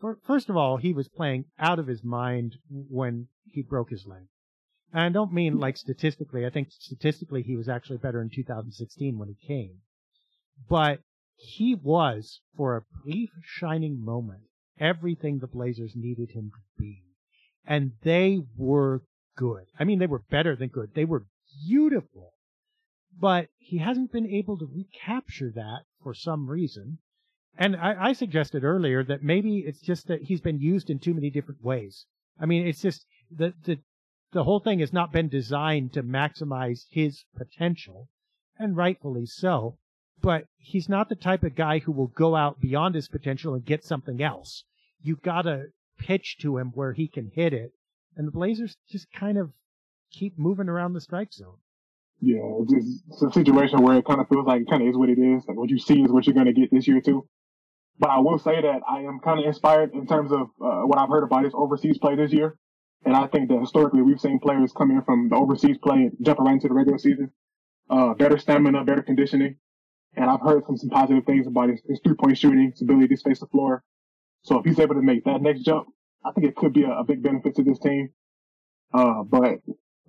for, 0.00 0.18
first 0.24 0.48
of 0.48 0.56
all, 0.56 0.76
he 0.76 0.92
was 0.92 1.08
playing 1.08 1.46
out 1.58 1.78
of 1.78 1.86
his 1.86 2.04
mind 2.04 2.56
when 2.68 3.28
he 3.44 3.62
broke 3.62 3.90
his 3.90 4.06
leg. 4.06 4.28
And 4.92 5.02
I 5.02 5.08
don't 5.10 5.32
mean 5.32 5.54
hmm. 5.54 5.60
like 5.60 5.76
statistically. 5.76 6.46
I 6.46 6.50
think 6.50 6.70
statistically 6.70 7.42
he 7.42 7.56
was 7.56 7.68
actually 7.68 7.98
better 7.98 8.20
in 8.20 8.30
2016 8.30 9.18
when 9.18 9.28
he 9.28 9.46
came. 9.46 9.80
But 10.68 11.00
he 11.36 11.74
was, 11.74 12.40
for 12.56 12.76
a 12.76 12.84
brief 13.04 13.30
shining 13.44 14.04
moment, 14.04 14.42
everything 14.80 15.38
the 15.38 15.46
Blazers 15.46 15.94
needed 15.94 16.30
him 16.30 16.50
to 16.50 16.82
be. 16.82 17.04
And 17.64 17.92
they 18.02 18.40
were 18.56 19.02
good. 19.36 19.66
I 19.78 19.84
mean, 19.84 19.98
they 19.98 20.06
were 20.06 20.24
better 20.30 20.56
than 20.56 20.68
good. 20.68 20.94
They 20.94 21.04
were 21.04 21.26
beautiful. 21.66 22.32
But 23.16 23.48
he 23.58 23.78
hasn't 23.78 24.12
been 24.12 24.26
able 24.26 24.58
to 24.58 24.66
recapture 24.66 25.50
that 25.54 25.82
for 26.02 26.14
some 26.14 26.48
reason. 26.48 26.98
And 27.56 27.76
I, 27.76 28.08
I 28.08 28.12
suggested 28.12 28.64
earlier 28.64 29.02
that 29.04 29.22
maybe 29.22 29.58
it's 29.58 29.80
just 29.80 30.06
that 30.08 30.22
he's 30.22 30.40
been 30.40 30.60
used 30.60 30.90
in 30.90 30.98
too 30.98 31.14
many 31.14 31.30
different 31.30 31.62
ways. 31.62 32.06
I 32.40 32.46
mean, 32.46 32.66
it's 32.66 32.80
just 32.80 33.04
the, 33.30 33.52
the, 33.64 33.78
the 34.32 34.44
whole 34.44 34.60
thing 34.60 34.80
has 34.80 34.92
not 34.92 35.12
been 35.12 35.28
designed 35.28 35.92
to 35.94 36.02
maximize 36.02 36.86
his 36.90 37.24
potential, 37.36 38.08
and 38.58 38.76
rightfully 38.76 39.26
so. 39.26 39.78
But 40.20 40.46
he's 40.56 40.88
not 40.88 41.08
the 41.08 41.14
type 41.14 41.44
of 41.44 41.54
guy 41.54 41.78
who 41.78 41.92
will 41.92 42.08
go 42.08 42.34
out 42.34 42.60
beyond 42.60 42.94
his 42.94 43.08
potential 43.08 43.54
and 43.54 43.64
get 43.64 43.84
something 43.84 44.20
else. 44.20 44.64
You've 45.00 45.22
got 45.22 45.42
to 45.42 45.66
pitch 45.96 46.38
to 46.40 46.58
him 46.58 46.72
where 46.74 46.92
he 46.92 47.08
can 47.08 47.30
hit 47.34 47.52
it. 47.52 47.72
And 48.16 48.26
the 48.26 48.32
Blazers 48.32 48.76
just 48.90 49.12
kind 49.12 49.38
of 49.38 49.52
keep 50.10 50.38
moving 50.38 50.68
around 50.68 50.92
the 50.92 51.00
strike 51.00 51.32
zone. 51.32 51.58
Yeah, 52.20 52.40
it's, 52.60 52.72
just, 52.72 53.22
a 53.22 53.32
situation 53.32 53.80
where 53.82 53.96
it 53.96 54.04
kind 54.04 54.20
of 54.20 54.28
feels 54.28 54.44
like 54.44 54.62
it 54.62 54.68
kind 54.68 54.82
of 54.82 54.88
is 54.88 54.96
what 54.96 55.08
it 55.08 55.18
is. 55.18 55.44
Like 55.46 55.56
what 55.56 55.70
you 55.70 55.78
see 55.78 56.02
is 56.02 56.10
what 56.10 56.26
you're 56.26 56.34
going 56.34 56.46
to 56.46 56.52
get 56.52 56.70
this 56.72 56.88
year 56.88 57.00
too. 57.00 57.28
But 58.00 58.10
I 58.10 58.18
will 58.18 58.38
say 58.38 58.60
that 58.60 58.80
I 58.88 59.02
am 59.02 59.20
kind 59.20 59.38
of 59.38 59.46
inspired 59.46 59.92
in 59.94 60.06
terms 60.06 60.32
of 60.32 60.48
uh, 60.60 60.82
what 60.82 60.98
I've 60.98 61.08
heard 61.08 61.22
about 61.22 61.44
his 61.44 61.52
overseas 61.54 61.98
play 61.98 62.16
this 62.16 62.32
year. 62.32 62.56
And 63.04 63.16
I 63.16 63.26
think 63.26 63.48
that 63.48 63.60
historically 63.60 64.02
we've 64.02 64.20
seen 64.20 64.38
players 64.38 64.72
come 64.72 64.90
in 64.90 65.02
from 65.02 65.28
the 65.28 65.36
overseas 65.36 65.78
play 65.78 66.10
jump 66.20 66.40
right 66.40 66.52
into 66.52 66.68
the 66.68 66.74
regular 66.74 66.98
season. 66.98 67.30
Uh, 67.88 68.14
better 68.14 68.38
stamina, 68.38 68.84
better 68.84 69.02
conditioning. 69.02 69.56
And 70.16 70.28
I've 70.28 70.40
heard 70.40 70.64
some, 70.66 70.76
some 70.76 70.90
positive 70.90 71.24
things 71.24 71.46
about 71.46 71.70
his, 71.70 71.80
his 71.88 72.00
three 72.04 72.14
point 72.14 72.36
shooting, 72.36 72.70
his 72.72 72.82
ability 72.82 73.08
to 73.08 73.16
space 73.16 73.40
the 73.40 73.46
floor. 73.46 73.84
So 74.42 74.58
if 74.58 74.64
he's 74.64 74.78
able 74.78 74.94
to 74.96 75.02
make 75.02 75.24
that 75.24 75.40
next 75.42 75.62
jump, 75.62 75.88
I 76.24 76.32
think 76.32 76.46
it 76.46 76.56
could 76.56 76.72
be 76.72 76.82
a, 76.82 76.90
a 76.90 77.04
big 77.04 77.22
benefit 77.22 77.54
to 77.56 77.62
this 77.62 77.78
team. 77.78 78.10
Uh, 78.92 79.22
but 79.22 79.60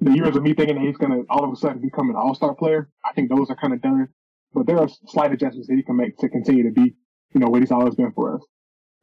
the 0.02 0.12
years 0.12 0.36
of 0.36 0.44
me 0.44 0.54
thinking 0.54 0.76
that 0.76 0.86
he's 0.86 0.98
going 0.98 1.12
to 1.12 1.26
all 1.30 1.44
of 1.44 1.52
a 1.52 1.56
sudden 1.56 1.82
become 1.82 2.10
an 2.10 2.16
all-star 2.16 2.56
player, 2.56 2.90
I 3.04 3.14
think 3.14 3.30
those 3.30 3.50
are 3.50 3.56
kind 3.56 3.74
of 3.74 3.82
done. 3.82 4.08
But 4.54 4.66
there 4.66 4.80
are 4.80 4.88
slight 5.08 5.32
adjustments 5.32 5.68
that 5.68 5.76
he 5.76 5.84
can 5.84 5.98
make 5.98 6.18
to 6.18 6.30
continue 6.30 6.64
to 6.64 6.72
be, 6.72 6.96
you 7.34 7.40
know, 7.40 7.48
what 7.48 7.62
he's 7.62 7.72
always 7.72 7.96
been 7.96 8.12
for 8.14 8.36
us. 8.36 8.42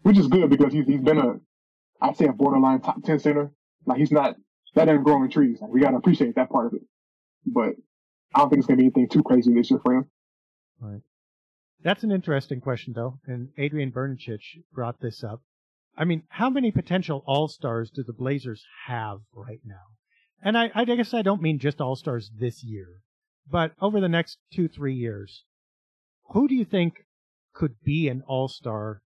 Which 0.03 0.19
is 0.19 0.27
good 0.27 0.51
because 0.51 0.73
he's, 0.73 0.87
he's 0.87 1.01
been 1.01 1.19
a, 1.19 1.35
I'd 2.01 2.17
say 2.17 2.27
a 2.27 2.33
borderline 2.33 2.81
top 2.81 3.03
10 3.03 3.19
center. 3.21 3.53
Like 3.87 3.99
he's 3.99 4.13
not, 4.13 4.37
that 4.75 4.89
ain't 4.89 5.05
growing 5.05 5.31
trees. 5.31 5.59
Like 5.61 5.71
we 5.71 5.81
got 5.81 5.93
to 5.93 5.97
appreciate 5.97 6.35
that 6.35 6.51
part 6.51 6.67
of 6.67 6.75
it. 6.75 6.83
But 7.47 7.71
I 8.35 8.41
don't 8.41 8.51
think 8.51 8.61
it's 8.61 8.67
going 8.67 8.79
to 8.79 8.83
be 8.83 8.87
anything 8.87 9.09
too 9.09 9.23
crazy 9.23 9.55
this 9.55 9.71
year 9.71 9.81
for 9.83 9.95
him. 9.95 10.11
Right. 10.81 11.01
That's 11.83 12.03
an 12.03 12.11
interesting 12.11 12.61
question, 12.61 12.95
though, 12.95 13.21
and 13.27 13.51
Adrian 13.57 13.93
Bernicic 13.93 14.41
brought 14.73 15.01
this 15.01 15.23
up. 15.23 15.43
I 15.97 16.05
mean, 16.05 16.25
how 16.29 16.51
many 16.51 16.71
potential 16.71 17.23
All 17.27 17.49
Stars 17.49 17.91
do 17.91 18.03
the 18.03 18.13
Blazers 18.13 18.65
have 18.87 19.21
right 19.33 19.61
now? 19.65 19.95
And 20.43 20.59
I, 20.59 20.71
I 20.75 20.85
guess 20.85 21.15
I 21.15 21.23
don't 21.23 21.41
mean 21.41 21.59
just 21.59 21.81
All 21.81 21.97
Stars 21.97 22.31
this 22.39 22.63
year, 22.63 23.01
but 23.51 23.73
over 23.81 24.01
the 24.01 24.09
next 24.09 24.39
two, 24.53 24.69
three 24.69 24.95
years. 24.95 25.45
Who 26.33 26.49
do 26.49 26.55
you 26.55 26.65
think 26.65 27.05
could 27.55 27.77
be 27.85 28.09
an 28.09 28.23
All 28.27 28.49
Star 28.49 29.03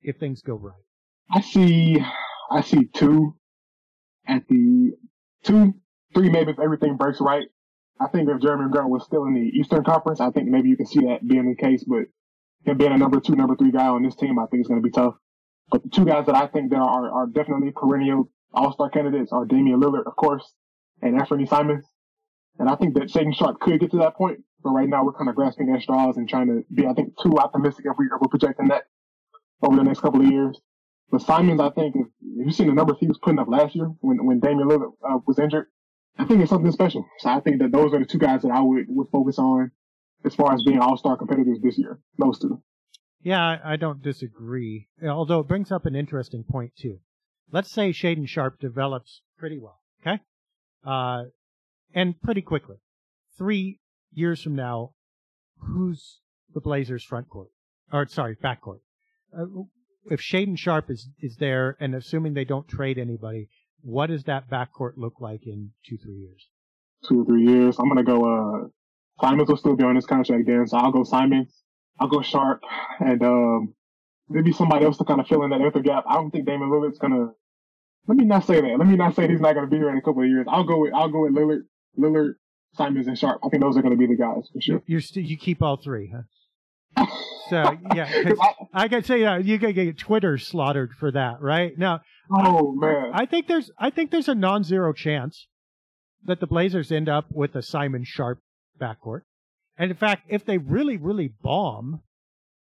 if 0.00 0.16
things 0.16 0.40
go 0.40 0.54
right? 0.54 0.84
I 1.30 1.40
see, 1.40 2.02
I 2.50 2.60
see 2.62 2.84
two 2.94 3.34
at 4.26 4.46
the 4.48 4.92
two, 5.44 5.74
three 6.14 6.30
maybe 6.30 6.52
if 6.52 6.58
everything 6.58 6.96
breaks 6.96 7.20
right. 7.20 7.46
I 8.00 8.08
think 8.08 8.28
if 8.28 8.38
Jerami 8.38 8.70
Grant 8.70 8.88
was 8.88 9.04
still 9.04 9.24
in 9.24 9.34
the 9.34 9.58
Eastern 9.58 9.84
Conference, 9.84 10.20
I 10.20 10.30
think 10.30 10.48
maybe 10.48 10.70
you 10.70 10.76
can 10.76 10.86
see 10.86 11.00
that 11.00 11.26
being 11.26 11.48
the 11.48 11.54
case. 11.54 11.84
But 11.84 12.04
him 12.64 12.78
being 12.78 12.92
a 12.92 12.98
number 12.98 13.20
two, 13.20 13.36
number 13.36 13.56
three 13.56 13.70
guy 13.70 13.88
on 13.88 14.02
this 14.02 14.16
team, 14.16 14.38
I 14.38 14.46
think 14.46 14.62
is 14.62 14.68
going 14.68 14.80
to 14.80 14.86
be 14.86 14.92
tough. 14.92 15.14
But 15.70 15.82
the 15.82 15.90
two 15.90 16.04
guys 16.04 16.26
that 16.26 16.34
I 16.34 16.46
think 16.46 16.70
that 16.70 16.78
are, 16.78 17.10
are 17.10 17.26
definitely 17.26 17.72
perennial 17.72 18.30
all-star 18.52 18.90
candidates 18.90 19.32
are 19.32 19.44
Damian 19.44 19.80
Lillard, 19.80 20.06
of 20.06 20.16
course, 20.16 20.52
and 21.02 21.14
Anthony 21.14 21.46
Simons. 21.46 21.84
And 22.58 22.68
I 22.68 22.74
think 22.74 22.94
that 22.94 23.04
Shaedon 23.04 23.34
Sharpe 23.34 23.60
could 23.60 23.80
get 23.80 23.90
to 23.92 23.98
that 23.98 24.16
point, 24.16 24.40
but 24.62 24.70
right 24.70 24.88
now 24.88 25.04
we're 25.04 25.12
kind 25.12 25.28
of 25.28 25.36
grasping 25.36 25.72
at 25.74 25.82
straws 25.82 26.16
and 26.16 26.28
trying 26.28 26.48
to 26.48 26.64
be, 26.74 26.86
I 26.86 26.92
think, 26.92 27.14
too 27.22 27.38
optimistic 27.38 27.86
if, 27.86 27.96
we, 27.96 28.06
if 28.06 28.20
we're 28.20 28.28
projecting 28.28 28.68
that 28.68 28.84
over 29.62 29.76
the 29.76 29.84
next 29.84 30.00
couple 30.00 30.20
of 30.20 30.26
years. 30.26 30.60
But 31.10 31.22
Simons, 31.22 31.60
I 31.60 31.70
think, 31.70 31.96
you've 32.20 32.54
seen 32.54 32.68
the 32.68 32.74
numbers 32.74 32.96
he 33.00 33.06
was 33.06 33.18
putting 33.18 33.38
up 33.38 33.48
last 33.48 33.74
year 33.74 33.86
when, 34.00 34.24
when 34.24 34.40
Damian 34.40 34.68
Lillard 34.68 34.92
uh, 35.02 35.18
was 35.26 35.38
injured, 35.38 35.66
I 36.18 36.24
think 36.24 36.40
it's 36.40 36.50
something 36.50 36.70
special. 36.72 37.04
So 37.18 37.30
I 37.30 37.40
think 37.40 37.60
that 37.60 37.72
those 37.72 37.92
are 37.92 37.98
the 37.98 38.04
two 38.04 38.18
guys 38.18 38.42
that 38.42 38.52
I 38.52 38.60
would, 38.60 38.84
would 38.88 39.08
focus 39.10 39.38
on 39.38 39.72
as 40.24 40.34
far 40.34 40.52
as 40.54 40.62
being 40.62 40.78
all-star 40.78 41.16
competitors 41.16 41.58
this 41.62 41.78
year. 41.78 41.98
Those 42.18 42.38
two. 42.38 42.62
Yeah, 43.22 43.58
I 43.64 43.76
don't 43.76 44.02
disagree. 44.02 44.88
Although 45.02 45.40
it 45.40 45.48
brings 45.48 45.72
up 45.72 45.84
an 45.86 45.96
interesting 45.96 46.44
point 46.44 46.72
too. 46.76 47.00
Let's 47.52 47.70
say 47.72 47.90
Shaedon 47.90 48.28
Sharpe 48.28 48.60
develops 48.60 49.22
pretty 49.36 49.58
well, 49.58 49.80
okay? 50.00 50.20
Uh, 50.86 51.24
and 51.92 52.20
pretty 52.22 52.42
quickly. 52.42 52.76
Three 53.36 53.80
years 54.12 54.42
from 54.42 54.54
now, 54.54 54.92
who's 55.58 56.20
the 56.54 56.60
Blazers 56.60 57.04
front 57.04 57.28
court? 57.28 57.48
Or 57.92 58.06
sorry, 58.06 58.36
back 58.40 58.60
court. 58.60 58.80
Uh, 59.36 59.46
if 60.10 60.20
Shaedon 60.20 60.58
Sharpe 60.58 60.90
is, 60.90 61.08
is 61.20 61.36
there 61.36 61.76
and 61.80 61.94
assuming 61.94 62.34
they 62.34 62.44
don't 62.44 62.68
trade 62.68 62.98
anybody, 62.98 63.48
what 63.82 64.08
does 64.08 64.24
that 64.24 64.50
backcourt 64.50 64.92
look 64.96 65.20
like 65.20 65.46
in 65.46 65.70
two, 65.86 65.96
three 65.96 66.16
years? 66.16 66.48
Two 67.08 67.22
or 67.22 67.24
three 67.24 67.46
years. 67.46 67.78
I'm 67.78 67.88
gonna 67.88 68.02
go, 68.02 68.24
uh, 68.24 68.68
Simons 69.20 69.48
will 69.48 69.56
still 69.56 69.76
be 69.76 69.84
on 69.84 69.96
his 69.96 70.06
contract 70.06 70.46
then, 70.46 70.66
so 70.66 70.76
I'll 70.76 70.92
go 70.92 71.04
Simons. 71.04 71.62
I'll 71.98 72.08
go 72.08 72.22
Sharpe, 72.22 72.62
and, 72.98 73.22
um, 73.22 73.74
maybe 74.28 74.52
somebody 74.52 74.84
else 74.84 74.96
to 74.98 75.04
kind 75.04 75.20
of 75.20 75.26
fill 75.26 75.42
in 75.44 75.50
that 75.50 75.60
other 75.60 75.80
gap. 75.80 76.04
I 76.06 76.14
don't 76.14 76.30
think 76.30 76.46
Damian 76.46 76.70
Lillard's 76.70 76.98
gonna, 76.98 77.32
let 78.06 78.16
me 78.16 78.24
not 78.24 78.46
say 78.46 78.60
that. 78.60 78.78
Let 78.78 78.88
me 78.88 78.96
not 78.96 79.14
say 79.14 79.28
he's 79.28 79.40
not 79.40 79.54
gonna 79.54 79.66
be 79.66 79.76
here 79.76 79.90
in 79.90 79.98
a 79.98 80.02
couple 80.02 80.22
of 80.22 80.28
years. 80.28 80.46
I'll 80.48 80.64
go 80.64 80.78
with, 80.80 80.92
I'll 80.94 81.08
go 81.08 81.22
with 81.22 81.32
Lillard, 81.32 81.62
Lillard, 81.98 82.34
Simons, 82.74 83.06
and 83.06 83.18
Sharpe. 83.18 83.40
I 83.44 83.48
think 83.48 83.62
those 83.62 83.76
are 83.76 83.82
gonna 83.82 83.96
be 83.96 84.06
the 84.06 84.16
guys 84.16 84.48
for 84.52 84.60
sure. 84.60 84.82
You're 84.86 85.00
st- 85.00 85.26
you 85.26 85.36
keep 85.36 85.62
all 85.62 85.76
three, 85.76 86.12
huh? 86.14 87.06
So 87.50 87.76
yeah, 87.94 88.08
I 88.72 88.88
can 88.88 89.02
say 89.04 89.24
uh, 89.24 89.38
you 89.38 89.58
can 89.58 89.72
get 89.72 89.98
Twitter 89.98 90.38
slaughtered 90.38 90.92
for 90.98 91.10
that, 91.12 91.40
right? 91.42 91.76
Now, 91.76 92.00
oh 92.32 92.72
man, 92.72 93.10
I 93.12 93.26
think 93.26 93.46
there's 93.48 93.70
I 93.78 93.90
think 93.90 94.10
there's 94.10 94.28
a 94.28 94.34
non-zero 94.34 94.92
chance 94.92 95.46
that 96.24 96.40
the 96.40 96.46
Blazers 96.46 96.90
end 96.92 97.08
up 97.08 97.26
with 97.30 97.54
a 97.56 97.62
Simon 97.62 98.04
Sharpe 98.04 98.40
backcourt, 98.80 99.22
and 99.76 99.90
in 99.90 99.96
fact, 99.96 100.22
if 100.28 100.44
they 100.44 100.58
really 100.58 100.96
really 100.96 101.28
bomb, 101.42 102.02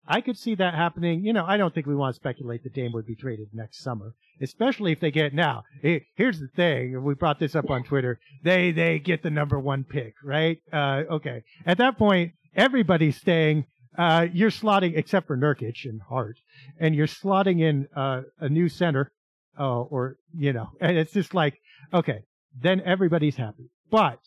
I 0.07 0.21
could 0.21 0.37
see 0.37 0.55
that 0.55 0.73
happening. 0.73 1.25
You 1.25 1.33
know, 1.33 1.45
I 1.45 1.57
don't 1.57 1.73
think 1.73 1.85
we 1.85 1.95
want 1.95 2.15
to 2.15 2.19
speculate 2.19 2.63
that 2.63 2.73
Dame 2.73 2.93
would 2.93 3.05
be 3.05 3.15
traded 3.15 3.49
next 3.53 3.83
summer, 3.83 4.13
especially 4.41 4.91
if 4.91 4.99
they 4.99 5.11
get 5.11 5.33
now. 5.33 5.63
eh, 5.83 5.99
Here's 6.15 6.39
the 6.39 6.47
thing: 6.55 7.03
we 7.03 7.13
brought 7.15 7.39
this 7.39 7.55
up 7.55 7.69
on 7.69 7.83
Twitter. 7.83 8.19
They 8.43 8.71
they 8.71 8.99
get 8.99 9.23
the 9.23 9.29
number 9.29 9.59
one 9.59 9.83
pick, 9.83 10.13
right? 10.23 10.57
Uh, 10.71 11.03
okay, 11.11 11.43
at 11.65 11.77
that 11.79 11.97
point, 11.97 12.31
everybody's 12.55 13.17
staying. 13.17 13.65
Uh, 13.99 14.27
you're 14.31 14.49
slotting, 14.49 14.93
except 14.95 15.27
for 15.27 15.35
Nurkic 15.35 15.83
and 15.83 16.01
Hart, 16.01 16.37
and 16.79 16.95
you're 16.95 17.05
slotting 17.05 17.59
in 17.59 17.85
uh, 17.93 18.21
a 18.39 18.47
new 18.47 18.69
center, 18.69 19.11
uh, 19.59 19.81
or 19.81 20.15
you 20.33 20.53
know, 20.53 20.69
and 20.79 20.97
it's 20.97 21.11
just 21.11 21.33
like, 21.33 21.59
okay, 21.93 22.23
then 22.57 22.81
everybody's 22.85 23.35
happy. 23.35 23.69
But 23.91 24.19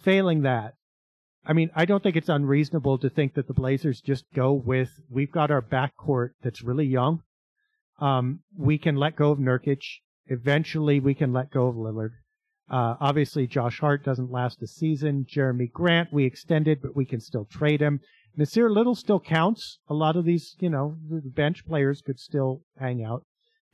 failing 0.00 0.40
that, 0.44 0.76
I 1.44 1.52
mean, 1.52 1.70
I 1.76 1.84
don't 1.84 2.02
think 2.02 2.16
it's 2.16 2.30
unreasonable 2.30 2.96
to 2.96 3.10
think 3.10 3.34
that 3.34 3.46
the 3.46 3.52
Blazers 3.52 4.00
just 4.00 4.24
go 4.34 4.54
with 4.54 4.88
we've 5.10 5.30
got 5.30 5.50
our 5.50 5.60
backcourt 5.60 6.30
that's 6.42 6.62
really 6.62 6.86
young. 6.86 7.22
Um, 7.98 8.40
we 8.56 8.78
can 8.78 8.96
let 8.96 9.16
go 9.16 9.32
of 9.32 9.38
Nurkic. 9.38 9.82
Eventually, 10.28 10.98
we 10.98 11.12
can 11.12 11.34
let 11.34 11.50
go 11.50 11.66
of 11.66 11.76
Lillard. 11.76 12.12
Uh, 12.70 12.94
obviously, 13.00 13.46
Josh 13.46 13.80
Hart 13.80 14.02
doesn't 14.02 14.30
last 14.30 14.62
a 14.62 14.66
season. 14.66 15.26
Jerami 15.28 15.70
Grant, 15.70 16.10
we 16.10 16.24
extended, 16.24 16.80
but 16.80 16.96
we 16.96 17.04
can 17.04 17.20
still 17.20 17.44
trade 17.44 17.82
him. 17.82 18.00
Nassir 18.38 18.70
Little 18.70 18.94
still 18.94 19.20
counts. 19.20 19.78
A 19.88 19.94
lot 19.94 20.16
of 20.16 20.24
these, 20.24 20.56
you 20.60 20.70
know, 20.70 20.96
the 21.08 21.20
bench 21.20 21.66
players 21.66 22.02
could 22.02 22.18
still 22.18 22.62
hang 22.78 23.04
out, 23.04 23.24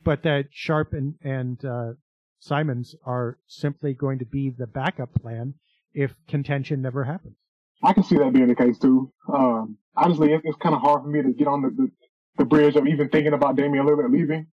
but 0.03 0.23
that 0.23 0.45
Sharpe 0.51 0.93
and 0.93 1.15
and 1.21 1.63
uh, 1.63 1.93
Simons 2.39 2.95
are 3.05 3.37
simply 3.47 3.93
going 3.93 4.19
to 4.19 4.25
be 4.25 4.49
the 4.49 4.67
backup 4.67 5.13
plan 5.15 5.55
if 5.93 6.13
contention 6.27 6.81
never 6.81 7.03
happens. 7.03 7.35
I 7.83 7.93
can 7.93 8.03
see 8.03 8.17
that 8.17 8.33
being 8.33 8.47
the 8.47 8.55
case 8.55 8.79
too. 8.79 9.11
Um, 9.31 9.77
honestly, 9.95 10.33
it's, 10.33 10.43
it's 10.45 10.57
kind 10.57 10.75
of 10.75 10.81
hard 10.81 11.03
for 11.03 11.09
me 11.09 11.21
to 11.21 11.31
get 11.31 11.47
on 11.47 11.61
the, 11.61 11.69
the, 11.69 11.91
the 12.37 12.45
bridge 12.45 12.75
of 12.75 12.87
even 12.87 13.09
thinking 13.09 13.33
about 13.33 13.55
Damian 13.55 13.85
Lillard 13.85 14.11
leaving, 14.11 14.47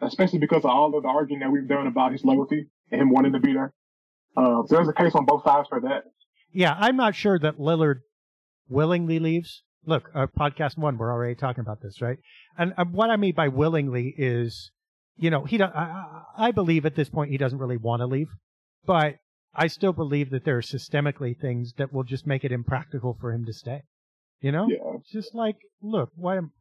especially 0.00 0.38
because 0.38 0.64
of 0.64 0.70
all 0.70 0.94
of 0.94 1.02
the 1.02 1.08
arguing 1.08 1.40
that 1.40 1.50
we've 1.50 1.68
done 1.68 1.86
about 1.86 2.12
his 2.12 2.24
loyalty 2.24 2.66
and 2.90 3.00
him 3.00 3.10
wanting 3.10 3.32
to 3.32 3.40
be 3.40 3.52
there. 3.52 3.72
Uh, 4.36 4.62
so 4.66 4.76
there's 4.76 4.88
a 4.88 4.92
case 4.92 5.14
on 5.14 5.26
both 5.26 5.44
sides 5.44 5.68
for 5.68 5.80
that. 5.80 6.04
Yeah, 6.52 6.74
I'm 6.78 6.96
not 6.96 7.14
sure 7.14 7.38
that 7.38 7.58
Lillard 7.58 8.00
willingly 8.70 9.18
leaves. 9.18 9.62
Look, 9.86 10.10
uh, 10.14 10.26
podcast 10.38 10.78
one, 10.78 10.98
we're 10.98 11.12
already 11.12 11.34
talking 11.34 11.62
about 11.62 11.80
this, 11.82 12.00
right? 12.00 12.18
And 12.56 12.74
uh, 12.76 12.84
what 12.84 13.10
I 13.10 13.16
mean 13.16 13.34
by 13.34 13.48
willingly 13.48 14.14
is, 14.16 14.70
you 15.16 15.30
know, 15.30 15.44
he 15.44 15.56
don't, 15.56 15.74
I, 15.74 16.22
I 16.36 16.50
believe 16.52 16.86
at 16.86 16.94
this 16.96 17.08
point 17.08 17.30
he 17.30 17.38
doesn't 17.38 17.58
really 17.58 17.76
want 17.76 18.00
to 18.00 18.06
leave, 18.06 18.28
but 18.86 19.16
I 19.54 19.66
still 19.66 19.92
believe 19.92 20.30
that 20.30 20.44
there 20.44 20.58
are 20.58 20.62
systemically 20.62 21.38
things 21.38 21.72
that 21.78 21.92
will 21.92 22.04
just 22.04 22.26
make 22.26 22.44
it 22.44 22.52
impractical 22.52 23.16
for 23.20 23.32
him 23.32 23.44
to 23.46 23.52
stay. 23.52 23.82
You 24.40 24.52
know, 24.52 24.68
Yeah. 24.68 24.98
just 25.12 25.34
like, 25.34 25.56
look, 25.82 26.10
what 26.14 26.36
am, 26.36 26.52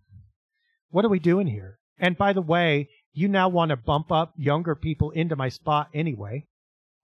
what 0.90 1.06
are 1.06 1.10
we 1.10 1.20
doing 1.20 1.48
here? 1.48 1.78
And 2.00 2.18
by 2.18 2.34
the 2.34 2.42
way, 2.42 2.90
you 3.14 3.28
now 3.28 3.50
want 3.50 3.70
to 3.70 3.76
bump 3.78 4.12
up 4.12 4.34
younger 4.38 4.76
people 4.76 5.12
into 5.12 5.36
my 5.36 5.50
spot 5.50 5.90
anyway. 5.94 6.46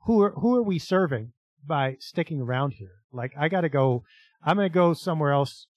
Who 0.06 0.22
are 0.22 0.32
who 0.32 0.56
are 0.56 0.64
we 0.64 0.80
serving 0.80 1.34
by 1.66 1.98
sticking 2.00 2.40
around 2.42 2.74
here? 2.74 2.92
Like 3.12 3.34
I 3.38 3.50
got 3.50 3.62
to 3.62 3.70
go. 3.70 4.04
I'm 4.44 4.58
going 4.58 4.70
to 4.70 4.74
go 4.74 4.94
somewhere 4.94 5.32
else. 5.32 5.68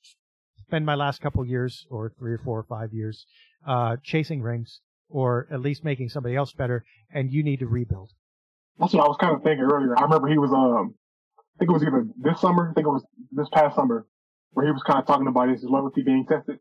Spend 0.66 0.84
my 0.84 0.94
last 0.94 1.22
couple 1.22 1.44
years, 1.46 1.86
or 1.90 2.12
three 2.18 2.32
or 2.32 2.38
four 2.38 2.58
or 2.58 2.64
five 2.64 2.92
years, 2.92 3.24
uh, 3.66 3.96
chasing 4.02 4.42
rings, 4.42 4.80
or 5.08 5.48
at 5.50 5.60
least 5.60 5.82
making 5.82 6.10
somebody 6.10 6.36
else 6.36 6.52
better. 6.52 6.84
And 7.10 7.32
you 7.32 7.42
need 7.42 7.60
to 7.60 7.66
rebuild. 7.66 8.10
That's 8.78 8.92
what 8.92 9.04
I 9.04 9.08
was 9.08 9.16
kind 9.18 9.34
of 9.34 9.42
thinking 9.42 9.64
earlier. 9.64 9.98
I 9.98 10.02
remember 10.02 10.28
he 10.28 10.38
was, 10.38 10.52
um, 10.52 10.94
I 11.38 11.58
think 11.58 11.70
it 11.70 11.72
was 11.72 11.82
either 11.82 12.06
this 12.18 12.40
summer, 12.40 12.70
I 12.70 12.74
think 12.74 12.86
it 12.86 12.90
was 12.90 13.04
this 13.32 13.48
past 13.50 13.76
summer, 13.76 14.06
where 14.52 14.66
he 14.66 14.72
was 14.72 14.82
kind 14.82 14.98
of 14.98 15.06
talking 15.06 15.26
about 15.26 15.48
his 15.48 15.64
loyalty 15.64 16.02
being 16.02 16.26
tested. 16.28 16.58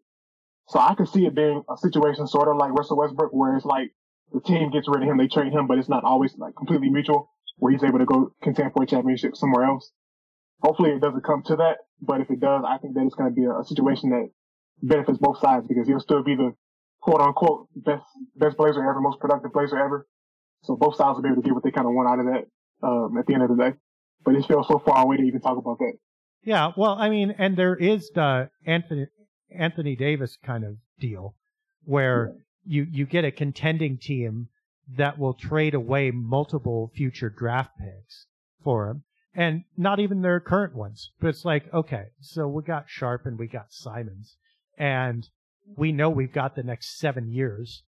So 0.69 0.79
I 0.79 0.95
could 0.95 1.07
see 1.09 1.25
it 1.25 1.35
being 1.35 1.63
a 1.69 1.77
situation 1.77 2.27
sort 2.27 2.47
of 2.47 2.57
like 2.57 2.71
Russell 2.71 2.97
Westbrook, 2.97 3.31
where 3.31 3.55
it's 3.55 3.65
like 3.65 3.91
the 4.33 4.41
team 4.41 4.71
gets 4.71 4.87
rid 4.87 5.03
of 5.03 5.09
him, 5.09 5.17
they 5.17 5.27
trade 5.27 5.53
him, 5.53 5.67
but 5.67 5.77
it's 5.77 5.89
not 5.89 6.03
always 6.03 6.35
like 6.37 6.55
completely 6.55 6.89
mutual, 6.89 7.29
where 7.57 7.71
he's 7.71 7.83
able 7.83 7.99
to 7.99 8.05
go 8.05 8.31
contend 8.41 8.73
for 8.73 8.83
a 8.83 8.87
championship 8.87 9.35
somewhere 9.35 9.65
else. 9.65 9.91
Hopefully 10.61 10.91
it 10.91 11.01
doesn't 11.01 11.23
come 11.23 11.43
to 11.45 11.55
that, 11.57 11.77
but 12.01 12.21
if 12.21 12.29
it 12.29 12.39
does, 12.39 12.63
I 12.67 12.77
think 12.77 12.95
that 12.95 13.05
it's 13.05 13.15
going 13.15 13.29
to 13.29 13.35
be 13.35 13.45
a, 13.45 13.59
a 13.59 13.63
situation 13.63 14.09
that 14.11 14.29
benefits 14.81 15.17
both 15.17 15.39
sides 15.39 15.65
because 15.67 15.87
he'll 15.87 15.99
still 15.99 16.23
be 16.23 16.35
the 16.35 16.53
quote 17.01 17.21
unquote 17.21 17.67
best, 17.75 18.03
best 18.35 18.57
blazer 18.57 18.79
ever, 18.79 19.01
most 19.01 19.19
productive 19.19 19.51
blazer 19.53 19.77
ever. 19.77 20.07
So 20.63 20.75
both 20.75 20.95
sides 20.95 21.15
will 21.15 21.23
be 21.23 21.29
able 21.29 21.41
to 21.41 21.45
get 21.45 21.53
what 21.53 21.63
they 21.63 21.71
kind 21.71 21.87
of 21.87 21.93
want 21.93 22.09
out 22.09 22.19
of 22.19 22.25
that, 22.25 22.87
um, 22.87 23.17
at 23.17 23.25
the 23.25 23.33
end 23.33 23.43
of 23.43 23.49
the 23.49 23.55
day. 23.55 23.73
But 24.23 24.35
it 24.35 24.45
feels 24.45 24.67
so 24.67 24.79
far 24.79 25.03
away 25.03 25.17
to 25.17 25.23
even 25.23 25.41
talk 25.41 25.57
about 25.57 25.77
that. 25.79 25.93
Yeah, 26.43 26.71
well, 26.77 26.95
I 26.97 27.09
mean, 27.09 27.35
and 27.37 27.57
there 27.57 27.75
is 27.75 28.09
the 28.13 28.49
Anthony 28.65 29.07
Anthony 29.49 29.95
Davis 29.95 30.37
kind 30.45 30.63
of 30.63 30.77
deal 30.99 31.35
where 31.83 32.33
you 32.65 32.85
you 32.91 33.05
get 33.05 33.25
a 33.25 33.31
contending 33.31 33.97
team 33.97 34.49
that 34.95 35.17
will 35.17 35.33
trade 35.33 35.73
away 35.73 36.11
multiple 36.11 36.91
future 36.95 37.29
draft 37.29 37.71
picks 37.79 38.27
for 38.63 38.89
him, 38.89 39.03
and 39.37 39.63
not 39.77 39.99
even 39.99 40.21
their 40.21 40.39
current 40.39 40.75
ones. 40.75 41.11
But 41.21 41.27
it's 41.27 41.45
like, 41.45 41.71
okay, 41.71 42.07
so 42.19 42.47
we 42.47 42.63
got 42.63 42.85
Sharpe 42.87 43.27
and 43.27 43.37
we 43.37 43.47
got 43.47 43.67
Simons, 43.69 44.35
and 44.77 45.29
we 45.77 45.91
know 45.91 46.09
we've 46.09 46.33
got 46.33 46.55
the 46.55 46.63
next 46.63 46.97
seven 46.97 47.31
years. 47.31 47.83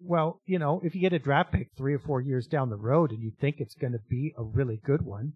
Well, 0.00 0.40
you 0.46 0.58
know, 0.58 0.80
if 0.84 0.94
you 0.94 1.00
get 1.00 1.12
a 1.12 1.18
draft 1.18 1.52
pick 1.52 1.70
three 1.76 1.94
or 1.94 1.98
four 1.98 2.20
years 2.20 2.46
down 2.46 2.70
the 2.70 2.76
road 2.76 3.10
and 3.10 3.20
you 3.20 3.32
think 3.40 3.56
it's 3.58 3.74
going 3.74 3.92
to 3.92 4.00
be 4.08 4.32
a 4.38 4.42
really 4.42 4.80
good 4.84 5.02
one, 5.02 5.34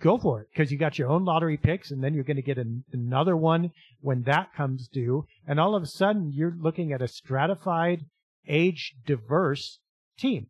go 0.00 0.18
for 0.18 0.40
it 0.40 0.48
because 0.52 0.72
you 0.72 0.78
got 0.78 0.98
your 0.98 1.08
own 1.08 1.24
lottery 1.24 1.56
picks 1.56 1.90
and 1.90 2.02
then 2.02 2.14
you're 2.14 2.24
going 2.24 2.36
to 2.36 2.42
get 2.42 2.58
an, 2.58 2.84
another 2.92 3.36
one 3.36 3.70
when 4.00 4.22
that 4.22 4.52
comes 4.56 4.88
due. 4.88 5.24
And 5.46 5.60
all 5.60 5.76
of 5.76 5.82
a 5.82 5.86
sudden 5.86 6.32
you're 6.34 6.56
looking 6.58 6.92
at 6.92 7.02
a 7.02 7.08
stratified, 7.08 8.06
age 8.48 8.94
diverse 9.06 9.78
team. 10.18 10.48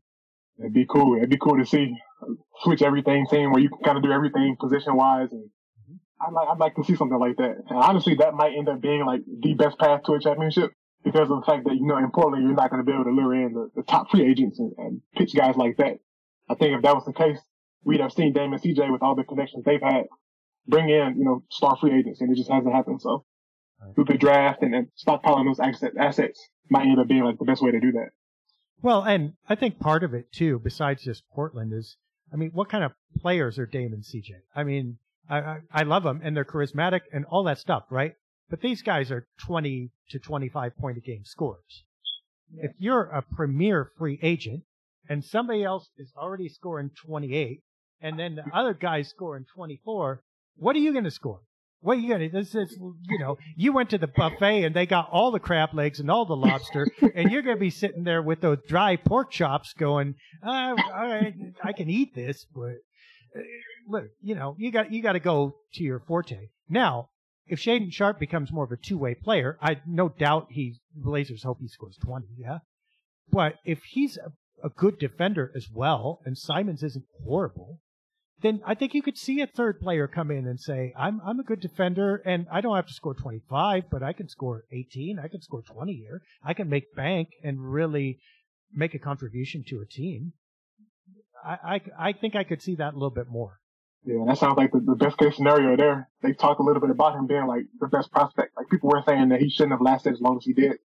It'd 0.58 0.72
be 0.72 0.86
cool. 0.86 1.16
It'd 1.16 1.30
be 1.30 1.38
cool 1.38 1.58
to 1.58 1.66
see 1.66 1.94
switch 2.60 2.82
everything 2.82 3.26
team 3.30 3.52
where 3.52 3.62
you 3.62 3.68
can 3.68 3.78
kind 3.78 3.96
of 3.96 4.02
do 4.02 4.12
everything 4.12 4.56
position 4.60 4.96
wise. 4.96 5.28
And 5.32 5.50
I'd 6.20 6.32
like, 6.32 6.48
I'd 6.48 6.58
like 6.58 6.74
to 6.76 6.84
see 6.84 6.96
something 6.96 7.18
like 7.18 7.36
that. 7.36 7.56
And 7.68 7.78
honestly, 7.78 8.14
that 8.16 8.34
might 8.34 8.52
end 8.56 8.68
up 8.68 8.80
being 8.80 9.04
like 9.06 9.22
the 9.42 9.54
best 9.54 9.78
path 9.78 10.02
to 10.04 10.12
a 10.12 10.20
championship 10.20 10.72
because 11.04 11.30
of 11.30 11.40
the 11.40 11.46
fact 11.46 11.64
that, 11.64 11.74
you 11.74 11.86
know, 11.86 11.96
in 11.96 12.10
Portland, 12.10 12.44
you're 12.44 12.54
not 12.54 12.70
going 12.70 12.84
to 12.84 12.86
be 12.86 12.92
able 12.92 13.04
to 13.04 13.10
lure 13.10 13.34
in 13.34 13.54
the, 13.54 13.70
the 13.74 13.82
top 13.82 14.10
free 14.10 14.28
agents 14.30 14.58
and, 14.58 14.72
and 14.76 15.00
pitch 15.16 15.34
guys 15.34 15.56
like 15.56 15.78
that. 15.78 15.98
I 16.48 16.54
think 16.54 16.76
if 16.76 16.82
that 16.82 16.94
was 16.94 17.04
the 17.06 17.12
case, 17.12 17.38
we'd 17.84 18.00
have 18.00 18.12
seen 18.12 18.32
Dame 18.32 18.52
and 18.52 18.62
CJ 18.62 18.92
with 18.92 19.02
all 19.02 19.14
the 19.14 19.24
connections 19.24 19.64
they've 19.64 19.80
had 19.80 20.04
bring 20.66 20.90
in, 20.90 21.16
you 21.16 21.24
know, 21.24 21.42
star 21.50 21.76
free 21.80 21.98
agents 21.98 22.20
and 22.20 22.30
it 22.30 22.36
just 22.36 22.50
hasn't 22.50 22.74
happened. 22.74 23.00
So 23.00 23.24
Right. 23.82 23.94
through 23.94 24.04
the 24.04 24.18
draft 24.18 24.62
and, 24.62 24.74
and 24.74 24.88
stockpiling 25.02 25.46
those 25.46 25.58
asset, 25.58 25.92
assets 25.98 26.50
might 26.68 26.82
end 26.86 26.98
up 26.98 27.08
being 27.08 27.24
like 27.24 27.38
the 27.38 27.46
best 27.46 27.62
way 27.62 27.70
to 27.70 27.80
do 27.80 27.92
that. 27.92 28.10
Well, 28.82 29.02
and 29.02 29.32
I 29.48 29.54
think 29.54 29.78
part 29.78 30.04
of 30.04 30.12
it 30.12 30.30
too, 30.32 30.58
besides 30.62 31.02
just 31.02 31.22
Portland, 31.32 31.72
is 31.72 31.96
I 32.32 32.36
mean, 32.36 32.50
what 32.52 32.68
kind 32.68 32.84
of 32.84 32.92
players 33.20 33.58
are 33.58 33.66
Dame 33.66 33.92
and 33.92 34.02
CJ? 34.02 34.30
I 34.54 34.64
mean, 34.64 34.98
I, 35.28 35.38
I, 35.38 35.58
I 35.72 35.82
love 35.82 36.02
them 36.02 36.20
and 36.22 36.36
they're 36.36 36.44
charismatic 36.44 37.00
and 37.12 37.24
all 37.26 37.44
that 37.44 37.58
stuff, 37.58 37.84
right? 37.90 38.14
But 38.48 38.60
these 38.60 38.82
guys 38.82 39.10
are 39.10 39.26
20 39.46 39.90
to 40.10 40.18
25 40.18 40.76
point 40.76 40.98
a 40.98 41.00
game 41.00 41.24
scorers. 41.24 41.84
If 42.56 42.72
you're 42.78 43.04
a 43.04 43.22
premier 43.22 43.92
free 43.96 44.18
agent 44.22 44.64
and 45.08 45.24
somebody 45.24 45.62
else 45.62 45.88
is 45.96 46.12
already 46.16 46.48
scoring 46.48 46.90
28 47.06 47.62
and 48.00 48.18
then 48.18 48.34
the 48.34 48.44
other 48.52 48.74
guy's 48.74 49.08
scoring 49.08 49.46
24, 49.54 50.22
what 50.56 50.74
are 50.74 50.80
you 50.80 50.92
going 50.92 51.04
to 51.04 51.10
score? 51.10 51.40
What 51.82 51.96
are 51.96 52.00
you 52.00 52.18
to, 52.18 52.28
this 52.28 52.54
is, 52.54 52.76
you 52.78 53.18
know, 53.18 53.38
you 53.56 53.72
went 53.72 53.90
to 53.90 53.98
the 53.98 54.06
buffet 54.06 54.64
and 54.64 54.74
they 54.74 54.84
got 54.84 55.08
all 55.10 55.30
the 55.30 55.40
crab 55.40 55.70
legs 55.72 55.98
and 55.98 56.10
all 56.10 56.26
the 56.26 56.36
lobster 56.36 56.86
and 57.14 57.30
you're 57.30 57.42
going 57.42 57.56
to 57.56 57.60
be 57.60 57.70
sitting 57.70 58.04
there 58.04 58.20
with 58.20 58.42
those 58.42 58.58
dry 58.68 58.96
pork 58.96 59.30
chops 59.30 59.72
going, 59.72 60.14
uh, 60.46 60.74
all 60.76 61.08
right, 61.08 61.34
I 61.62 61.72
can 61.72 61.88
eat 61.88 62.14
this, 62.14 62.46
but 62.54 62.74
uh, 63.34 63.40
look, 63.88 64.04
you 64.20 64.34
know, 64.34 64.56
you 64.58 64.70
got, 64.70 64.92
you 64.92 65.02
got 65.02 65.12
to 65.12 65.20
go 65.20 65.56
to 65.74 65.82
your 65.82 66.00
forte. 66.00 66.48
Now, 66.68 67.08
if 67.46 67.58
Shaedon 67.58 67.92
Sharpe 67.92 68.20
becomes 68.20 68.52
more 68.52 68.64
of 68.64 68.72
a 68.72 68.76
two-way 68.76 69.14
player, 69.14 69.58
I 69.60 69.80
no 69.86 70.08
doubt 70.08 70.48
he 70.50 70.76
Blazers 70.94 71.42
hope 71.42 71.58
he 71.60 71.68
scores 71.68 71.98
20, 72.04 72.26
yeah. 72.36 72.58
But 73.30 73.54
if 73.64 73.82
he's 73.84 74.18
a, 74.18 74.32
a 74.64 74.70
good 74.70 74.98
defender 74.98 75.50
as 75.56 75.66
well, 75.72 76.20
and 76.24 76.36
Simons 76.36 76.82
isn't 76.82 77.06
horrible, 77.24 77.80
then 78.42 78.60
I 78.66 78.74
think 78.74 78.94
you 78.94 79.02
could 79.02 79.18
see 79.18 79.40
a 79.40 79.46
third 79.46 79.80
player 79.80 80.06
come 80.06 80.30
in 80.30 80.46
and 80.46 80.58
say, 80.58 80.92
I'm, 80.96 81.20
I'm 81.24 81.40
a 81.40 81.44
good 81.44 81.60
defender 81.60 82.22
and 82.24 82.46
I 82.50 82.60
don't 82.60 82.76
have 82.76 82.86
to 82.86 82.94
score 82.94 83.14
25, 83.14 83.84
but 83.90 84.02
I 84.02 84.12
can 84.12 84.28
score 84.28 84.64
18. 84.72 85.18
I 85.18 85.28
can 85.28 85.42
score 85.42 85.62
20 85.62 85.92
here. 85.94 86.22
I 86.42 86.54
can 86.54 86.68
make 86.68 86.94
bank 86.94 87.28
and 87.44 87.72
really 87.72 88.18
make 88.72 88.94
a 88.94 88.98
contribution 88.98 89.64
to 89.68 89.80
a 89.80 89.86
team. 89.86 90.32
I, 91.44 91.52
I, 91.64 92.08
I 92.08 92.12
think 92.12 92.34
I 92.34 92.44
could 92.44 92.62
see 92.62 92.76
that 92.76 92.92
a 92.92 92.96
little 92.96 93.10
bit 93.10 93.28
more. 93.28 93.58
Yeah, 94.04 94.24
that 94.26 94.38
sounds 94.38 94.56
like 94.56 94.72
the, 94.72 94.80
the 94.80 94.94
best 94.94 95.18
case 95.18 95.36
scenario 95.36 95.76
there. 95.76 96.08
They 96.22 96.32
talked 96.32 96.60
a 96.60 96.62
little 96.62 96.80
bit 96.80 96.90
about 96.90 97.16
him 97.16 97.26
being 97.26 97.46
like 97.46 97.64
the 97.80 97.88
best 97.88 98.10
prospect. 98.10 98.56
Like 98.56 98.70
people 98.70 98.88
were 98.88 99.02
saying 99.06 99.28
that 99.28 99.40
he 99.40 99.50
shouldn't 99.50 99.72
have 99.72 99.82
lasted 99.82 100.14
as 100.14 100.20
long 100.20 100.38
as 100.38 100.44
he 100.44 100.54
did 100.54 100.78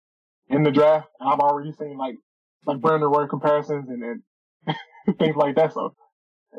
in 0.48 0.62
the 0.62 0.70
draft. 0.70 1.08
And 1.20 1.28
I've 1.28 1.40
already 1.40 1.72
seen 1.72 1.98
like, 1.98 2.16
like 2.64 2.80
Brandon 2.80 3.10
Roy 3.10 3.26
comparisons 3.26 3.88
and, 3.90 4.02
and 4.66 4.76
things 5.18 5.36
like 5.36 5.56
that. 5.56 5.74
So 5.74 5.94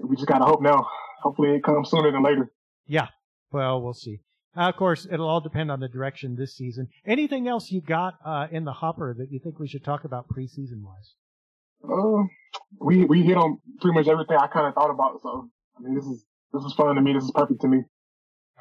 we 0.02 0.16
just 0.16 0.28
gotta 0.28 0.46
hope 0.46 0.62
now. 0.62 0.88
Hopefully 1.22 1.56
it 1.56 1.64
comes 1.64 1.90
sooner 1.90 2.12
than 2.12 2.24
later. 2.24 2.52
Yeah. 2.88 3.08
Well, 3.52 3.82
we'll 3.82 3.94
see. 3.94 4.20
Uh, 4.56 4.70
of 4.70 4.76
course, 4.76 5.08
it'll 5.12 5.28
all 5.28 5.42
depend 5.42 5.72
on 5.72 5.80
the 5.80 5.88
direction 5.88 6.36
this 6.36 6.56
season. 6.56 6.88
Anything 7.06 7.48
else 7.48 7.72
you 7.72 7.82
got 7.82 8.16
uh, 8.24 8.48
in 8.52 8.66
the 8.66 8.74
hopper 8.74 9.16
that 9.18 9.32
you 9.32 9.40
think 9.40 9.60
we 9.60 9.68
should 9.68 9.84
talk 9.84 10.04
about 10.04 10.28
preseason 10.28 10.82
wise? 10.84 11.16
Uh, 11.84 12.24
we 12.80 13.06
we 13.06 13.24
hit 13.24 13.38
on 13.38 13.60
pretty 13.82 13.96
much 13.96 14.08
everything 14.08 14.38
I 14.38 14.48
kind 14.48 14.68
of 14.68 14.74
thought 14.74 14.92
about. 14.92 15.20
So 15.22 15.50
I 15.78 15.82
mean, 15.82 15.96
this 15.96 16.06
is 16.06 16.26
this 16.54 16.64
is 16.64 16.74
fun 16.74 16.96
to 16.96 17.02
me. 17.02 17.14
This 17.14 17.24
is 17.24 17.32
perfect 17.32 17.62
to 17.62 17.68
me. 17.68 17.84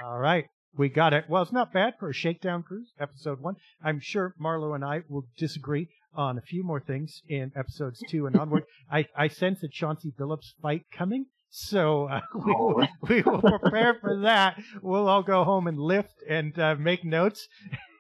All 0.03 0.19
right. 0.19 0.47
We 0.75 0.89
got 0.89 1.13
it. 1.13 1.27
Well, 1.29 1.43
it's 1.43 1.53
not 1.53 1.73
bad 1.73 1.95
for 2.01 2.09
a 2.09 2.15
shakedown 2.15 2.63
cruise, 2.63 2.93
episode 2.99 3.41
one. 3.41 3.57
I'm 3.85 4.01
sure 4.01 4.35
Marlow 4.39 4.73
and 4.73 4.83
I 4.83 5.03
will 5.07 5.27
disagree 5.37 5.91
on 6.15 6.39
a 6.39 6.43
few 6.43 6.63
more 6.63 6.81
things 6.81 7.23
in 7.29 7.53
episodes 7.57 8.03
two 8.09 8.27
and 8.27 8.37
onward. 8.37 8.65
I, 8.91 9.07
I 9.17 9.29
sense 9.29 9.63
a 9.63 9.69
Chauncey 9.69 10.13
Billups 10.19 10.55
fight 10.61 10.85
coming. 10.93 11.27
So 11.51 12.09
uh, 12.09 12.21
we, 12.35 12.53
will, 12.53 12.89
we 13.09 13.23
will 13.23 13.43
prepare 13.43 13.97
for 14.01 14.21
that. 14.23 14.61
We'll 14.81 15.09
all 15.09 15.23
go 15.23 15.45
home 15.45 15.67
and 15.67 15.79
lift 15.79 16.15
and 16.29 16.59
uh, 16.59 16.77
make 16.79 17.05
notes. 17.05 17.47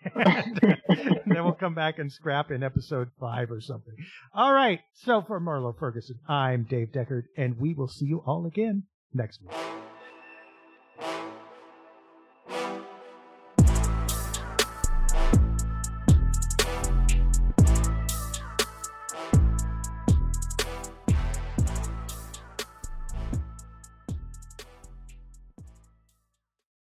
and, 0.15 0.79
and 0.89 1.21
then 1.27 1.45
we'll 1.45 1.53
come 1.53 1.75
back 1.75 1.99
and 1.99 2.11
scrap 2.11 2.51
in 2.51 2.63
episode 2.63 3.11
five 3.21 3.51
or 3.51 3.61
something. 3.61 3.95
All 4.35 4.53
right. 4.53 4.81
So 4.95 5.23
for 5.23 5.39
Marlow 5.39 5.75
Ferguson, 5.79 6.17
I'm 6.29 6.65
Dave 6.65 6.89
Deckard, 6.93 7.25
and 7.37 7.59
we 7.59 7.75
will 7.75 7.89
see 7.89 8.07
you 8.07 8.23
all 8.27 8.47
again 8.47 8.85
next 9.15 9.41
week. 9.43 9.53